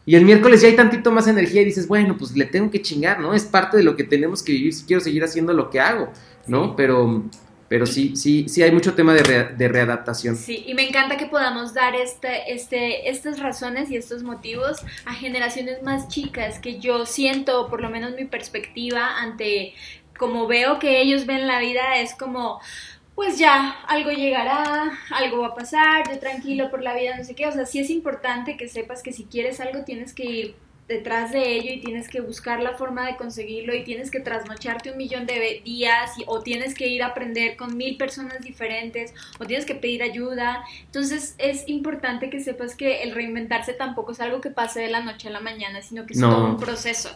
y 0.04 0.16
el 0.16 0.24
miércoles 0.24 0.60
ya 0.60 0.68
hay 0.68 0.74
tantito 0.74 1.12
más 1.12 1.28
energía 1.28 1.62
y 1.62 1.66
dices, 1.66 1.86
bueno, 1.86 2.16
pues 2.18 2.36
le 2.36 2.46
tengo 2.46 2.70
que 2.70 2.82
chingar, 2.82 3.20
¿no? 3.20 3.34
Es 3.34 3.44
parte 3.44 3.76
de 3.76 3.84
lo 3.84 3.94
que 3.94 4.02
tenemos 4.02 4.42
que 4.42 4.52
vivir 4.52 4.72
si 4.72 4.84
quiero 4.84 5.00
seguir 5.00 5.22
haciendo 5.22 5.52
lo 5.52 5.70
que 5.70 5.78
hago, 5.78 6.10
¿no? 6.48 6.74
Pero 6.74 7.22
pero 7.72 7.86
sí, 7.86 8.14
sí, 8.16 8.50
sí 8.50 8.62
hay 8.62 8.70
mucho 8.70 8.92
tema 8.92 9.14
de, 9.14 9.44
de, 9.56 9.68
readaptación. 9.68 10.36
Sí, 10.36 10.62
y 10.66 10.74
me 10.74 10.86
encanta 10.86 11.16
que 11.16 11.24
podamos 11.24 11.72
dar 11.72 11.94
este, 11.94 12.52
este, 12.52 13.08
estas 13.08 13.40
razones 13.40 13.90
y 13.90 13.96
estos 13.96 14.22
motivos 14.22 14.82
a 15.06 15.14
generaciones 15.14 15.82
más 15.82 16.06
chicas, 16.08 16.58
que 16.58 16.80
yo 16.80 17.06
siento, 17.06 17.70
por 17.70 17.80
lo 17.80 17.88
menos 17.88 18.12
mi 18.14 18.26
perspectiva 18.26 19.16
ante 19.16 19.72
como 20.18 20.46
veo 20.46 20.78
que 20.78 21.00
ellos 21.00 21.24
ven 21.24 21.46
la 21.46 21.60
vida, 21.60 21.96
es 21.96 22.14
como, 22.14 22.60
pues 23.14 23.38
ya, 23.38 23.70
algo 23.88 24.10
llegará, 24.10 24.92
algo 25.10 25.38
va 25.38 25.46
a 25.46 25.54
pasar, 25.54 26.12
yo 26.12 26.18
tranquilo 26.18 26.70
por 26.70 26.82
la 26.82 26.94
vida, 26.94 27.16
no 27.16 27.24
sé 27.24 27.34
qué. 27.34 27.46
O 27.46 27.52
sea, 27.52 27.64
sí 27.64 27.78
es 27.78 27.88
importante 27.88 28.58
que 28.58 28.68
sepas 28.68 29.02
que 29.02 29.14
si 29.14 29.24
quieres 29.24 29.60
algo 29.60 29.82
tienes 29.84 30.12
que 30.12 30.24
ir 30.26 30.56
detrás 30.92 31.32
de 31.32 31.54
ello 31.56 31.72
y 31.72 31.80
tienes 31.80 32.08
que 32.08 32.20
buscar 32.20 32.60
la 32.60 32.74
forma 32.74 33.06
de 33.06 33.16
conseguirlo 33.16 33.74
y 33.74 33.82
tienes 33.82 34.10
que 34.10 34.20
trasnocharte 34.20 34.90
un 34.90 34.98
millón 34.98 35.26
de 35.26 35.62
días 35.64 36.12
o 36.26 36.40
tienes 36.40 36.74
que 36.74 36.88
ir 36.88 37.02
a 37.02 37.06
aprender 37.06 37.56
con 37.56 37.76
mil 37.76 37.96
personas 37.96 38.40
diferentes 38.40 39.14
o 39.38 39.46
tienes 39.46 39.64
que 39.64 39.74
pedir 39.74 40.02
ayuda. 40.02 40.64
Entonces 40.84 41.34
es 41.38 41.66
importante 41.66 42.28
que 42.28 42.40
sepas 42.40 42.76
que 42.76 43.02
el 43.02 43.14
reinventarse 43.14 43.72
tampoco 43.72 44.12
es 44.12 44.20
algo 44.20 44.40
que 44.40 44.50
pase 44.50 44.80
de 44.80 44.88
la 44.88 45.00
noche 45.00 45.28
a 45.28 45.30
la 45.30 45.40
mañana, 45.40 45.82
sino 45.82 46.06
que 46.06 46.14
es 46.14 46.20
todo 46.20 46.44
un 46.44 46.58
proceso. 46.58 47.10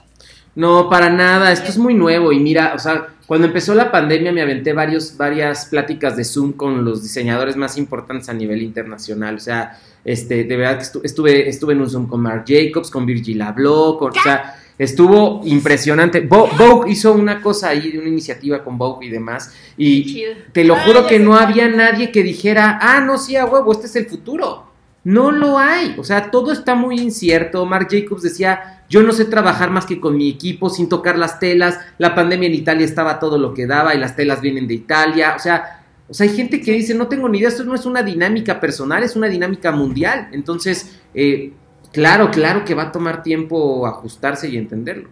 No, 0.57 0.89
para 0.89 1.11
nada, 1.11 1.53
esto 1.53 1.69
es 1.69 1.77
muy 1.77 1.93
nuevo 1.93 2.33
y 2.33 2.41
mira, 2.41 2.73
o 2.75 2.79
sea, 2.79 3.09
cuando 3.27 3.47
empezó 3.47 3.75
la 3.75 3.93
pandemia 3.93 4.33
me 4.33 4.41
aventé 4.41 4.73
varios, 4.73 5.15
varias 5.15 5.67
pláticas 5.67 6.17
de 6.17 6.25
Zoom 6.25 6.55
con 6.55 6.83
los 6.83 7.03
diseñadores 7.03 7.57
más 7.57 7.77
importantes 7.77 8.31
a 8.31 8.33
nivel 8.33 8.63
internacional, 8.63 9.35
o 9.35 9.39
sea, 9.39 9.79
este, 10.03 10.45
de 10.45 10.57
verdad 10.57 10.79
que 10.79 11.07
estuve, 11.07 11.47
estuve 11.47 11.75
en 11.75 11.83
un 11.83 11.91
Zoom 11.91 12.07
con 12.07 12.23
Mark 12.23 12.45
Jacobs, 12.49 12.91
con 12.91 13.05
Virgil 13.05 13.43
Abloh, 13.43 13.99
o 14.01 14.13
sea, 14.13 14.55
estuvo 14.79 15.43
impresionante. 15.45 16.21
Vogue 16.21 16.91
hizo 16.91 17.13
una 17.13 17.43
cosa 17.43 17.69
ahí, 17.69 17.95
una 17.99 18.09
iniciativa 18.09 18.65
con 18.65 18.79
Vogue 18.79 19.09
y 19.09 19.11
demás, 19.11 19.53
y 19.77 20.25
te 20.53 20.65
lo 20.65 20.77
juro 20.77 21.07
que 21.07 21.19
no 21.19 21.37
había 21.37 21.69
nadie 21.69 22.11
que 22.11 22.23
dijera, 22.23 22.79
ah, 22.81 23.01
no, 23.01 23.19
sí, 23.19 23.37
a 23.37 23.45
huevo, 23.45 23.73
este 23.73 23.89
es 23.89 23.97
el 23.97 24.07
futuro. 24.07 24.66
No 25.07 25.31
lo 25.31 25.57
hay, 25.57 25.95
o 25.99 26.03
sea, 26.03 26.33
todo 26.33 26.51
está 26.51 26.75
muy 26.75 26.99
incierto. 26.99 27.65
Mark 27.65 27.87
Jacobs 27.89 28.23
decía, 28.23 28.83
yo 28.89 29.05
no 29.05 29.13
sé 29.13 29.25
trabajar 29.25 29.71
más 29.71 29.87
que 29.87 30.01
con 30.01 30.17
mi 30.17 30.29
equipo 30.29 30.69
sin 30.69 30.89
tocar 30.89 31.17
las 31.17 31.39
telas. 31.39 31.79
La 31.97 32.17
pandemia 32.17 32.49
en 32.49 32.55
Italia 32.57 32.85
estaba 32.85 33.21
todo 33.21 33.39
lo 33.39 33.55
que 33.55 33.69
daba 33.69 33.95
y 33.95 34.01
las 34.01 34.17
telas 34.17 34.41
vienen 34.41 34.67
de 34.67 34.75
Italia. 34.75 35.35
O 35.37 35.39
sea, 35.39 35.85
o 36.09 36.13
sea, 36.13 36.29
hay 36.29 36.35
gente 36.35 36.61
que 36.61 36.73
dice, 36.73 36.93
no 36.93 37.07
tengo 37.07 37.29
ni 37.29 37.39
idea, 37.39 37.51
esto 37.51 37.63
no 37.63 37.77
es 37.77 37.87
una 37.87 38.03
dinámica 38.03 38.59
personal, 38.59 39.05
es 39.05 39.15
una 39.15 39.29
dinámica 39.29 39.71
mundial. 39.71 40.29
Entonces, 40.33 40.99
eh, 41.15 41.53
claro, 41.93 42.33
claro 42.33 42.65
que 42.65 42.75
va 42.75 42.83
a 42.83 42.91
tomar 42.91 43.23
tiempo 43.23 43.87
ajustarse 43.87 44.49
y 44.49 44.57
entenderlo. 44.57 45.09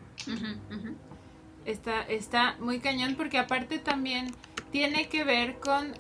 Está, 1.66 2.02
está 2.08 2.56
muy 2.58 2.80
cañón 2.80 3.14
porque 3.14 3.38
aparte 3.38 3.78
también 3.78 4.32
tiene 4.72 5.08
que 5.08 5.22
ver 5.22 5.60
con 5.60 5.92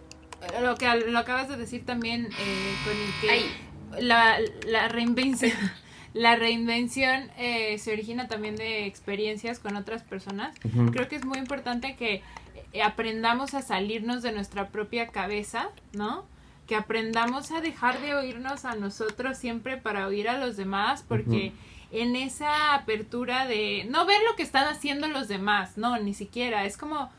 lo 0.60 0.74
que 0.74 0.86
lo 1.08 1.18
acabas 1.20 1.48
de 1.48 1.56
decir 1.56 1.86
también, 1.86 2.26
eh, 2.26 2.74
con 2.84 2.92
el 2.92 3.20
que 3.20 3.73
la, 4.00 4.38
la 4.66 4.88
reinvención. 4.88 5.52
la 6.14 6.36
reinvención 6.36 7.30
eh, 7.38 7.76
se 7.78 7.92
origina 7.92 8.28
también 8.28 8.56
de 8.56 8.86
experiencias 8.86 9.58
con 9.58 9.76
otras 9.76 10.02
personas. 10.02 10.56
Creo 10.92 11.08
que 11.08 11.16
es 11.16 11.24
muy 11.24 11.38
importante 11.38 11.96
que 11.96 12.22
eh, 12.72 12.82
aprendamos 12.82 13.54
a 13.54 13.62
salirnos 13.62 14.22
de 14.22 14.32
nuestra 14.32 14.68
propia 14.68 15.08
cabeza, 15.08 15.68
¿no? 15.92 16.24
que 16.66 16.76
aprendamos 16.76 17.50
a 17.50 17.60
dejar 17.60 18.00
de 18.00 18.14
oírnos 18.14 18.64
a 18.64 18.74
nosotros 18.74 19.36
siempre 19.36 19.76
para 19.76 20.06
oír 20.06 20.28
a 20.28 20.38
los 20.38 20.56
demás, 20.56 21.04
porque 21.06 21.52
en 21.90 22.16
esa 22.16 22.74
apertura 22.74 23.46
de 23.46 23.86
no 23.90 24.06
ver 24.06 24.20
lo 24.28 24.34
que 24.34 24.42
están 24.42 24.66
haciendo 24.66 25.08
los 25.08 25.28
demás, 25.28 25.76
no, 25.76 25.98
ni 25.98 26.14
siquiera, 26.14 26.64
es 26.64 26.76
como 26.76 27.10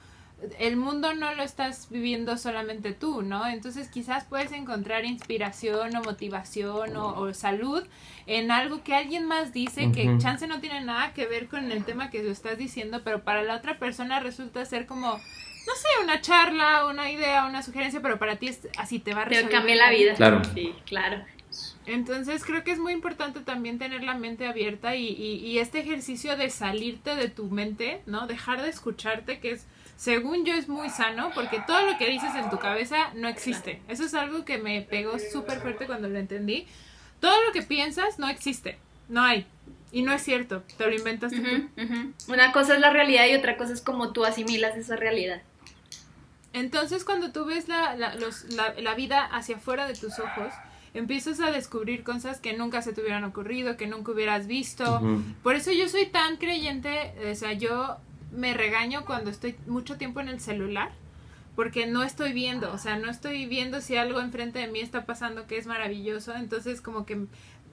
el 0.59 0.75
mundo 0.75 1.13
no 1.13 1.33
lo 1.33 1.43
estás 1.43 1.87
viviendo 1.89 2.37
solamente 2.37 2.93
tú, 2.93 3.21
¿no? 3.21 3.47
Entonces 3.47 3.87
quizás 3.87 4.25
puedes 4.25 4.51
encontrar 4.51 5.05
inspiración 5.05 5.95
o 5.95 6.03
motivación 6.03 6.95
o, 6.97 7.33
salud 7.33 7.85
en 8.27 8.51
algo 8.51 8.83
que 8.83 8.93
alguien 8.93 9.25
más 9.25 9.53
dice 9.53 9.91
que 9.91 10.17
chance 10.17 10.47
no 10.47 10.59
tiene 10.59 10.81
nada 10.81 11.13
que 11.13 11.25
ver 11.25 11.47
con 11.47 11.71
el 11.71 11.83
tema 11.85 12.09
que 12.09 12.21
tú 12.21 12.29
estás 12.29 12.57
diciendo, 12.57 13.01
pero 13.03 13.23
para 13.23 13.43
la 13.43 13.55
otra 13.55 13.79
persona 13.79 14.19
resulta 14.19 14.65
ser 14.65 14.85
como, 14.85 15.07
no 15.07 15.75
sé, 15.75 16.03
una 16.03 16.21
charla, 16.21 16.85
una 16.85 17.11
idea, 17.11 17.45
una 17.45 17.63
sugerencia, 17.63 18.01
pero 18.01 18.19
para 18.19 18.35
ti 18.35 18.47
es 18.47 18.67
así 18.77 18.99
te 18.99 19.13
va 19.13 19.21
a 19.21 19.25
resolver. 19.25 19.49
Te 19.49 19.55
cambia 19.55 19.75
la 19.75 19.89
vida. 19.89 20.13
Claro. 20.15 20.41
Sí, 20.53 20.73
claro. 20.85 21.23
Entonces 21.85 22.43
creo 22.43 22.63
que 22.63 22.71
es 22.71 22.79
muy 22.79 22.91
importante 22.91 23.39
también 23.39 23.79
tener 23.79 24.03
la 24.03 24.15
mente 24.15 24.47
abierta 24.47 24.95
y, 24.95 25.07
y, 25.07 25.35
y 25.35 25.59
este 25.59 25.79
ejercicio 25.79 26.35
de 26.35 26.49
salirte 26.49 27.15
de 27.15 27.29
tu 27.29 27.45
mente, 27.45 28.01
¿no? 28.05 28.27
Dejar 28.27 28.61
de 28.61 28.69
escucharte, 28.69 29.39
que 29.39 29.51
es 29.51 29.65
según 29.95 30.45
yo 30.45 30.53
es 30.53 30.67
muy 30.67 30.89
sano 30.89 31.31
porque 31.33 31.61
todo 31.65 31.81
lo 31.89 31.97
que 31.97 32.09
dices 32.09 32.35
en 32.35 32.49
tu 32.49 32.59
cabeza 32.59 33.11
no 33.15 33.27
existe. 33.27 33.81
Eso 33.87 34.03
es 34.03 34.13
algo 34.13 34.43
que 34.45 34.57
me 34.57 34.81
pegó 34.81 35.17
súper 35.19 35.61
fuerte 35.61 35.85
cuando 35.85 36.09
lo 36.09 36.19
entendí. 36.19 36.67
Todo 37.19 37.43
lo 37.45 37.51
que 37.53 37.61
piensas 37.61 38.19
no 38.19 38.27
existe, 38.27 38.77
no 39.07 39.21
hay. 39.21 39.45
Y 39.91 40.01
no 40.01 40.11
es 40.11 40.21
cierto, 40.21 40.63
te 40.77 40.85
lo 40.85 40.93
inventas 40.93 41.31
tú. 41.31 41.41
Una 42.27 42.51
cosa 42.51 42.75
es 42.75 42.81
la 42.81 42.89
realidad 42.89 43.27
y 43.27 43.35
otra 43.35 43.55
cosa 43.55 43.71
es 43.71 43.81
como 43.81 44.11
tú 44.11 44.25
asimilas 44.25 44.75
esa 44.75 44.97
realidad. 44.97 45.41
Entonces 46.51 47.05
cuando 47.05 47.31
tú 47.31 47.45
ves 47.45 47.67
la, 47.67 47.95
la, 47.95 48.13
la, 48.77 48.95
vida 48.95 49.23
hacia 49.25 49.57
afuera 49.57 49.87
de 49.87 49.93
tus 49.93 50.19
ojos, 50.19 50.53
empiezas 50.93 51.39
a 51.39 51.51
descubrir 51.51 52.03
cosas 52.03 52.39
que 52.39 52.53
nunca 52.53 52.81
se 52.81 52.93
te 52.93 53.01
hubieran 53.01 53.23
ocurrido, 53.23 53.77
que 53.77 53.87
nunca 53.87 54.11
hubieras 54.11 54.47
visto. 54.47 55.01
Por 55.43 55.55
eso 55.55 55.71
yo 55.71 55.87
soy 55.87 56.07
tan 56.07 56.37
creyente, 56.37 57.13
o 57.29 57.35
sea, 57.35 57.53
yo 57.53 57.97
me 58.35 58.53
regaño 58.53 59.05
cuando 59.05 59.29
estoy 59.29 59.55
mucho 59.67 59.97
tiempo 59.97 60.19
en 60.19 60.29
el 60.29 60.39
celular 60.39 60.91
porque 61.55 61.85
no 61.85 62.03
estoy 62.03 62.33
viendo, 62.33 62.71
o 62.73 62.77
sea, 62.77 62.97
no 62.97 63.09
estoy 63.09 63.45
viendo 63.45 63.79
si 63.79 63.95
algo 63.95 64.19
enfrente 64.19 64.59
de 64.59 64.67
mí 64.67 64.81
está 64.81 65.05
pasando 65.05 65.47
que 65.47 65.57
es 65.57 65.67
maravilloso, 65.67 66.35
entonces 66.35 66.81
como 66.81 67.05
que 67.05 67.27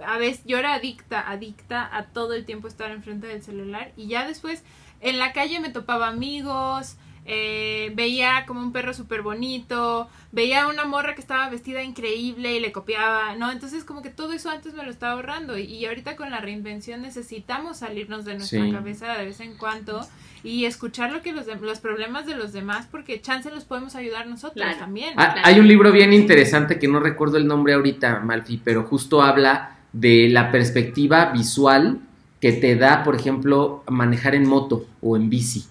a 0.05 0.19
veces 0.19 0.45
yo 0.47 0.59
era 0.59 0.75
adicta, 0.75 1.29
adicta 1.29 1.89
a 1.97 2.07
todo 2.07 2.35
el 2.35 2.45
tiempo 2.45 2.69
estar 2.69 2.91
enfrente 2.93 3.27
del 3.27 3.43
celular 3.43 3.93
y 3.97 4.07
ya 4.07 4.27
después 4.27 4.63
en 5.01 5.19
la 5.19 5.33
calle 5.33 5.59
me 5.59 5.71
topaba 5.71 6.09
amigos, 6.09 6.97
eh, 7.25 7.93
veía 7.95 8.45
como 8.47 8.61
un 8.61 8.73
perro 8.73 8.93
súper 8.95 9.23
bonito, 9.23 10.09
veía 10.33 10.66
una 10.66 10.85
morra 10.85 11.14
que 11.14 11.20
estaba 11.20 11.49
vestida 11.49 11.83
increíble 11.83 12.57
y 12.57 12.61
le 12.61 12.73
copiaba, 12.73 13.37
¿no? 13.37 13.53
Entonces 13.53 13.85
como 13.85 14.03
que 14.03 14.11
todo 14.11 14.33
eso 14.33 14.51
antes 14.51 14.75
me 14.75 14.83
lo 14.83 14.91
estaba 14.91 15.12
ahorrando 15.12 15.57
y, 15.57 15.85
ahorita 15.87 16.16
con 16.16 16.31
la 16.31 16.41
reinvención 16.41 17.03
necesitamos 17.03 17.79
salirnos 17.79 18.25
de 18.25 18.35
nuestra 18.35 18.68
cabeza 18.70 19.12
de 19.16 19.27
vez 19.27 19.41
en 19.41 19.57
cuando 19.57 20.05
y 20.43 20.64
escuchar 20.64 21.12
lo 21.12 21.23
que 21.23 21.33
los, 21.33 21.47
los 21.47 21.79
problemas 21.79 22.27
de 22.27 22.35
los 22.35 22.53
demás 22.53 22.89
porque 22.91 23.20
chance 23.20 23.49
los 23.51 23.64
podemos 23.64 23.95
ayudar 23.95 24.27
nosotros 24.27 24.66
también. 24.79 25.14
Ah, 25.16 25.37
hay 25.45 25.61
un 25.61 25.68
libro 25.68 25.93
bien 25.93 26.12
interesante 26.12 26.81
que 26.81 26.89
no 26.89 26.99
recuerdo 26.99 27.37
el 27.37 27.47
nombre 27.47 27.75
ahorita, 27.75 28.18
Malfi, 28.20 28.61
pero 28.64 28.83
justo 28.83 29.23
habla 29.23 29.77
de 29.93 30.29
la 30.29 30.51
perspectiva 30.51 31.27
visual 31.27 32.01
que 32.41 32.53
te 32.53 32.75
da, 32.75 33.05
por 33.05 33.14
ejemplo, 33.14 33.85
manejar 33.89 34.35
en 34.35 34.49
moto 34.49 34.87
o 35.01 35.16
en 35.16 35.31
bici 35.31 35.66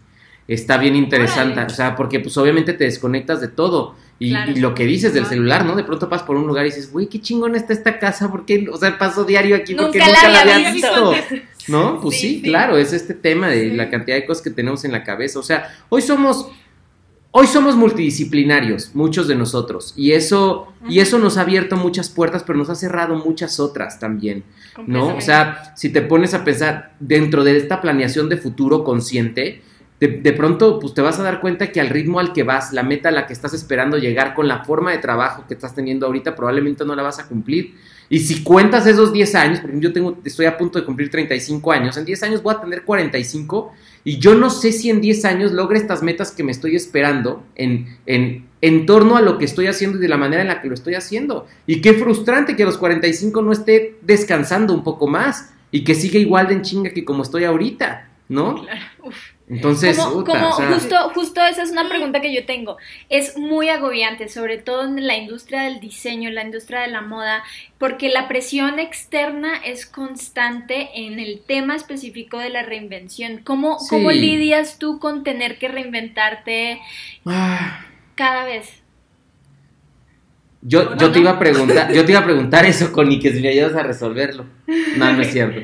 está 0.54 0.78
bien 0.78 0.96
interesante, 0.96 1.62
o 1.62 1.70
sea, 1.70 1.96
porque 1.96 2.20
pues 2.20 2.38
obviamente 2.38 2.74
te 2.74 2.84
desconectas 2.84 3.42
de 3.42 3.48
todo. 3.48 3.96
Y, 4.20 4.36
lo 4.60 4.76
que 4.76 4.86
dices 4.86 5.16
del 5.16 5.26
celular, 5.26 5.66
¿no? 5.66 5.76
De 5.76 5.84
pronto 5.84 6.08
pasas 6.08 6.28
por 6.28 6.36
un 6.36 6.46
lugar 6.46 6.66
y 6.68 6.70
dices, 6.70 6.92
güey, 6.92 7.08
qué 7.08 7.20
chingón 7.20 7.56
está 7.56 7.74
esta 7.74 7.98
casa, 7.98 8.30
porque, 8.30 8.68
o 8.72 8.78
sea, 8.78 8.96
paso 9.00 9.24
diario 9.24 9.56
aquí 9.56 9.74
porque 9.74 9.98
nunca, 9.98 10.30
la, 10.30 10.42
había 10.42 10.72
visto. 10.72 11.14
¿No? 11.68 12.00
Pues 12.00 12.20
sí, 12.20 12.40
claro, 12.44 12.78
es 12.78 12.94
este 12.94 13.16
tema 13.16 13.48
de 13.48 13.74
la 13.74 13.90
cantidad 13.90 14.16
de 14.16 14.26
cosas 14.26 14.44
que 14.44 14.52
tenemos 14.52 14.86
en 14.86 14.92
la 14.92 15.04
cabeza. 15.04 15.40
O 15.40 15.44
sea, 15.44 15.74
hoy 15.90 16.04
somos, 16.04 16.50
hoy 17.32 17.48
somos 17.48 17.76
multidisciplinarios, 17.76 18.94
muchos 18.94 19.28
de 19.28 19.34
nosotros, 19.34 19.94
y 19.96 20.12
eso, 20.12 20.72
y 20.88 21.00
eso 21.00 21.18
nos 21.18 21.38
ha 21.38 21.42
abierto 21.42 21.76
muchas 21.76 22.10
puertas, 22.10 22.44
pero 22.46 22.60
nos 22.60 22.70
ha 22.70 22.76
cerrado 22.76 23.16
muchas 23.16 23.60
otras 23.60 24.00
también, 24.00 24.44
¿no? 24.86 25.16
O 25.16 25.22
sea, 25.22 25.74
si 25.76 25.90
te 25.90 26.02
pones 26.04 26.36
a 26.36 26.44
pensar 26.44 26.94
dentro 27.00 27.44
de 27.44 27.58
esta 27.58 27.82
planeación 27.82 28.30
de 28.30 28.38
futuro 28.38 28.84
consciente, 28.84 29.64
de, 30.08 30.34
pronto 30.34 30.80
pues 30.80 30.96
te 30.96 31.02
vas 31.02 31.20
a 31.20 31.24
dar 31.24 31.40
cuenta 31.40 31.72
que 31.72 31.80
al 31.80 31.90
ritmo 31.90 32.20
al 32.20 32.34
que 32.34 32.42
vas, 32.42 32.74
la 32.74 32.82
meta 32.82 33.10
a 33.10 33.12
la 33.12 33.28
que 33.28 33.34
estás 33.34 33.54
esperando 33.54 34.00
llegar 34.00 34.34
con 34.34 34.48
la 34.48 34.66
forma 34.66 34.92
de 34.92 34.98
trabajo 34.98 35.46
que 35.48 35.54
estás 35.54 35.76
teniendo 35.76 36.08
ahorita, 36.08 36.36
probablemente 36.36 36.84
no 36.86 36.96
la 36.96 37.04
vas 37.04 37.20
a 37.20 37.28
cumplir. 37.28 37.76
Y 38.10 38.20
si 38.20 38.44
cuentas 38.44 38.88
esos 38.88 39.14
10 39.14 39.36
años, 39.36 39.60
porque 39.60 39.80
yo 39.80 39.94
tengo, 39.94 40.18
estoy 40.26 40.48
a 40.48 40.58
punto 40.58 40.80
de 40.80 40.86
cumplir 40.86 41.12
35 41.12 41.72
años, 41.72 41.98
en 41.98 42.06
10 42.06 42.24
años 42.24 42.42
voy 42.42 42.56
a 42.56 42.60
tener 42.60 42.84
45 42.84 43.74
y 44.04 44.18
yo 44.18 44.34
no 44.34 44.50
sé 44.50 44.72
si 44.72 44.90
en 44.90 45.02
10 45.02 45.24
años 45.26 45.52
logre 45.52 45.78
estas 45.78 46.02
metas 46.02 46.32
que 46.32 46.44
me 46.44 46.52
estoy 46.52 46.76
esperando 46.76 47.44
en, 47.54 48.00
en, 48.08 48.48
en 48.62 48.88
torno 48.88 49.18
a 49.18 49.22
lo 49.22 49.38
que 49.38 49.46
estoy 49.46 49.68
haciendo 49.68 50.00
y 50.00 50.02
de 50.02 50.08
la 50.08 50.18
manera 50.18 50.42
en 50.42 50.48
la 50.48 50.62
que 50.62 50.68
lo 50.68 50.74
estoy 50.74 50.96
haciendo. 50.96 51.46
Y 51.68 51.80
qué 51.82 51.94
frustrante 51.94 52.56
que 52.56 52.64
a 52.64 52.66
los 52.66 52.80
45 52.80 53.40
no 53.44 53.52
esté 53.52 54.00
descansando 54.02 54.74
un 54.74 54.84
poco 54.84 55.06
más 55.06 55.54
y 55.70 55.84
que 55.84 55.94
siga 55.94 56.18
igual 56.18 56.48
de 56.48 56.56
en 56.56 56.64
chinga 56.64 56.90
que 56.90 57.06
como 57.06 57.22
estoy 57.22 57.44
ahorita, 57.44 58.10
¿no? 58.30 58.64
Claro. 58.64 58.82
Entonces, 59.52 59.98
como, 59.98 60.52
justo, 60.52 60.96
justo 61.14 61.44
esa 61.44 61.64
es 61.64 61.72
una 61.72 61.90
pregunta 61.90 62.22
que 62.22 62.34
yo 62.34 62.46
tengo. 62.46 62.78
Es 63.10 63.38
muy 63.38 63.68
agobiante, 63.68 64.30
sobre 64.30 64.58
todo 64.58 64.86
en 64.86 65.06
la 65.06 65.18
industria 65.18 65.64
del 65.64 65.82
diseño, 65.82 66.30
en 66.30 66.36
la 66.36 66.44
industria 66.44 66.80
de 66.80 66.88
la 66.88 67.02
moda, 67.02 67.44
porque 67.78 68.08
la 68.08 68.30
presión 68.30 68.80
externa 68.80 69.58
es 69.58 69.86
constante 69.86 70.90
en 70.96 71.20
el 71.20 71.42
tema 71.46 71.76
específico 71.76 72.38
de 72.40 72.50
la 72.50 72.64
reinvención. 72.64 73.42
¿Cómo, 73.44 73.78
¿cómo 73.90 74.12
lidias 74.12 74.80
tú 74.80 75.00
con 75.00 75.26
tener 75.26 75.60
que 75.60 75.68
reinventarte 75.68 76.80
ah. 77.26 77.86
cada 78.16 78.46
vez? 78.46 78.81
Yo, 80.64 80.96
yo 80.96 81.12
te 81.12 81.20
iba 81.20 81.32
a 81.32 81.40
preguntar, 81.40 81.92
yo 81.92 82.06
te 82.06 82.12
iba 82.12 82.22
a 82.22 82.24
preguntar 82.24 82.66
eso, 82.66 82.92
Connie, 82.92 83.20
que 83.20 83.34
si 83.34 83.42
me 83.42 83.50
ayudas 83.50 83.74
a 83.76 83.82
resolverlo. 83.82 84.46
No, 84.96 85.12
no 85.12 85.22
es 85.22 85.32
cierto. 85.32 85.62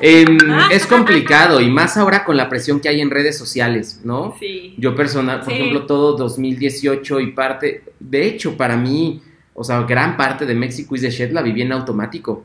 Em, 0.00 0.38
es 0.70 0.86
complicado, 0.86 1.60
y 1.60 1.68
más 1.68 1.96
ahora 1.96 2.24
con 2.24 2.36
la 2.36 2.48
presión 2.48 2.78
que 2.78 2.88
hay 2.88 3.00
en 3.00 3.10
redes 3.10 3.36
sociales, 3.36 4.02
¿no? 4.04 4.36
Sí. 4.38 4.74
Yo 4.78 4.94
personal, 4.94 5.40
por 5.40 5.52
ejemplo, 5.52 5.86
todo 5.86 6.16
2018 6.16 7.20
y 7.20 7.32
parte, 7.32 7.82
de 7.98 8.26
hecho, 8.26 8.56
para 8.56 8.76
mí, 8.76 9.20
o 9.52 9.64
sea, 9.64 9.82
gran 9.82 10.16
parte 10.16 10.46
de 10.46 10.54
México 10.54 10.94
is 10.94 11.02
the 11.02 11.10
Shed 11.10 11.32
la 11.32 11.42
viví 11.42 11.62
en 11.62 11.72
automático. 11.72 12.44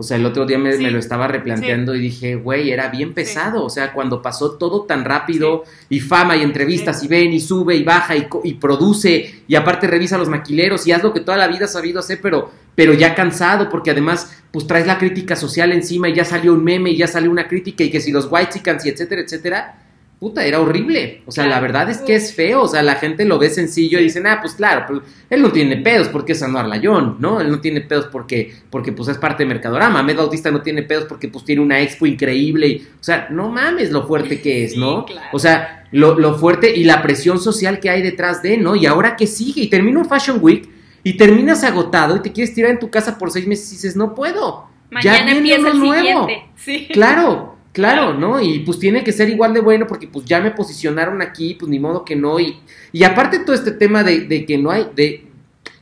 O 0.00 0.04
sea, 0.04 0.16
el 0.16 0.24
otro 0.24 0.46
día 0.46 0.58
me, 0.58 0.76
lo 0.92 0.98
estaba 1.00 1.26
replanteando 1.26 1.92
y 1.92 1.98
dije, 1.98 2.36
güey, 2.36 2.70
era 2.70 2.88
bien 2.88 3.14
pesado. 3.14 3.64
O 3.64 3.68
sea, 3.68 3.92
cuando 3.92 4.22
pasó 4.22 4.52
todo 4.52 4.82
tan 4.82 5.04
rápido 5.04 5.64
y 5.88 5.98
fama 5.98 6.36
y 6.36 6.42
entrevistas 6.42 7.02
y 7.02 7.08
ven 7.08 7.32
y 7.32 7.40
sube 7.40 7.74
y 7.74 7.82
baja 7.82 8.14
y, 8.16 8.28
y, 8.44 8.54
produce 8.54 9.42
y 9.48 9.56
aparte 9.56 9.88
revisa 9.88 10.16
los 10.16 10.28
maquileros 10.28 10.86
y 10.86 10.92
haz 10.92 11.02
lo 11.02 11.12
que 11.12 11.18
toda 11.18 11.36
la 11.36 11.48
vida 11.48 11.64
has 11.64 11.72
sabido 11.72 11.98
hacer, 11.98 12.20
pero, 12.22 12.48
pero 12.76 12.94
ya 12.94 13.16
cansado 13.16 13.68
porque 13.68 13.90
además 13.90 14.40
pues 14.52 14.68
traes 14.68 14.86
la 14.86 14.98
crítica 14.98 15.34
social 15.34 15.72
encima 15.72 16.08
y 16.08 16.14
ya 16.14 16.24
salió 16.24 16.52
un 16.52 16.62
meme 16.62 16.90
y 16.90 16.96
ya 16.96 17.08
salió 17.08 17.28
una 17.28 17.48
crítica 17.48 17.82
y 17.82 17.90
que 17.90 18.00
si 18.00 18.12
los 18.12 18.28
white 18.30 18.52
chickens 18.52 18.86
y 18.86 18.90
etcétera, 18.90 19.22
etcétera 19.22 19.87
puta, 20.18 20.44
era 20.44 20.60
horrible. 20.60 21.22
O 21.26 21.32
sea, 21.32 21.46
la 21.46 21.60
verdad 21.60 21.88
es 21.90 21.98
que 21.98 22.14
es 22.14 22.34
feo. 22.34 22.62
O 22.62 22.68
sea, 22.68 22.82
la 22.82 22.96
gente 22.96 23.24
lo 23.24 23.38
ve 23.38 23.50
sencillo 23.50 24.00
y 24.00 24.04
dicen, 24.04 24.26
ah, 24.26 24.38
pues 24.40 24.54
claro, 24.54 24.84
pues, 24.86 25.00
él 25.30 25.42
no 25.42 25.52
tiene 25.52 25.76
pedos 25.76 26.08
porque 26.08 26.32
es 26.32 26.42
Anuar 26.42 26.66
Layón, 26.66 27.16
¿no? 27.20 27.40
Él 27.40 27.50
no 27.50 27.60
tiene 27.60 27.80
pedos 27.82 28.06
porque, 28.06 28.54
porque 28.70 28.92
pues 28.92 29.08
es 29.08 29.18
parte 29.18 29.44
de 29.44 29.48
Mercadorama. 29.48 30.02
Med 30.02 30.16
Bautista 30.16 30.50
no 30.50 30.62
tiene 30.62 30.82
pedos 30.82 31.04
porque 31.04 31.28
pues 31.28 31.44
tiene 31.44 31.62
una 31.62 31.80
expo 31.80 32.06
increíble. 32.06 32.66
Y, 32.66 32.88
o 33.00 33.02
sea, 33.04 33.28
no 33.30 33.48
mames 33.50 33.90
lo 33.90 34.06
fuerte 34.06 34.40
que 34.40 34.64
es, 34.64 34.76
¿no? 34.76 35.06
O 35.32 35.38
sea, 35.38 35.86
lo, 35.92 36.18
lo, 36.18 36.34
fuerte 36.34 36.74
y 36.74 36.84
la 36.84 37.00
presión 37.02 37.38
social 37.38 37.78
que 37.80 37.90
hay 37.90 38.02
detrás 38.02 38.42
de, 38.42 38.56
¿no? 38.56 38.74
Y 38.74 38.86
ahora 38.86 39.16
que 39.16 39.26
sigue 39.26 39.62
y 39.62 39.68
termina 39.68 40.00
un 40.00 40.08
Fashion 40.08 40.38
Week 40.40 40.68
y 41.04 41.16
terminas 41.16 41.62
agotado 41.64 42.16
y 42.16 42.20
te 42.20 42.32
quieres 42.32 42.54
tirar 42.54 42.72
en 42.72 42.78
tu 42.78 42.90
casa 42.90 43.16
por 43.18 43.30
seis 43.30 43.46
meses 43.46 43.70
y 43.70 43.76
dices, 43.76 43.96
no 43.96 44.14
puedo. 44.14 44.66
Mañana 44.90 45.30
ya 45.30 45.36
empieza 45.36 45.68
el 45.68 45.78
nuevo. 45.78 46.26
Sí. 46.56 46.88
Claro. 46.92 47.57
Claro, 47.78 48.12
¿no? 48.12 48.42
Y 48.42 48.58
pues 48.58 48.80
tiene 48.80 49.04
que 49.04 49.12
ser 49.12 49.28
igual 49.28 49.54
de 49.54 49.60
bueno 49.60 49.86
porque 49.86 50.08
pues 50.08 50.24
ya 50.24 50.40
me 50.40 50.50
posicionaron 50.50 51.22
aquí, 51.22 51.54
pues 51.54 51.70
ni 51.70 51.78
modo 51.78 52.04
que 52.04 52.16
no. 52.16 52.40
Y, 52.40 52.58
y 52.90 53.04
aparte 53.04 53.38
todo 53.38 53.54
este 53.54 53.70
tema 53.70 54.02
de, 54.02 54.44
que 54.46 54.58
no 54.58 54.72
hay, 54.72 54.88
de, 54.96 55.28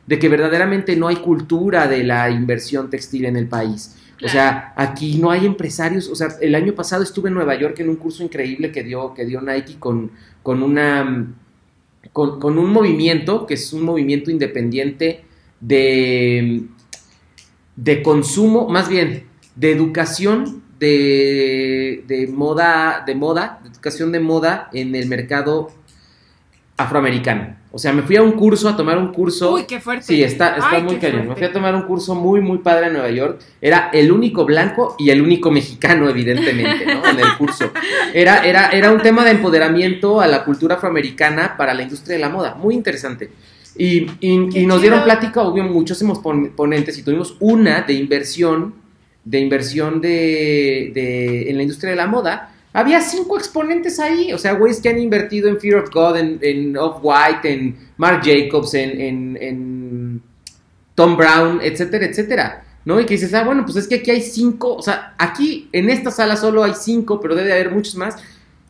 de, 0.07 0.18
que 0.18 0.28
verdaderamente 0.28 0.94
no 0.94 1.09
hay 1.09 1.16
cultura 1.16 1.88
de 1.88 2.05
la 2.05 2.28
inversión 2.28 2.90
textil 2.90 3.24
en 3.24 3.38
el 3.38 3.49
país. 3.49 3.97
O 4.22 4.28
sea, 4.28 4.74
aquí 4.76 5.16
no 5.16 5.30
hay 5.30 5.47
empresarios. 5.47 6.11
O 6.11 6.14
sea, 6.14 6.28
el 6.42 6.55
año 6.55 6.74
pasado 6.74 7.03
estuve 7.03 7.30
en 7.30 7.34
Nueva 7.34 7.55
York 7.55 7.80
en 7.80 7.88
un 7.88 7.97
curso 7.97 8.22
increíble 8.22 8.70
que 8.72 8.82
dio, 8.82 9.14
que 9.14 9.24
dio 9.24 9.40
Nike 9.40 9.76
con, 9.78 10.11
con 10.42 10.62
una. 10.62 11.32
Con, 12.12 12.38
con 12.38 12.59
un 12.59 12.72
movimiento, 12.74 13.47
que 13.47 13.55
es 13.55 13.72
un 13.72 13.84
movimiento 13.84 14.30
independiente 14.30 15.24
de, 15.61 16.64
de 17.74 18.03
consumo, 18.03 18.68
más 18.68 18.90
bien, 18.90 19.24
de 19.55 19.72
educación 19.72 20.66
de, 20.78 21.75
moda, 22.32 23.03
de 23.07 23.14
moda, 23.14 23.61
de 23.62 23.68
educación 23.70 24.12
de 24.12 24.20
moda 24.20 24.68
en 24.72 24.95
el 24.95 25.07
mercado 25.09 25.70
afroamericano. 26.76 27.57
O 27.72 27.78
sea, 27.78 27.93
me 27.93 28.03
fui 28.03 28.16
a 28.16 28.22
un 28.22 28.32
curso, 28.32 28.68
a 28.68 28.76
tomar 28.76 28.97
un 28.99 29.12
curso. 29.12 29.53
Uy, 29.55 29.64
qué 29.66 29.80
fuerte. 29.80 30.05
Sí, 30.05 30.22
está, 30.22 30.57
está 30.57 30.70
Ay, 30.76 30.82
muy 30.82 30.97
cañón. 30.97 31.28
Me 31.28 31.34
fui 31.34 31.45
a 31.45 31.53
tomar 31.53 31.74
un 31.74 31.82
curso 31.82 32.14
muy, 32.14 32.41
muy 32.41 32.59
padre 32.59 32.87
en 32.87 32.95
Nueva 32.95 33.11
York. 33.11 33.41
Era 33.61 33.91
el 33.93 34.11
único 34.12 34.45
blanco 34.47 34.95
y 34.99 35.11
el 35.11 35.20
único 35.20 35.51
mexicano, 35.51 36.09
evidentemente, 36.09 36.87
¿no? 36.87 37.07
En 37.07 37.18
el 37.20 37.37
curso. 37.39 37.70
Era, 38.14 38.45
era, 38.47 38.68
era 38.68 38.91
un 38.91 39.01
tema 39.03 39.24
de 39.24 39.32
empoderamiento 39.32 40.20
a 40.20 40.26
la 40.26 40.45
cultura 40.45 40.76
afroamericana 40.76 41.57
para 41.57 41.74
la 41.74 41.82
industria 41.82 42.16
de 42.16 42.20
la 42.22 42.28
moda. 42.30 42.55
Muy 42.55 42.74
interesante. 42.74 43.30
Y, 43.78 44.07
y- 44.20 44.64
nos 44.66 44.80
dieron 44.80 45.03
plática, 45.05 45.43
hubo 45.43 45.62
muchísimos 45.62 46.18
pon- 46.20 46.53
ponentes 46.57 46.97
y 46.97 47.03
tuvimos 47.03 47.37
una 47.41 47.82
de 47.82 47.93
inversión, 47.93 48.74
de 49.26 49.40
inversión 49.40 50.00
de, 50.00 50.90
de- 50.94 51.50
en 51.50 51.56
la 51.56 51.62
industria 51.64 51.90
de 51.90 51.96
la 51.96 52.06
moda. 52.06 52.52
Había 52.72 53.00
cinco 53.00 53.36
exponentes 53.36 53.98
ahí, 54.00 54.32
o 54.32 54.38
sea, 54.38 54.52
güeyes 54.52 54.80
que 54.80 54.88
han 54.88 54.98
invertido 54.98 55.48
en 55.48 55.58
Fear 55.60 55.82
of 55.82 55.90
God, 55.92 56.16
en, 56.16 56.38
en 56.42 56.76
Off-White, 56.76 57.52
en 57.52 57.76
Marc 57.98 58.24
Jacobs, 58.24 58.72
en, 58.74 59.00
en- 59.00 59.38
en 59.40 60.22
Tom 60.94 61.16
Brown, 61.16 61.60
etcétera, 61.62 62.06
etcétera. 62.06 62.62
¿No? 62.84 63.00
Y 63.00 63.04
que 63.04 63.14
dices, 63.14 63.34
ah, 63.34 63.42
bueno, 63.42 63.64
pues 63.64 63.76
es 63.78 63.88
que 63.88 63.96
aquí 63.96 64.12
hay 64.12 64.22
cinco, 64.22 64.76
o 64.76 64.80
sea, 64.82 65.14
aquí 65.18 65.68
en 65.72 65.90
esta 65.90 66.12
sala 66.12 66.36
solo 66.36 66.62
hay 66.62 66.72
cinco, 66.80 67.20
pero 67.20 67.34
debe 67.34 67.52
haber 67.52 67.72
muchos 67.72 67.96
más. 67.96 68.14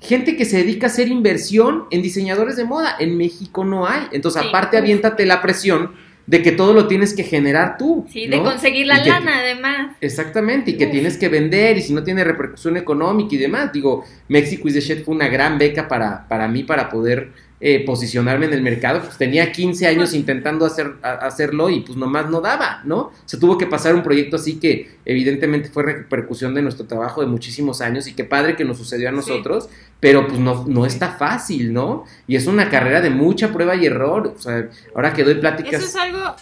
Gente 0.01 0.37
que 0.39 0.47
se 0.47 0.57
dedica 0.57 0.87
a 0.87 0.91
hacer 0.91 1.09
inversión 1.09 1.85
en 1.91 2.01
diseñadores 2.01 2.57
de 2.57 2.65
moda. 2.65 2.97
En 2.99 3.15
México 3.19 3.63
no 3.65 3.87
hay. 3.87 4.05
Entonces, 4.13 4.41
Sí. 4.41 4.49
aparte, 4.49 4.79
aviéntate 4.79 5.27
la 5.27 5.43
presión 5.43 5.93
de 6.27 6.43
que 6.43 6.51
todo 6.53 6.73
lo 6.73 6.89
tienes 6.89 7.15
que 7.15 7.23
generar 7.23 7.77
tú. 7.79 8.05
Sí, 8.11 8.27
de 8.27 8.43
conseguir 8.43 8.87
la 8.87 8.99
Y 8.99 9.03
que- 9.05 9.11
lana 9.11 9.39
además. 9.39 9.97
Exactamente, 10.01 10.73
y 10.73 10.77
que 10.77 10.87
Uf. 10.87 10.91
tienes 10.93 11.17
que 11.17 11.29
vender 11.29 11.79
y 11.79 11.83
si 11.83 11.93
no 11.93 12.03
tiene 12.03 12.25
repercusión 12.25 12.77
económica 12.77 13.35
y 13.35 13.39
demás. 13.39 13.73
Digo, 13.73 14.05
Mexico 14.29 14.67
is 14.69 14.75
the 14.75 14.81
Shit 14.81 15.05
fue 15.05 15.15
una 15.15 15.29
gran 15.29 15.57
beca 15.59 15.87
para, 15.87 16.27
para 16.29 16.49
mí 16.49 16.65
para 16.65 16.89
poder 16.89 17.31
eh, 17.61 17.85
posicionarme 17.87 18.47
en 18.47 18.53
el 18.53 18.63
mercado. 18.63 19.01
Pues 19.01 19.17
tenía 19.17 19.51
15 19.53 19.87
años 19.87 20.13
intentando 20.15 20.67
hacer, 20.67 20.95
a- 21.03 21.13
hacerlo 21.27 21.71
y 21.71 21.81
pues 21.81 21.97
nomás 21.97 22.29
no 22.31 22.41
daba, 22.41 22.83
¿no? 22.85 23.13
Se 23.25 23.39
tuvo 23.39 23.57
que 23.57 23.67
pasar 23.67 23.95
un 23.95 24.03
proyecto 24.03 24.37
así 24.37 24.59
que 24.61 24.97
evidentemente 25.05 25.69
fue 25.71 25.83
repercusión 25.85 26.55
de 26.55 26.63
nuestro 26.63 26.87
trabajo 26.87 27.21
de 27.23 27.27
muchísimos 27.29 27.81
años 27.81 28.07
y 28.07 28.15
qué 28.15 28.25
padre 28.25 28.57
que 28.57 28.65
nos 28.65 28.77
sucedió 28.77 29.09
a 29.09 29.13
Sí. 29.13 29.17
nosotros, 29.17 29.69
pero 30.01 30.27
pues 30.27 30.39
no, 30.39 30.65
no 30.69 30.85
está 30.85 31.13
fácil, 31.13 31.73
¿no? 31.73 32.05
Y 32.27 32.37
es 32.37 32.47
una 32.47 32.69
carrera 32.69 33.01
de 33.01 33.11
mucha 33.11 33.53
prueba 33.53 33.75
y 33.75 33.87
error. 33.87 34.35
O 34.37 34.41
sea, 34.41 34.69
ahora 34.95 35.13
que 35.15 35.25
doy 35.25 35.37
pláticas... 35.37 35.75
Eso 35.83 35.87
es 35.87 35.97
algo. 35.97 36.37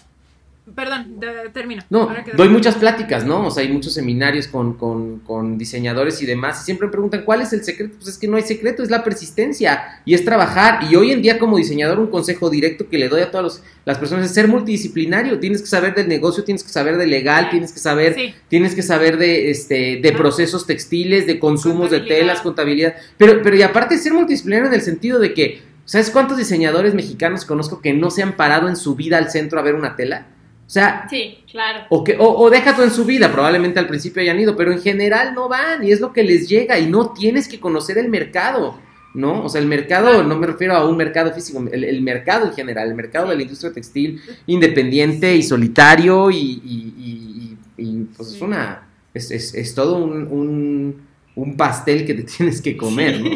Perdón, 0.75 1.21
de- 1.21 1.51
termino. 1.53 1.83
No, 1.91 2.05
Ahora 2.05 2.25
doy 2.35 2.49
muchas 2.49 2.77
pláticas, 2.77 3.27
¿no? 3.27 3.47
O 3.47 3.51
sea, 3.51 3.63
hay 3.65 3.69
muchos 3.71 3.93
seminarios 3.93 4.49
con, 4.49 4.73
con, 4.79 5.19
con 5.19 5.59
diseñadores 5.59 6.23
y 6.23 6.27
demás. 6.27 6.63
Y 6.63 6.65
siempre 6.65 6.87
me 6.87 6.91
preguntan, 6.91 7.23
¿cuál 7.23 7.43
es 7.43 7.53
el 7.53 7.63
secreto? 7.63 7.97
Pues 7.97 8.09
es 8.09 8.17
que 8.19 8.27
no 8.27 8.39
hay 8.39 8.45
secreto, 8.45 8.83
es 8.83 8.91
la 8.91 9.05
persistencia 9.05 10.01
y 10.07 10.15
es 10.15 10.25
trabajar. 10.25 10.83
Y 10.91 10.97
hoy 10.97 11.11
en 11.13 11.21
día, 11.21 11.39
como 11.39 11.59
diseñador, 11.59 11.99
un 12.01 12.07
consejo 12.07 12.49
directo 12.49 12.89
que 12.89 12.97
le 12.97 13.11
doy 13.11 13.21
a 13.21 13.31
todas 13.31 13.45
los- 13.45 13.63
las 13.85 13.99
personas 13.99 14.25
es 14.25 14.33
ser 14.33 14.49
multidisciplinario. 14.49 15.39
Tienes 15.39 15.61
que 15.61 15.67
saber 15.69 15.95
del 15.95 16.09
negocio, 16.09 16.45
tienes 16.45 16.65
que 16.65 16.71
saber 16.71 16.97
de 16.97 17.07
legal, 17.09 17.51
tienes 17.51 17.71
que 17.71 17.79
saber, 17.81 18.15
Sí. 18.15 18.35
tienes 18.49 18.75
que 18.75 18.83
saber 18.83 19.19
de, 19.19 19.51
este, 19.51 20.01
de 20.03 20.09
Ah. 20.15 20.17
procesos 20.17 20.67
textiles, 20.67 21.27
de 21.27 21.39
consumos 21.39 21.91
de 21.91 22.01
telas, 22.01 22.41
contabilidad. 22.41 22.95
Pero, 23.19 23.43
pero 23.43 23.55
y 23.55 23.61
aparte 23.63 23.99
ser 23.99 24.15
multidisciplinario 24.15 24.69
en 24.69 24.75
el 24.75 24.81
sentido 24.81 25.19
de 25.19 25.35
que, 25.35 25.61
¿sabes 25.85 26.09
cuántos 26.11 26.39
diseñadores 26.39 26.95
mexicanos 26.95 27.45
conozco 27.45 27.83
que 27.83 27.93
no 27.93 28.11
se 28.11 28.23
han 28.23 28.33
parado 28.37 28.69
en 28.71 28.77
su 28.77 28.95
vida 28.95 29.19
al 29.19 29.31
centro 29.31 29.61
a 29.61 29.63
ver 29.63 29.75
una 29.75 29.95
tela? 29.95 30.29
O 30.67 30.71
sea, 30.71 31.07
Sí, 31.11 31.39
claro. 31.51 31.85
o, 31.91 32.03
que, 32.03 32.17
o, 32.19 32.25
o 32.39 32.51
deja 32.51 32.75
tú 32.75 32.83
en 32.83 32.91
su 32.91 33.05
vida, 33.05 33.31
probablemente 33.31 33.79
al 33.79 33.87
principio 33.87 34.23
hayan 34.23 34.41
ido, 34.41 34.57
pero 34.57 34.73
en 34.73 34.81
general 34.81 35.35
no 35.35 35.49
van 35.49 35.85
y 35.85 35.93
es 35.93 36.01
lo 36.01 36.13
que 36.13 36.23
les 36.25 36.49
llega 36.49 36.79
y 36.79 36.87
no 36.87 37.11
tienes 37.13 37.49
que 37.49 37.61
conocer 37.61 37.99
el 37.99 38.09
mercado, 38.09 38.79
¿no? 39.13 39.45
O 39.45 39.49
sea, 39.49 39.61
el 39.61 39.67
mercado, 39.67 40.23
no 40.25 40.37
me 40.37 40.47
refiero 40.47 40.75
a 40.75 40.89
un 40.89 40.97
mercado 40.97 41.33
físico, 41.35 41.63
el, 41.71 41.85
el 41.85 42.01
mercado 42.01 42.47
en 42.47 42.55
general, 42.55 42.89
el 42.89 42.95
mercado 42.95 43.29
de 43.29 43.37
la 43.37 43.43
industria 43.43 43.73
textil 43.73 44.21
independiente 44.47 45.37
y 45.37 45.43
solitario 45.43 46.31
y, 46.31 46.37
y- 46.37 46.95
y- 46.99 47.57
y- 47.77 47.83
y, 47.87 48.05
pues 48.17 48.33
es 48.33 48.41
una, 48.41 48.89
es, 49.13 49.31
es- 49.31 49.55
es 49.55 49.75
todo 49.75 49.99
un, 49.99 50.27
un, 50.29 50.97
un 51.35 51.57
pastel 51.57 52.07
que 52.07 52.15
te 52.15 52.23
tienes 52.37 52.63
que 52.63 52.75
comer, 52.77 53.21
¿no? 53.21 53.31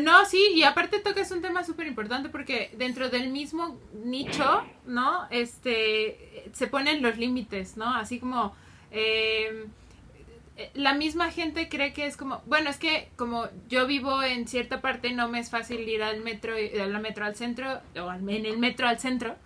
No, 0.00 0.26
sí, 0.26 0.52
y 0.54 0.62
aparte 0.62 0.98
tocas 0.98 1.30
un 1.30 1.40
tema 1.40 1.64
súper 1.64 1.86
importante 1.86 2.28
porque 2.28 2.70
dentro 2.76 3.08
del 3.08 3.30
mismo 3.30 3.78
nicho, 4.04 4.62
¿no? 4.86 5.26
Este, 5.30 6.50
se 6.52 6.66
ponen 6.66 7.02
los 7.02 7.16
límites, 7.16 7.78
¿no? 7.78 7.94
Así 7.94 8.20
como 8.20 8.54
eh, 8.90 9.66
la 10.74 10.94
misma 10.94 11.30
gente 11.30 11.68
cree 11.68 11.92
que 11.92 12.06
es 12.06 12.16
como, 12.16 12.40
bueno, 12.46 12.70
es 12.70 12.78
que 12.78 13.10
como 13.16 13.46
yo 13.68 13.86
vivo 13.86 14.22
en 14.22 14.48
cierta 14.48 14.80
parte, 14.80 15.12
no 15.12 15.28
me 15.28 15.38
es 15.38 15.50
fácil 15.50 15.80
ir 15.86 16.02
al 16.02 16.20
metro, 16.22 16.58
y- 16.58 16.78
al 16.78 16.98
metro 17.00 17.26
al 17.26 17.36
centro, 17.36 17.80
o 18.00 18.08
al- 18.08 18.26
en 18.30 18.46
el 18.46 18.56
metro 18.58 18.88
al 18.88 18.98
centro, 18.98 19.36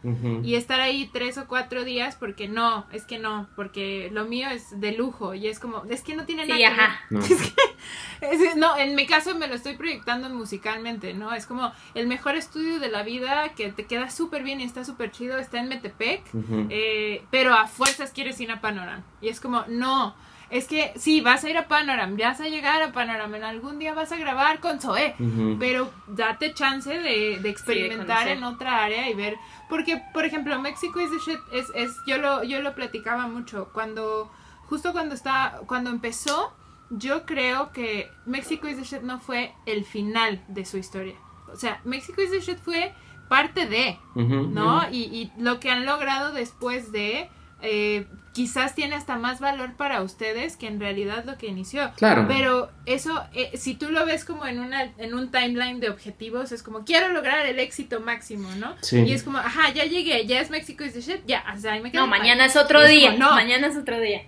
y 0.44 0.54
estar 0.54 0.80
ahí 0.80 1.11
tres 1.12 1.36
o 1.38 1.48
cuatro 1.48 1.82
días 1.84 2.14
porque 2.14 2.46
no, 2.46 2.86
es 2.92 3.04
que 3.04 3.18
no, 3.18 3.48
porque 3.56 4.08
lo 4.12 4.24
mío 4.26 4.48
es 4.50 4.80
de 4.80 4.92
lujo 4.92 5.34
y 5.34 5.48
es 5.48 5.58
como, 5.58 5.82
es 5.90 6.02
que 6.02 6.14
no 6.14 6.26
tiene 6.26 6.46
nada 6.46 6.56
Sí, 6.56 6.62
que 6.62 6.70
ver. 6.70 6.80
ajá. 6.80 7.00
No. 7.11 7.20
Es- 8.20 8.54
no, 8.56 8.76
en 8.76 8.94
mi 8.94 9.06
caso 9.06 9.34
me 9.34 9.46
lo 9.48 9.54
estoy 9.54 9.76
proyectando 9.76 10.28
musicalmente, 10.28 11.14
¿no? 11.14 11.32
Es 11.32 11.46
como 11.46 11.72
el 11.94 12.06
mejor 12.06 12.36
estudio 12.36 12.78
de 12.78 12.88
la 12.88 13.02
vida 13.02 13.48
que 13.56 13.72
te 13.72 13.86
queda 13.86 14.11
súper 14.11 14.42
bien 14.42 14.61
y 14.61 14.64
está 14.64 14.84
súper 14.84 15.11
chido, 15.11 15.38
está 15.38 15.58
en 15.58 15.68
Metepec, 15.68 16.22
eh, 16.68 17.22
pero 17.30 17.54
a 17.54 17.66
fuerzas 17.66 18.12
quieres 18.12 18.38
ir 18.40 18.50
a 18.52 18.61
Panorama. 18.61 19.02
Y 19.22 19.28
es 19.28 19.40
como, 19.40 19.64
no, 19.68 20.14
es 20.51 20.66
que 20.66 20.92
sí, 20.96 21.20
vas 21.20 21.44
a 21.44 21.51
ir 21.51 21.57
a 21.57 21.68
Panorama, 21.68 22.16
vas 22.18 22.40
a 22.40 22.48
llegar 22.48 22.82
a 22.82 22.92
Panorama, 22.92 23.36
en 23.36 23.44
algún 23.44 23.78
día 23.78 23.94
vas 23.94 24.11
a 24.12 24.16
grabar 24.16 24.61
con 24.61 24.80
Zoé, 24.80 25.14
Ujú. 25.18 25.57
pero 25.61 25.90
date 26.09 26.53
chance 26.55 26.90
de, 26.90 27.38
de 27.40 27.48
experimentar 27.48 28.28
en 28.28 28.42
otra 28.44 28.84
área 28.84 29.09
y 29.09 29.14
ver 29.14 29.36
porque 29.68 30.03
por 30.12 30.24
ejemplo 30.24 30.59
México 30.61 31.01
is 31.01 31.11
the 31.11 31.18
shit 31.30 31.40
es, 31.53 31.66
es 31.74 31.96
yo 32.07 32.18
lo 32.18 32.42
yo 32.42 32.61
lo 32.61 32.74
platicaba 32.74 33.28
mucho 33.28 33.70
cuando 33.72 34.30
justo 34.66 34.92
cuando 34.92 35.14
está 35.14 35.61
cuando 35.66 35.90
empezó 35.90 36.53
yo 36.90 37.24
creo 37.24 37.70
que 37.72 38.11
México 38.26 38.66
is 38.68 38.76
the 38.78 38.82
shit 38.84 39.03
no 39.03 39.20
fue 39.20 39.53
el 39.66 39.84
final 39.84 40.42
de 40.48 40.64
su 40.64 40.76
historia 40.76 41.14
o 41.53 41.57
sea 41.57 41.80
México 41.84 42.20
is 42.20 42.32
the 42.32 42.40
shit 42.40 42.59
fue 42.59 42.92
parte 43.28 43.66
de. 43.66 43.96
¿no? 44.16 44.90
Y, 44.90 45.03
y 45.05 45.30
lo 45.38 45.61
que 45.61 45.70
han 45.70 45.86
logrado 45.86 46.32
después 46.32 46.90
de, 46.90 47.30
eh, 47.62 48.05
quizás 48.33 48.74
tiene 48.74 48.95
hasta 48.95 49.16
más 49.16 49.41
valor 49.41 49.74
para 49.74 50.03
ustedes 50.03 50.57
que 50.57 50.66
en 50.66 50.78
realidad 50.78 51.24
lo 51.24 51.37
que 51.37 51.49
inició. 51.49 51.93
Claro. 51.97 52.26
Pero 52.28 52.70
eso, 52.87 53.24
eh, 53.35 53.51
si 53.55 53.74
tú 53.74 53.91
lo 53.91 54.07
ves 54.07 54.24
como 54.24 54.47
en, 54.47 54.61
una, 54.61 54.93
en 54.99 55.14
un 55.14 55.31
timeline 55.31 55.81
de 55.81 55.91
objetivos, 55.91 56.53
es 56.53 56.62
como, 56.62 56.85
quiero 56.85 57.09
lograr 57.09 57.47
el 57.47 57.59
éxito 57.59 58.01
máximo, 58.01 58.49
¿no? 58.57 58.76
Sí. 58.83 59.01
Y 59.01 59.12
es 59.12 59.22
como, 59.22 59.39
ajá, 59.39 59.70
ya 59.72 59.85
llegué, 59.85 60.26
ya 60.26 60.41
es 60.41 60.51
México 60.51 60.85
is 60.85 60.93
the 60.93 61.01
shit, 61.01 61.26
ya, 61.26 61.45
o 61.55 61.59
sea, 61.59 61.72
ahí 61.72 61.81
me 61.81 61.91
quedo. 61.91 62.03
No, 62.03 62.07
mañana 62.07 62.45
es 62.47 62.57
otro 62.57 62.83
es 62.83 62.91
día. 62.91 63.12
como, 63.12 63.24
no. 63.24 63.31
Mañana 63.33 63.66
es 63.66 63.76
otro 63.76 63.99
día. 64.01 64.22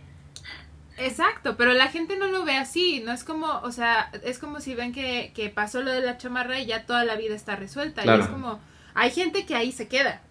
Exacto, 0.98 1.56
pero 1.56 1.72
la 1.72 1.88
gente 1.88 2.16
no 2.16 2.26
lo 2.26 2.44
ve 2.44 2.56
así, 2.56 3.02
no 3.04 3.12
es 3.12 3.24
como, 3.24 3.60
o 3.62 3.72
sea, 3.72 4.10
es 4.24 4.38
como 4.38 4.60
si 4.60 4.74
ven 4.74 4.92
que, 4.92 5.32
que 5.34 5.48
pasó 5.48 5.82
lo 5.82 5.90
de 5.90 6.00
la 6.00 6.18
chamarra 6.18 6.60
y 6.60 6.66
ya 6.66 6.86
toda 6.86 7.04
la 7.04 7.16
vida 7.16 7.34
está 7.34 7.56
resuelta. 7.56 8.02
Claro. 8.02 8.22
Y 8.22 8.24
es 8.24 8.30
como, 8.30 8.60
hay 8.94 9.10
gente 9.10 9.46
que 9.46 9.54
ahí 9.54 9.72
se 9.72 9.88
queda. 9.88 10.22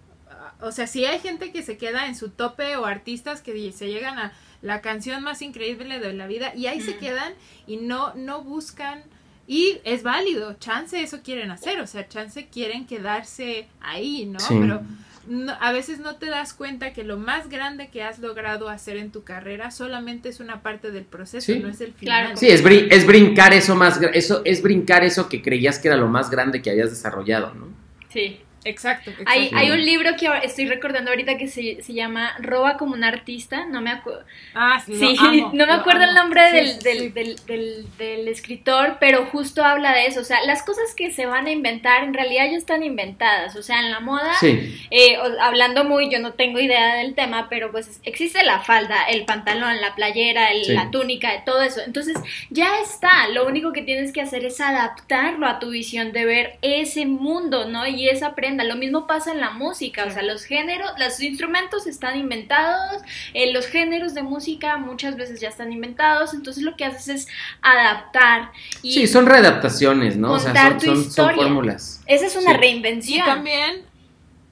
O 0.61 0.71
sea, 0.71 0.87
sí 0.87 1.05
hay 1.05 1.19
gente 1.19 1.51
que 1.51 1.63
se 1.63 1.77
queda 1.77 2.07
en 2.07 2.15
su 2.15 2.29
tope 2.29 2.75
o 2.77 2.85
artistas 2.85 3.41
que 3.41 3.71
se 3.71 3.87
llegan 3.87 4.17
a 4.19 4.31
la 4.61 4.81
canción 4.81 5.23
más 5.23 5.41
increíble 5.41 5.99
de 5.99 6.13
la 6.13 6.27
vida 6.27 6.53
y 6.55 6.67
ahí 6.67 6.81
se 6.81 6.95
Mm. 6.95 6.99
quedan 6.99 7.33
y 7.67 7.77
no, 7.77 8.13
no 8.15 8.43
buscan. 8.43 9.01
Y 9.47 9.79
es 9.83 10.03
válido, 10.03 10.53
chance 10.59 11.01
eso 11.01 11.21
quieren 11.23 11.49
hacer, 11.51 11.81
o 11.81 11.87
sea, 11.87 12.07
chance 12.07 12.47
quieren 12.51 12.85
quedarse 12.85 13.67
ahí, 13.81 14.25
¿no? 14.27 14.39
Sí. 14.39 14.55
Pero 14.61 14.81
no- 15.27 15.53
a 15.59 15.71
veces 15.71 15.99
no 15.99 16.15
te 16.15 16.27
das 16.27 16.53
cuenta 16.53 16.93
que 16.93 17.03
lo 17.03 17.17
más 17.17 17.49
grande 17.49 17.89
que 17.89 18.03
has 18.03 18.19
logrado 18.19 18.69
hacer 18.69 18.97
en 18.97 19.11
tu 19.11 19.23
carrera 19.23 19.71
solamente 19.71 20.29
es 20.29 20.39
una 20.39 20.61
parte 20.61 20.91
del 20.91 21.03
proceso, 21.05 21.51
Sí. 21.53 21.59
no 21.59 21.69
es 21.69 21.81
el 21.81 21.93
final. 21.93 22.21
Claro. 22.25 22.37
Sí, 22.37 22.47
es, 22.49 22.63
brin- 22.63 22.87
es 22.91 23.05
brincar 23.05 23.53
eso 23.53 23.75
más, 23.75 23.99
eso 24.13 24.41
es 24.45 24.61
brincar 24.61 25.03
eso 25.03 25.27
que 25.27 25.41
creías 25.41 25.79
que 25.79 25.87
era 25.89 25.97
lo 25.97 26.07
más 26.07 26.29
grande 26.29 26.61
que 26.61 26.69
habías 26.69 26.91
desarrollado, 26.91 27.53
¿no? 27.55 27.67
Sí. 28.09 28.39
Exacto. 28.63 29.09
exacto. 29.09 29.31
Hay, 29.31 29.49
hay 29.55 29.71
un 29.71 29.83
libro 29.83 30.11
que 30.17 30.27
estoy 30.43 30.67
recordando 30.67 31.09
ahorita 31.11 31.37
que 31.37 31.47
se, 31.47 31.81
se 31.81 31.93
llama 31.93 32.35
Roba 32.39 32.77
como 32.77 32.93
un 32.93 33.03
artista, 33.03 33.65
no 33.65 33.81
me 33.81 33.89
acuerdo. 33.89 34.23
Ah, 34.53 34.81
sí, 34.85 34.95
Sí, 34.95 35.15
lo 35.15 35.21
amo, 35.29 35.51
no 35.53 35.65
me 35.65 35.73
acuerdo 35.73 36.03
el 36.03 36.13
nombre 36.13 36.41
Sí, 36.51 36.55
del, 36.57 36.67
sí, 36.69 36.79
del, 36.83 36.99
sí. 36.99 37.09
Del, 37.09 37.35
del- 37.47 37.85
del 37.97 38.27
escritor, 38.27 38.97
pero 38.99 39.25
justo 39.25 39.63
habla 39.65 39.93
de 39.93 40.05
eso. 40.05 40.21
O 40.21 40.23
sea, 40.23 40.43
las 40.45 40.61
cosas 40.63 40.93
que 40.95 41.11
se 41.11 41.25
van 41.25 41.47
a 41.47 41.51
inventar 41.51 42.03
en 42.03 42.13
realidad 42.13 42.45
ya 42.51 42.57
están 42.57 42.83
inventadas. 42.83 43.55
O 43.55 43.63
sea, 43.63 43.79
en 43.79 43.89
la 43.91 43.99
moda, 43.99 44.33
Sí, 44.39 44.79
eh, 44.91 45.17
hablando 45.41 45.83
muy, 45.83 46.09
yo 46.11 46.19
no 46.19 46.33
tengo 46.33 46.59
idea 46.59 46.95
del 46.95 47.15
tema, 47.15 47.47
pero 47.49 47.71
pues 47.71 47.99
existe 48.03 48.43
la 48.43 48.59
falda, 48.61 49.03
el 49.09 49.25
pantalón, 49.25 49.81
la 49.81 49.95
playera, 49.95 50.51
el- 50.51 50.65
Sí. 50.65 50.73
la 50.73 50.91
túnica, 50.91 51.43
todo 51.45 51.61
eso. 51.63 51.81
Entonces 51.85 52.15
ya 52.51 52.79
está. 52.81 53.27
Lo 53.29 53.47
único 53.47 53.71
que 53.73 53.81
tienes 53.81 54.11
que 54.11 54.21
hacer 54.21 54.45
es 54.45 54.61
adaptarlo 54.61 55.47
a 55.47 55.57
tu 55.59 55.71
visión 55.71 56.11
de 56.11 56.25
ver 56.25 56.57
ese 56.61 57.05
mundo, 57.07 57.65
¿no? 57.65 57.87
Y 57.87 58.07
esa 58.07 58.35
prenda. 58.35 58.50
Lo 58.57 58.75
mismo 58.75 59.07
pasa 59.07 59.31
en 59.31 59.39
la 59.39 59.51
música. 59.51 60.05
O 60.05 60.11
sea, 60.11 60.23
los 60.23 60.43
géneros, 60.43 60.91
los 60.97 61.19
instrumentos 61.21 61.87
están 61.87 62.17
inventados, 62.17 63.01
eh, 63.33 63.51
los 63.53 63.67
géneros 63.67 64.13
de 64.13 64.23
música 64.23 64.77
muchas 64.77 65.15
veces 65.17 65.39
ya 65.39 65.49
están 65.49 65.71
inventados. 65.71 66.33
Entonces 66.33 66.63
lo 66.63 66.75
que 66.75 66.85
haces 66.85 67.07
es 67.07 67.27
adaptar. 67.61 68.51
Y 68.81 68.93
sí, 68.93 69.07
son 69.07 69.25
readaptaciones, 69.25 70.17
¿no? 70.17 70.33
O 70.33 70.39
sea, 70.39 70.53
son, 70.53 70.77
tu 70.77 70.85
son, 70.85 70.95
son 70.95 71.03
historia. 71.03 71.43
fórmulas. 71.43 72.01
esa 72.05 72.25
es 72.25 72.35
una 72.35 72.51
sí. 72.51 72.55
Y 72.55 72.59
reinvención. 72.59 73.25
también 73.25 73.91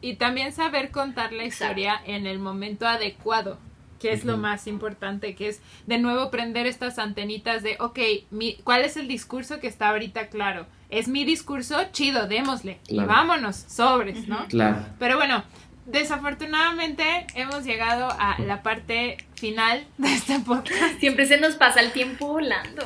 y 0.02 0.16
también 0.16 0.54
saber 0.54 0.92
contar 0.92 1.34
la 1.34 1.44
Exacto. 1.44 1.66
historia 1.80 2.02
en 2.06 2.26
el 2.26 2.40
momento 2.40 2.88
adecuado, 2.88 3.60
que 4.00 4.14
es 4.14 4.24
lo 4.24 4.38
más 4.38 4.66
importante, 4.66 5.36
que 5.36 5.50
es 5.50 5.62
de 5.88 5.98
nuevo 5.98 6.32
prender 6.32 6.66
estas 6.68 7.00
antenitas 7.00 7.64
de, 7.64 7.76
ok, 7.82 8.00
mi, 8.32 8.56
¿cuál 8.64 8.84
es 8.84 8.96
el 8.96 9.10
discurso 9.10 9.60
que 9.60 9.68
está 9.68 9.90
ahorita 9.90 10.28
claro? 10.28 10.68
¿Es 10.90 11.08
mi 11.08 11.24
discurso? 11.24 11.78
Chido, 11.92 12.28
démosle. 12.28 12.80
Y 12.88 12.98
vámonos, 13.00 13.56
sobres, 13.68 14.28
¿no? 14.28 14.46
Claro. 14.48 14.86
Pero 14.98 15.18
bueno, 15.18 15.44
desafortunadamente 15.86 17.28
hemos 17.36 17.64
llegado 17.64 18.10
a 18.20 18.40
la 18.40 18.62
parte 18.64 19.18
final 19.36 19.86
de 19.98 20.14
este 20.14 20.40
podcast. 20.40 21.00
Siempre 21.00 21.26
se 21.28 21.40
nos 21.40 21.56
pasa 21.56 21.82
el 21.82 21.92
tiempo 21.92 22.28
volando. 22.28 22.84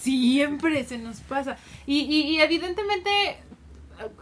Siempre 0.00 0.84
se 0.84 0.98
nos 0.98 1.20
pasa. 1.20 1.56
Y, 1.86 2.00
y, 2.00 2.20
y 2.36 2.40
evidentemente 2.40 3.10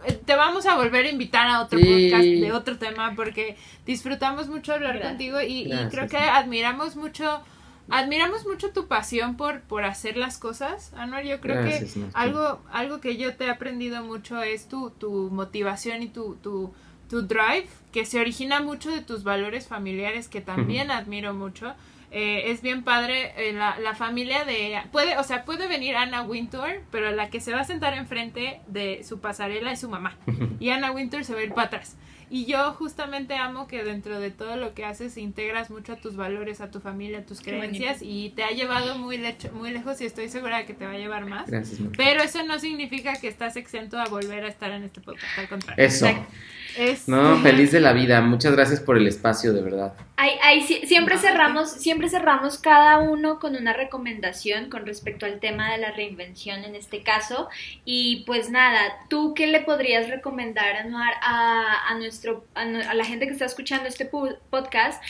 eh, 0.05 0.13
te 0.25 0.35
vamos 0.35 0.65
a 0.65 0.75
volver 0.75 1.05
a 1.05 1.09
invitar 1.09 1.47
a 1.47 1.61
otro 1.61 1.79
Sí. 1.79 1.85
podcast 2.09 2.23
de 2.23 2.51
otro 2.51 2.77
tema 2.77 3.13
porque 3.15 3.55
disfrutamos 3.85 4.47
mucho 4.47 4.73
hablar 4.73 4.93
Gracias. 4.93 5.11
contigo 5.11 5.41
y, 5.41 5.71
y 5.71 5.87
creo 5.91 6.07
que 6.07 6.17
admiramos 6.17 6.95
mucho 6.95 7.41
admiramos 7.89 8.45
mucho 8.45 8.71
tu 8.71 8.87
pasión 8.87 9.37
por 9.37 9.61
por 9.61 9.83
hacer 9.83 10.17
las 10.17 10.37
cosas 10.37 10.93
Anuar. 10.95 11.25
Yo 11.25 11.39
creo 11.39 11.61
Gracias, 11.61 11.93
que 11.93 12.01
algo 12.13 12.61
algo 12.71 12.99
que 12.99 13.17
yo 13.17 13.35
te 13.35 13.45
he 13.45 13.49
aprendido 13.49 14.03
mucho 14.03 14.41
es 14.41 14.67
tu 14.67 14.91
tu 14.91 15.29
motivación 15.31 16.03
y 16.03 16.07
tu 16.07 16.35
tu 16.35 16.73
tu 17.09 17.21
drive 17.21 17.67
que 17.91 18.05
se 18.05 18.19
origina 18.19 18.61
mucho 18.61 18.91
de 18.91 19.01
tus 19.01 19.23
valores 19.23 19.67
familiares 19.67 20.27
que 20.27 20.41
también 20.41 20.91
admiro 20.91 21.33
mucho. 21.33 21.73
Eh, 22.09 22.51
es 22.51 22.61
bien 22.61 22.83
padre 22.85 23.33
eh, 23.35 23.51
la, 23.51 23.77
la 23.79 23.93
familia 23.93 24.45
de 24.45 24.81
puede 24.93 25.17
o 25.17 25.23
sea 25.23 25.43
puede 25.43 25.67
venir 25.67 25.97
Anna 25.97 26.21
Wintour 26.21 26.81
pero 26.89 27.11
la 27.11 27.29
que 27.29 27.41
se 27.41 27.51
va 27.51 27.59
a 27.59 27.65
sentar 27.65 27.93
enfrente 27.95 28.61
de 28.67 29.03
su 29.03 29.19
pasarela 29.19 29.71
es 29.71 29.81
su 29.81 29.89
mamá. 29.89 30.15
Y 30.59 30.69
Anna 30.69 30.91
Wintour 30.91 31.25
se 31.25 31.33
va 31.33 31.41
a 31.41 31.43
ir 31.43 31.53
para 31.53 31.67
atrás 31.67 31.97
y 32.29 32.45
yo 32.45 32.73
justamente 32.73 33.35
amo 33.35 33.67
que 33.67 33.83
dentro 33.83 34.19
de 34.19 34.31
todo 34.31 34.57
lo 34.57 34.73
que 34.73 34.83
haces 34.85 35.17
integras 35.17 35.69
mucho 35.69 35.93
a 35.93 35.95
tus 35.95 36.15
valores, 36.15 36.59
a 36.61 36.69
tu 36.71 36.79
familia, 36.79 37.19
a 37.19 37.25
tus 37.25 37.41
creencias 37.41 37.99
y 38.01 38.29
te 38.35 38.43
ha 38.43 38.49
llevado 38.51 38.97
muy, 38.97 39.17
lecho- 39.17 39.51
muy 39.53 39.71
lejos 39.71 40.01
y 40.01 40.05
estoy 40.05 40.29
segura 40.29 40.57
de 40.57 40.65
que 40.65 40.73
te 40.73 40.85
va 40.85 40.91
a 40.91 40.97
llevar 40.97 41.25
más. 41.25 41.49
Gracias. 41.49 41.79
Pero 41.95 42.21
eso 42.23 42.43
no 42.43 42.59
significa 42.59 43.13
que 43.19 43.27
estás 43.27 43.55
exento 43.55 43.99
a 43.99 44.05
volver 44.05 44.43
a 44.43 44.47
estar 44.47 44.71
en 44.71 44.83
este 44.83 44.99
podcast, 45.01 45.37
al 45.39 45.47
contrario. 45.47 45.85
Eso. 45.85 46.05
Exacto. 46.07 46.31
Es- 46.77 47.07
No, 47.07 47.37
feliz 47.41 47.71
de 47.71 47.79
la 47.79 47.93
vida. 47.93 48.21
Muchas 48.21 48.53
gracias 48.53 48.79
por 48.79 48.97
el 48.97 49.07
espacio, 49.07 49.53
de 49.53 49.61
verdad. 49.61 49.93
Ahí, 50.15 50.31
ahí 50.43 50.61
sí- 50.61 50.81
siempre 50.85 51.17
cerramos, 51.17 51.71
siempre 51.71 52.09
cerramos 52.09 52.57
cada 52.59 52.99
uno 52.99 53.39
con 53.39 53.55
una 53.55 53.73
recomendación 53.73 54.69
con 54.69 54.85
respecto 54.85 55.25
al 55.25 55.39
tema 55.39 55.71
de 55.71 55.77
la 55.79 55.91
reinvención 55.91 56.63
en 56.63 56.75
este 56.75 57.03
caso. 57.03 57.49
Y 57.85 58.23
pues 58.25 58.49
nada, 58.49 58.79
¿tú 59.09 59.33
qué 59.33 59.47
le 59.47 59.61
podrías 59.61 60.09
recomendar 60.09 60.75
Anuar, 60.75 61.13
a, 61.21 61.89
a 61.89 61.95
nuestro, 61.97 62.45
a, 62.55 62.65
la 62.65 63.05
gente 63.05 63.25
que 63.27 63.33
está 63.33 63.45
escuchando 63.45 63.87
este 63.87 64.05
podcast? 64.49 65.01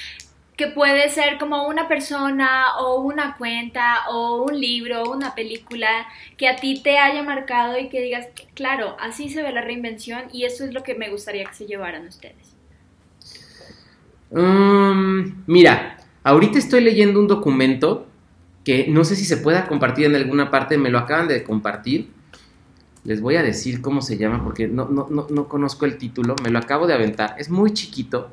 Que 0.57 0.67
puede 0.67 1.09
ser 1.09 1.37
como 1.37 1.67
una 1.67 1.87
persona 1.87 2.77
o 2.79 3.01
una 3.01 3.37
cuenta 3.37 4.09
o 4.09 4.43
un 4.43 4.59
libro 4.59 5.03
o 5.03 5.15
una 5.15 5.35
película 5.35 6.07
que 6.35 6.49
a 6.49 6.55
ti 6.55 6.81
te 6.81 6.97
haya 6.97 7.21
marcado 7.21 7.79
y 7.79 7.89
que 7.89 8.01
digas, 8.01 8.27
claro, 8.55 8.97
así 8.99 9.29
se 9.29 9.43
ve 9.43 9.53
la 9.53 9.61
reinvención 9.61 10.23
y 10.33 10.45
eso 10.45 10.65
es 10.65 10.73
lo 10.73 10.81
que 10.81 10.95
me 10.95 11.09
gustaría 11.09 11.45
que 11.45 11.53
se 11.53 11.67
llevaran 11.67 12.07
ustedes. 12.07 12.55
Um, 14.31 15.43
mira, 15.45 15.97
ahorita 16.23 16.57
estoy 16.57 16.81
leyendo 16.81 17.19
un 17.19 17.27
documento 17.27 18.07
que 18.63 18.87
no 18.87 19.05
sé 19.05 19.15
si 19.15 19.23
se 19.23 19.37
pueda 19.37 19.67
compartir 19.67 20.07
en 20.07 20.15
alguna 20.15 20.51
parte, 20.51 20.77
me 20.77 20.89
lo 20.89 20.97
acaban 20.97 21.27
de 21.27 21.43
compartir. 21.43 22.09
Les 23.05 23.21
voy 23.21 23.37
a 23.37 23.43
decir 23.43 23.79
cómo 23.79 24.01
se 24.01 24.17
llama 24.17 24.43
porque 24.43 24.67
no, 24.67 24.89
no, 24.89 25.07
no, 25.09 25.27
no 25.29 25.47
conozco 25.47 25.85
el 25.85 25.97
título, 25.97 26.35
me 26.43 26.49
lo 26.49 26.59
acabo 26.59 26.87
de 26.87 26.93
aventar. 26.93 27.35
Es 27.37 27.49
muy 27.49 27.71
chiquito 27.71 28.31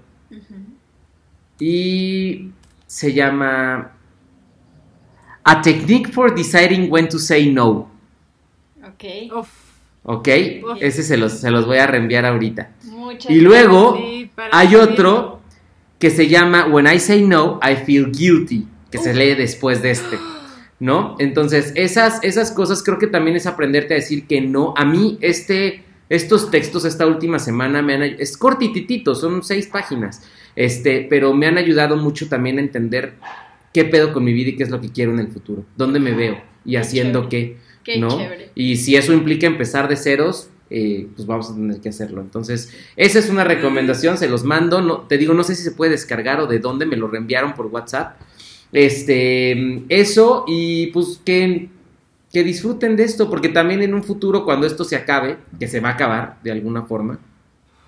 y 1.58 2.50
se 2.86 3.12
llama 3.12 3.92
A 5.42 5.62
Technique 5.62 6.12
for 6.12 6.34
Deciding 6.34 6.90
When 6.90 7.08
to 7.08 7.18
Say 7.18 7.52
No. 7.52 7.90
Ok. 8.86 9.04
Uf, 9.36 9.48
¿Ok? 10.04 10.28
Uf. 10.62 10.78
Ese 10.80 11.02
se 11.02 11.16
los, 11.16 11.32
se 11.32 11.50
los 11.50 11.66
voy 11.66 11.78
a 11.78 11.86
reenviar 11.86 12.26
ahorita. 12.26 12.72
Muchas 12.84 13.30
Y 13.30 13.40
luego 13.40 13.96
sí, 13.96 14.30
hay 14.52 14.76
otro 14.76 15.40
que 15.98 16.10
se 16.10 16.28
llama 16.28 16.66
When 16.66 16.86
I 16.86 16.98
Say 16.98 17.22
No, 17.22 17.58
I 17.62 17.76
Feel 17.76 18.12
Guilty, 18.12 18.66
que 18.90 18.98
se 18.98 19.14
lee 19.14 19.34
después 19.34 19.80
de 19.80 19.92
este, 19.92 20.18
¿no? 20.78 21.16
Entonces, 21.18 21.72
esas, 21.76 22.22
esas 22.22 22.50
cosas 22.50 22.82
creo 22.82 22.98
que 22.98 23.06
también 23.06 23.36
es 23.36 23.46
aprenderte 23.46 23.94
a 23.94 23.96
decir 23.96 24.26
que 24.26 24.42
no. 24.42 24.74
A 24.76 24.84
mí, 24.84 25.16
este, 25.22 25.84
estos 26.10 26.50
textos 26.50 26.84
esta 26.84 27.06
última 27.06 27.38
semana 27.38 27.80
me 27.80 27.94
han 27.94 28.02
es 28.02 28.36
cortititito, 28.36 29.14
son 29.14 29.42
seis 29.42 29.66
páginas, 29.66 30.22
este, 30.56 31.06
pero 31.08 31.34
me 31.34 31.46
han 31.46 31.58
ayudado 31.58 31.96
mucho 31.96 32.28
también 32.28 32.58
a 32.58 32.62
entender 32.62 33.14
qué 33.72 33.84
pedo 33.84 34.12
con 34.12 34.24
mi 34.24 34.32
vida 34.32 34.50
y 34.50 34.56
qué 34.56 34.62
es 34.62 34.70
lo 34.70 34.80
que 34.80 34.90
quiero 34.90 35.12
en 35.12 35.18
el 35.18 35.28
futuro, 35.28 35.64
dónde 35.76 36.00
me 36.00 36.12
veo 36.12 36.40
y 36.64 36.76
haciendo 36.76 37.28
qué. 37.28 37.58
Qué 37.82 37.98
¿no? 37.98 38.08
chévere. 38.08 38.50
Y 38.54 38.76
si 38.76 38.96
eso 38.96 39.12
implica 39.12 39.46
empezar 39.46 39.88
de 39.88 39.96
ceros, 39.96 40.48
eh, 40.70 41.06
pues 41.14 41.26
vamos 41.26 41.50
a 41.50 41.54
tener 41.54 41.80
que 41.80 41.90
hacerlo. 41.90 42.22
Entonces, 42.22 42.72
esa 42.96 43.18
es 43.18 43.28
una 43.28 43.44
recomendación, 43.44 44.16
se 44.16 44.28
los 44.28 44.44
mando. 44.44 44.80
No, 44.80 45.00
te 45.02 45.18
digo, 45.18 45.34
no 45.34 45.44
sé 45.44 45.54
si 45.54 45.62
se 45.62 45.72
puede 45.72 45.92
descargar 45.92 46.40
o 46.40 46.46
de 46.46 46.58
dónde 46.58 46.86
me 46.86 46.96
lo 46.96 47.08
reenviaron 47.08 47.54
por 47.54 47.66
WhatsApp. 47.66 48.16
Este, 48.72 49.84
eso 49.88 50.44
y 50.48 50.88
pues 50.88 51.20
que, 51.24 51.68
que 52.32 52.42
disfruten 52.42 52.96
de 52.96 53.04
esto, 53.04 53.30
porque 53.30 53.50
también 53.50 53.82
en 53.82 53.94
un 53.94 54.02
futuro, 54.02 54.44
cuando 54.44 54.66
esto 54.66 54.84
se 54.84 54.96
acabe, 54.96 55.36
que 55.60 55.68
se 55.68 55.80
va 55.80 55.90
a 55.90 55.92
acabar 55.92 56.38
de 56.42 56.50
alguna 56.50 56.82
forma, 56.82 57.20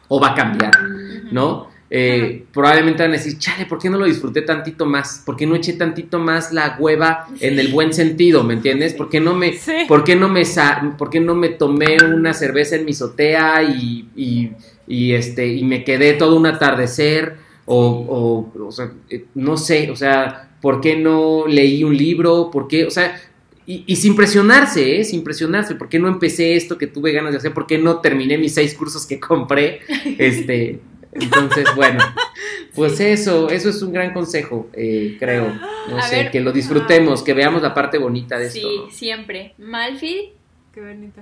o 0.09 0.21
va 0.21 0.33
a 0.33 0.35
cambiar, 0.35 0.71
¿no? 1.33 1.69
Eh, 1.89 2.45
probablemente 2.53 3.03
van 3.05 3.13
a 3.13 3.17
decir, 3.17 3.39
chale, 3.39 3.65
¿por 3.67 3.79
qué 3.79 3.89
no 3.89 3.97
lo 3.99 4.07
disfruté 4.07 4.43
tantito 4.43 4.87
más? 4.87 5.23
¿Por 5.25 5.37
qué 5.37 5.47
no 5.47 5.55
eché 5.55 5.75
tantito 5.75 6.19
más 6.19 6.53
la 6.53 6.77
hueva 6.81 7.29
en 7.41 7.59
el 7.61 7.69
buen 7.69 7.93
sentido? 7.95 8.43
¿Me 8.43 8.55
entiendes? 8.55 8.95
¿Por 8.95 9.09
qué 9.09 9.21
no 9.21 9.35
me, 9.35 9.53
Sí. 9.53 9.73
¿por 9.87 10.03
qué 10.03 10.17
no 10.17 10.29
me, 10.29 10.45
sa- 10.45 10.95
por 10.99 11.11
qué 11.11 11.21
no 11.21 11.35
me 11.37 11.51
tomé 11.51 11.97
una 12.05 12.35
cerveza 12.35 12.75
en 12.77 12.85
mi 12.85 12.91
azotea 12.93 13.63
y, 13.63 14.09
y, 14.17 14.51
y, 14.89 15.13
este, 15.13 15.47
y 15.47 15.63
me 15.65 15.85
quedé 15.85 16.15
todo 16.15 16.37
un 16.37 16.47
atardecer? 16.47 17.37
O, 17.69 18.49
o, 18.59 18.67
o 18.67 18.73
sea, 18.73 18.91
eh, 19.11 19.25
no 19.35 19.57
sé, 19.57 19.91
o 19.91 19.97
sea, 19.97 20.51
¿por 20.61 20.81
qué 20.81 20.97
no 20.97 21.47
leí 21.49 21.83
un 21.85 21.97
libro? 21.97 22.51
¿Por 22.53 22.67
qué? 22.69 22.85
O 22.87 22.91
sea, 22.91 23.21
y, 23.67 23.83
y 23.87 23.97
sin 23.97 24.15
presionarse, 24.15 25.01
¿eh? 25.01 25.05
Sin 25.05 25.25
presionarse. 25.25 25.75
¿Por 25.75 25.89
qué 25.89 25.99
no 25.99 26.07
empecé 26.09 26.55
esto 26.57 26.79
que 26.79 26.87
tuve 26.87 27.11
ganas 27.13 27.33
de 27.33 27.39
hacer? 27.39 27.53
¿Por 27.53 27.67
qué 27.67 27.79
no 27.79 27.99
terminé 28.01 28.39
mis 28.39 28.55
seis 28.55 28.75
cursos 28.75 29.05
que 29.07 29.19
compré? 29.21 29.81
Este, 30.19 30.79
entonces, 31.21 31.67
bueno, 31.75 32.05
pues 32.75 33.01
eso, 33.01 33.49
eso 33.51 33.69
es 33.71 33.83
un 33.83 33.93
gran 33.93 34.13
consejo, 34.13 34.69
eh, 34.73 35.17
creo. 35.19 35.53
No 35.89 35.99
A 35.99 36.03
sé, 36.03 36.17
ver. 36.25 36.31
que 36.33 36.41
lo 36.41 36.51
disfrutemos, 36.51 37.23
que 37.23 37.33
veamos 37.33 37.63
la 37.63 37.73
parte 37.73 37.97
bonita 37.99 38.37
de 38.39 38.51
Sí, 38.51 38.59
esto. 38.59 38.87
¿no? 38.87 38.91
siempre. 38.91 39.55
Malfi, 39.59 40.33
Qué 40.75 40.81
bonito. 40.81 41.21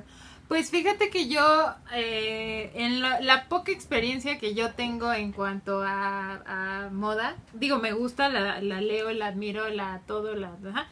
Pues 0.49 0.71
fíjate 0.71 1.11
que 1.11 1.29
yo, 1.29 1.67
eh, 1.95 2.71
en 2.75 3.03
lo- 3.03 3.21
la 3.21 3.45
poca 3.49 3.73
experiencia 3.73 4.39
que 4.39 4.55
yo 4.55 4.73
tengo 4.73 5.13
en 5.13 5.33
cuanto 5.33 5.83
a, 5.83 6.41
a 6.87 6.89
moda, 6.91 7.37
digo, 7.53 7.79
me 7.79 7.93
gusta, 7.93 8.31
la, 8.31 8.61
la 8.63 8.81
leo, 8.81 9.13
la 9.13 9.27
admiro, 9.27 9.69
la 9.69 10.01
todo, 10.07 10.35
la... 10.35 10.53
ajá. 10.71 10.87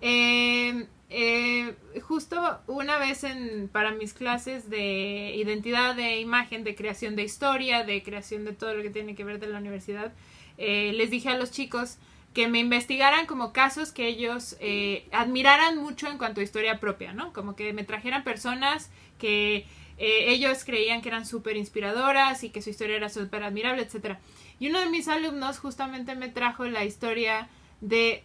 Eh, 0.00 0.86
eh, 1.08 1.76
justo 2.02 2.60
una 2.66 2.98
vez 2.98 3.22
en, 3.22 3.68
para 3.68 3.92
mis 3.92 4.12
clases 4.12 4.68
de 4.68 5.34
identidad 5.36 5.94
de 5.94 6.20
imagen, 6.20 6.64
de 6.64 6.74
creación 6.74 7.14
de 7.14 7.22
historia, 7.22 7.84
de 7.84 8.02
creación 8.02 8.44
de 8.44 8.52
todo 8.52 8.74
lo 8.74 8.82
que 8.82 8.90
tiene 8.90 9.14
que 9.14 9.24
ver 9.24 9.38
de 9.38 9.46
la 9.46 9.58
universidad, 9.58 10.12
eh, 10.58 10.92
les 10.94 11.10
dije 11.10 11.28
a 11.28 11.38
los 11.38 11.52
chicos 11.52 11.98
que 12.34 12.48
me 12.48 12.58
investigaran 12.58 13.26
como 13.26 13.52
casos 13.52 13.92
que 13.92 14.08
ellos 14.08 14.56
eh, 14.60 15.08
admiraran 15.12 15.78
mucho 15.78 16.08
en 16.08 16.18
cuanto 16.18 16.40
a 16.40 16.44
historia 16.44 16.80
propia, 16.80 17.12
¿no? 17.12 17.32
Como 17.32 17.56
que 17.56 17.72
me 17.72 17.84
trajeran 17.84 18.24
personas 18.24 18.90
que 19.18 19.66
ellos 19.98 20.66
creían 20.66 21.00
que 21.00 21.08
eran 21.08 21.24
súper 21.24 21.56
inspiradoras 21.56 22.44
y 22.44 22.50
que 22.50 22.60
su 22.60 22.68
historia 22.68 22.96
era 22.96 23.08
súper 23.08 23.42
admirable, 23.42 23.80
etcétera. 23.80 24.20
Y 24.60 24.68
uno 24.68 24.80
de 24.80 24.90
mis 24.90 25.08
alumnos 25.08 25.58
justamente 25.58 26.14
me 26.14 26.28
trajo 26.28 26.66
la 26.66 26.84
historia 26.84 27.48
de, 27.80 28.24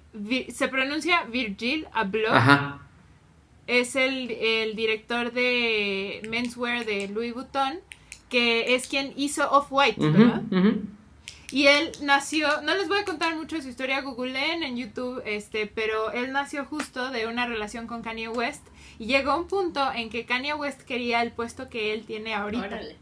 se 0.53 0.67
pronuncia 0.67 1.23
Virgil 1.25 1.87
Abloh, 1.93 2.33
Ajá. 2.33 2.81
es 3.67 3.95
el, 3.95 4.31
el 4.31 4.75
director 4.75 5.31
de 5.31 6.21
menswear 6.29 6.85
de 6.85 7.07
Louis 7.07 7.33
Vuitton, 7.33 7.79
que 8.29 8.75
es 8.75 8.87
quien 8.87 9.13
hizo 9.17 9.49
Off-White, 9.51 9.99
¿verdad? 10.09 10.41
Y 11.51 11.67
él 11.67 11.91
nació, 12.01 12.61
no 12.61 12.73
les 12.75 12.87
voy 12.87 12.99
a 12.99 13.03
contar 13.03 13.35
mucho 13.35 13.57
de 13.57 13.61
su 13.61 13.67
historia, 13.67 13.99
googleen 13.99 14.63
en 14.63 14.77
YouTube, 14.77 15.21
este, 15.25 15.67
pero 15.67 16.11
él 16.13 16.31
nació 16.31 16.63
justo 16.63 17.09
de 17.11 17.27
una 17.27 17.45
relación 17.45 17.87
con 17.87 18.01
Kanye 18.01 18.29
West 18.29 18.65
y 18.99 19.07
llegó 19.07 19.35
un 19.35 19.47
punto 19.47 19.91
en 19.93 20.09
que 20.09 20.25
Kanye 20.25 20.53
West 20.53 20.83
quería 20.83 21.21
el 21.21 21.33
puesto 21.33 21.67
que 21.67 21.93
él 21.93 22.05
tiene 22.05 22.33
ahorita. 22.33 22.67
órale. 22.67 22.95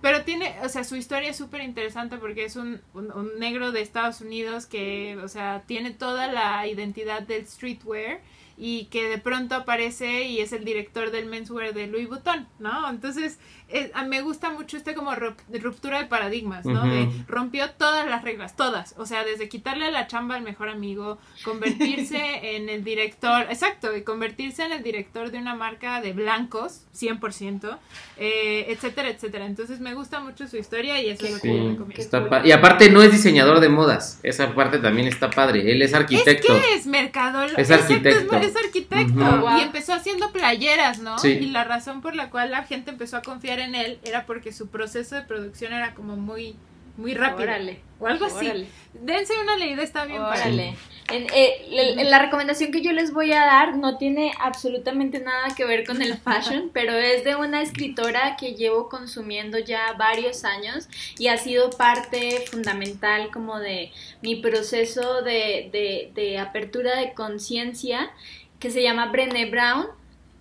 Pero 0.00 0.24
tiene, 0.24 0.54
o 0.64 0.68
sea, 0.68 0.84
su 0.84 0.96
historia 0.96 1.30
es 1.30 1.36
súper 1.36 1.60
interesante 1.62 2.16
porque 2.16 2.44
es 2.44 2.56
un, 2.56 2.80
un- 2.94 3.12
un 3.12 3.38
negro 3.38 3.72
de 3.72 3.82
Estados 3.82 4.20
Unidos 4.20 4.66
que, 4.66 5.16
o 5.22 5.28
sea, 5.28 5.62
tiene 5.66 5.90
toda 5.90 6.26
la 6.32 6.66
identidad 6.66 7.22
del 7.22 7.46
streetwear 7.46 8.20
y 8.58 8.86
que 8.86 9.08
de 9.08 9.18
pronto 9.18 9.54
aparece 9.54 10.24
y 10.24 10.40
es 10.40 10.52
el 10.52 10.64
director 10.64 11.10
del 11.10 11.26
menswear 11.26 11.74
de 11.74 11.86
Louis 11.88 12.08
Vuitton, 12.08 12.46
¿no? 12.58 12.88
Entonces, 12.88 13.38
eh, 13.68 13.90
a- 13.94 14.04
me 14.04 14.22
gusta 14.22 14.50
mucho 14.50 14.76
este 14.76 14.94
como 14.94 15.12
rup- 15.12 15.36
ruptura 15.60 15.98
de 15.98 16.06
paradigmas, 16.06 16.64
¿no? 16.64 16.84
De 16.86 17.08
rompió 17.28 17.70
todas 17.72 18.06
las 18.06 18.22
reglas, 18.22 18.56
todas, 18.56 18.94
o 18.96 19.04
sea, 19.06 19.24
desde 19.24 19.48
quitarle 19.48 19.90
la 19.90 20.06
chamba 20.06 20.36
al 20.36 20.42
mejor 20.42 20.68
amigo, 20.68 21.18
convertirse 21.44 22.16
en 22.56 22.68
el 22.68 22.84
director, 22.84 23.42
exacto, 23.50 23.94
y 23.96 24.02
convertirse 24.02 24.64
en 24.64 24.72
el 24.72 24.82
director 24.82 25.30
de 25.30 25.38
una 25.38 25.54
marca 25.54 26.00
de 26.00 26.12
blancos, 26.12 26.82
100%, 26.94 27.78
eh, 28.18 28.66
etcétera, 28.68 29.08
etcétera. 29.10 29.46
Entonces 29.46 29.80
me 29.80 29.94
gusta 29.94 30.20
mucho 30.20 30.46
su 30.48 30.56
historia 30.56 31.00
y 31.02 31.08
eso 31.10 31.26
es 31.26 31.32
lo 31.34 31.40
que 31.40 31.48
yo 31.48 31.68
recomiendo. 31.70 32.02
está 32.02 32.42
y 32.44 32.52
aparte 32.52 32.90
no 32.90 33.02
es 33.02 33.12
diseñador 33.12 33.60
de 33.60 33.68
modas, 33.68 34.20
esa 34.22 34.54
parte 34.54 34.78
también 34.78 35.08
está 35.08 35.30
padre, 35.30 35.70
él 35.72 35.82
es 35.82 35.92
arquitecto. 35.94 36.56
Es 36.56 36.62
que 36.66 36.74
es 36.74 36.86
mercadólogo. 36.86 37.56
Es 37.58 37.68
Exacto, 37.70 37.94
arquitecto. 37.94 38.36
Es, 38.46 38.56
arquitecto. 38.56 39.58
Y 39.58 39.62
empezó 39.62 39.92
haciendo 39.92 40.32
playeras, 40.32 40.98
¿no? 40.98 41.18
Sí. 41.18 41.30
Y 41.30 41.46
la 41.46 41.64
razón 41.64 42.00
por 42.00 42.14
la 42.14 42.30
cual 42.30 42.50
la 42.50 42.64
gente 42.64 42.90
empezó 42.90 43.16
a 43.16 43.22
confiar 43.22 43.58
en 43.60 43.74
él 43.74 43.98
era 44.04 44.26
porque 44.26 44.52
su 44.52 44.68
proceso 44.68 45.14
de 45.14 45.22
producción 45.22 45.72
era 45.72 45.94
como 45.94 46.16
muy, 46.16 46.56
muy 46.96 47.14
rápido. 47.14 47.44
Órale. 47.44 47.80
O 48.00 48.06
algo 48.06 48.26
así. 48.26 48.46
Órale. 48.46 48.68
Dense 48.94 49.32
una 49.42 49.56
leída, 49.56 49.82
está 49.82 50.04
bien 50.04 50.22
padre. 50.22 50.40
Órale. 50.40 50.76
En, 51.12 51.26
eh, 51.32 51.66
la, 51.96 52.02
la 52.04 52.18
recomendación 52.18 52.72
que 52.72 52.82
yo 52.82 52.90
les 52.92 53.12
voy 53.12 53.32
a 53.32 53.40
dar 53.46 53.76
no 53.76 53.96
tiene 53.96 54.32
absolutamente 54.40 55.20
nada 55.20 55.54
que 55.56 55.64
ver 55.64 55.86
con 55.86 56.02
el 56.02 56.16
fashion, 56.18 56.70
pero 56.74 56.92
es 56.94 57.22
de 57.24 57.36
una 57.36 57.62
escritora 57.62 58.36
que 58.36 58.54
llevo 58.54 58.88
consumiendo 58.88 59.58
ya 59.58 59.92
varios 59.92 60.44
años 60.44 60.88
y 61.18 61.28
ha 61.28 61.36
sido 61.38 61.70
parte 61.70 62.44
fundamental 62.50 63.30
como 63.32 63.60
de 63.60 63.92
mi 64.20 64.36
proceso 64.36 65.22
de, 65.22 65.68
de- 65.72 66.10
de 66.14 66.38
apertura 66.38 66.96
de 66.98 67.12
conciencia 67.14 68.10
que 68.58 68.70
se 68.70 68.82
llama 68.82 69.06
Brené 69.06 69.46
Brown 69.46 69.86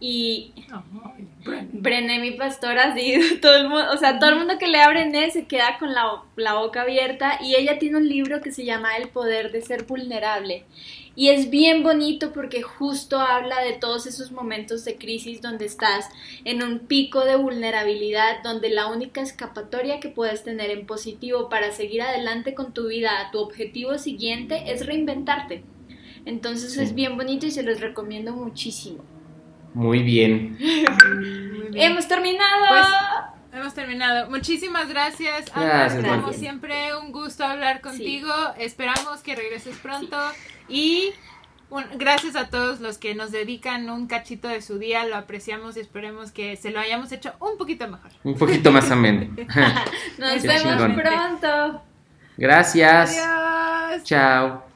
y. 0.07 0.53
Brené, 1.73 2.19
mi 2.19 2.31
pastora, 2.31 2.93
sí, 2.95 3.15
todo 3.41 3.55
el 3.57 3.69
mundo, 3.69 3.85
o 3.91 3.97
sea, 3.97 4.19
todo 4.19 4.29
el 4.29 4.37
mundo 4.37 4.59
que 4.59 4.67
lee 4.67 4.77
a 4.77 4.89
Brené 4.89 5.31
se 5.31 5.45
queda 5.45 5.77
con 5.79 5.93
la, 5.93 6.21
la 6.35 6.53
boca 6.53 6.83
abierta 6.83 7.39
y 7.41 7.55
ella 7.55 7.79
tiene 7.79 7.97
un 7.97 8.07
libro 8.07 8.41
que 8.41 8.51
se 8.51 8.65
llama 8.65 8.97
El 8.97 9.09
poder 9.09 9.51
de 9.51 9.61
ser 9.61 9.85
vulnerable. 9.85 10.63
Y 11.15 11.29
es 11.29 11.49
bien 11.49 11.81
bonito 11.81 12.33
porque 12.33 12.61
justo 12.61 13.19
habla 13.19 13.61
de 13.63 13.73
todos 13.73 14.05
esos 14.05 14.31
momentos 14.31 14.83
de 14.85 14.97
crisis 14.97 15.41
donde 15.41 15.65
estás 15.65 16.09
en 16.43 16.61
un 16.61 16.79
pico 16.79 17.23
de 17.25 17.37
vulnerabilidad, 17.37 18.43
donde 18.43 18.69
la 18.69 18.87
única 18.87 19.21
escapatoria 19.21 19.99
que 19.99 20.09
puedes 20.09 20.43
tener 20.43 20.69
en 20.71 20.85
positivo 20.85 21.47
para 21.49 21.71
seguir 21.71 22.01
adelante 22.01 22.53
con 22.53 22.73
tu 22.73 22.89
vida, 22.89 23.21
a 23.21 23.31
tu 23.31 23.39
objetivo 23.39 23.97
siguiente, 23.97 24.71
es 24.71 24.85
reinventarte. 24.85 25.63
Entonces 26.25 26.73
Sí. 26.73 26.81
es 26.81 26.93
bien 26.93 27.15
bonito 27.17 27.45
y 27.45 27.51
se 27.51 27.63
los 27.63 27.79
recomiendo 27.79 28.33
muchísimo. 28.33 29.03
Muy 29.75 30.01
bien. 30.01 30.57
Muy 30.59 31.69
bien. 31.69 31.91
Hemos 31.91 32.07
terminado. 32.07 32.65
Pues, 32.69 32.85
Hemos 33.53 33.73
terminado. 33.73 34.29
Muchísimas 34.29 34.89
gracias. 34.89 35.45
Ana. 35.53 35.65
Gracias, 35.65 36.05
Como 36.05 36.33
siempre, 36.33 36.95
un 36.97 37.11
gusto 37.13 37.45
hablar 37.45 37.79
contigo. 37.81 38.31
Esperamos 38.57 39.19
que 39.21 39.33
regreses 39.35 39.77
pronto. 39.77 40.17
Y 40.67 41.11
un- 41.69 41.85
gracias 41.97 42.35
a 42.35 42.49
todos 42.49 42.81
los 42.81 42.97
que 42.97 43.15
nos 43.15 43.31
dedican 43.31 43.89
un 43.89 44.07
cachito 44.07 44.49
de 44.49 44.61
su 44.61 44.77
día. 44.77 45.05
Lo 45.05 45.15
apreciamos 45.15 45.77
y 45.77 45.79
esperemos 45.79 46.31
que 46.33 46.57
se 46.57 46.71
lo 46.71 46.79
hayamos 46.81 47.11
hecho 47.13 47.33
un 47.39 47.57
poquito 47.57 47.87
mejor. 47.87 48.11
Un 48.25 48.37
poquito 48.37 48.71
más 48.73 48.91
ameno. 48.91 49.33
Nos 50.17 50.41
Qué 50.41 50.47
vemos 50.49 50.73
chingón. 50.73 50.95
pronto. 50.95 51.81
Gracias. 52.37 53.17
Adiós. 53.17 54.03
Chao. 54.03 54.65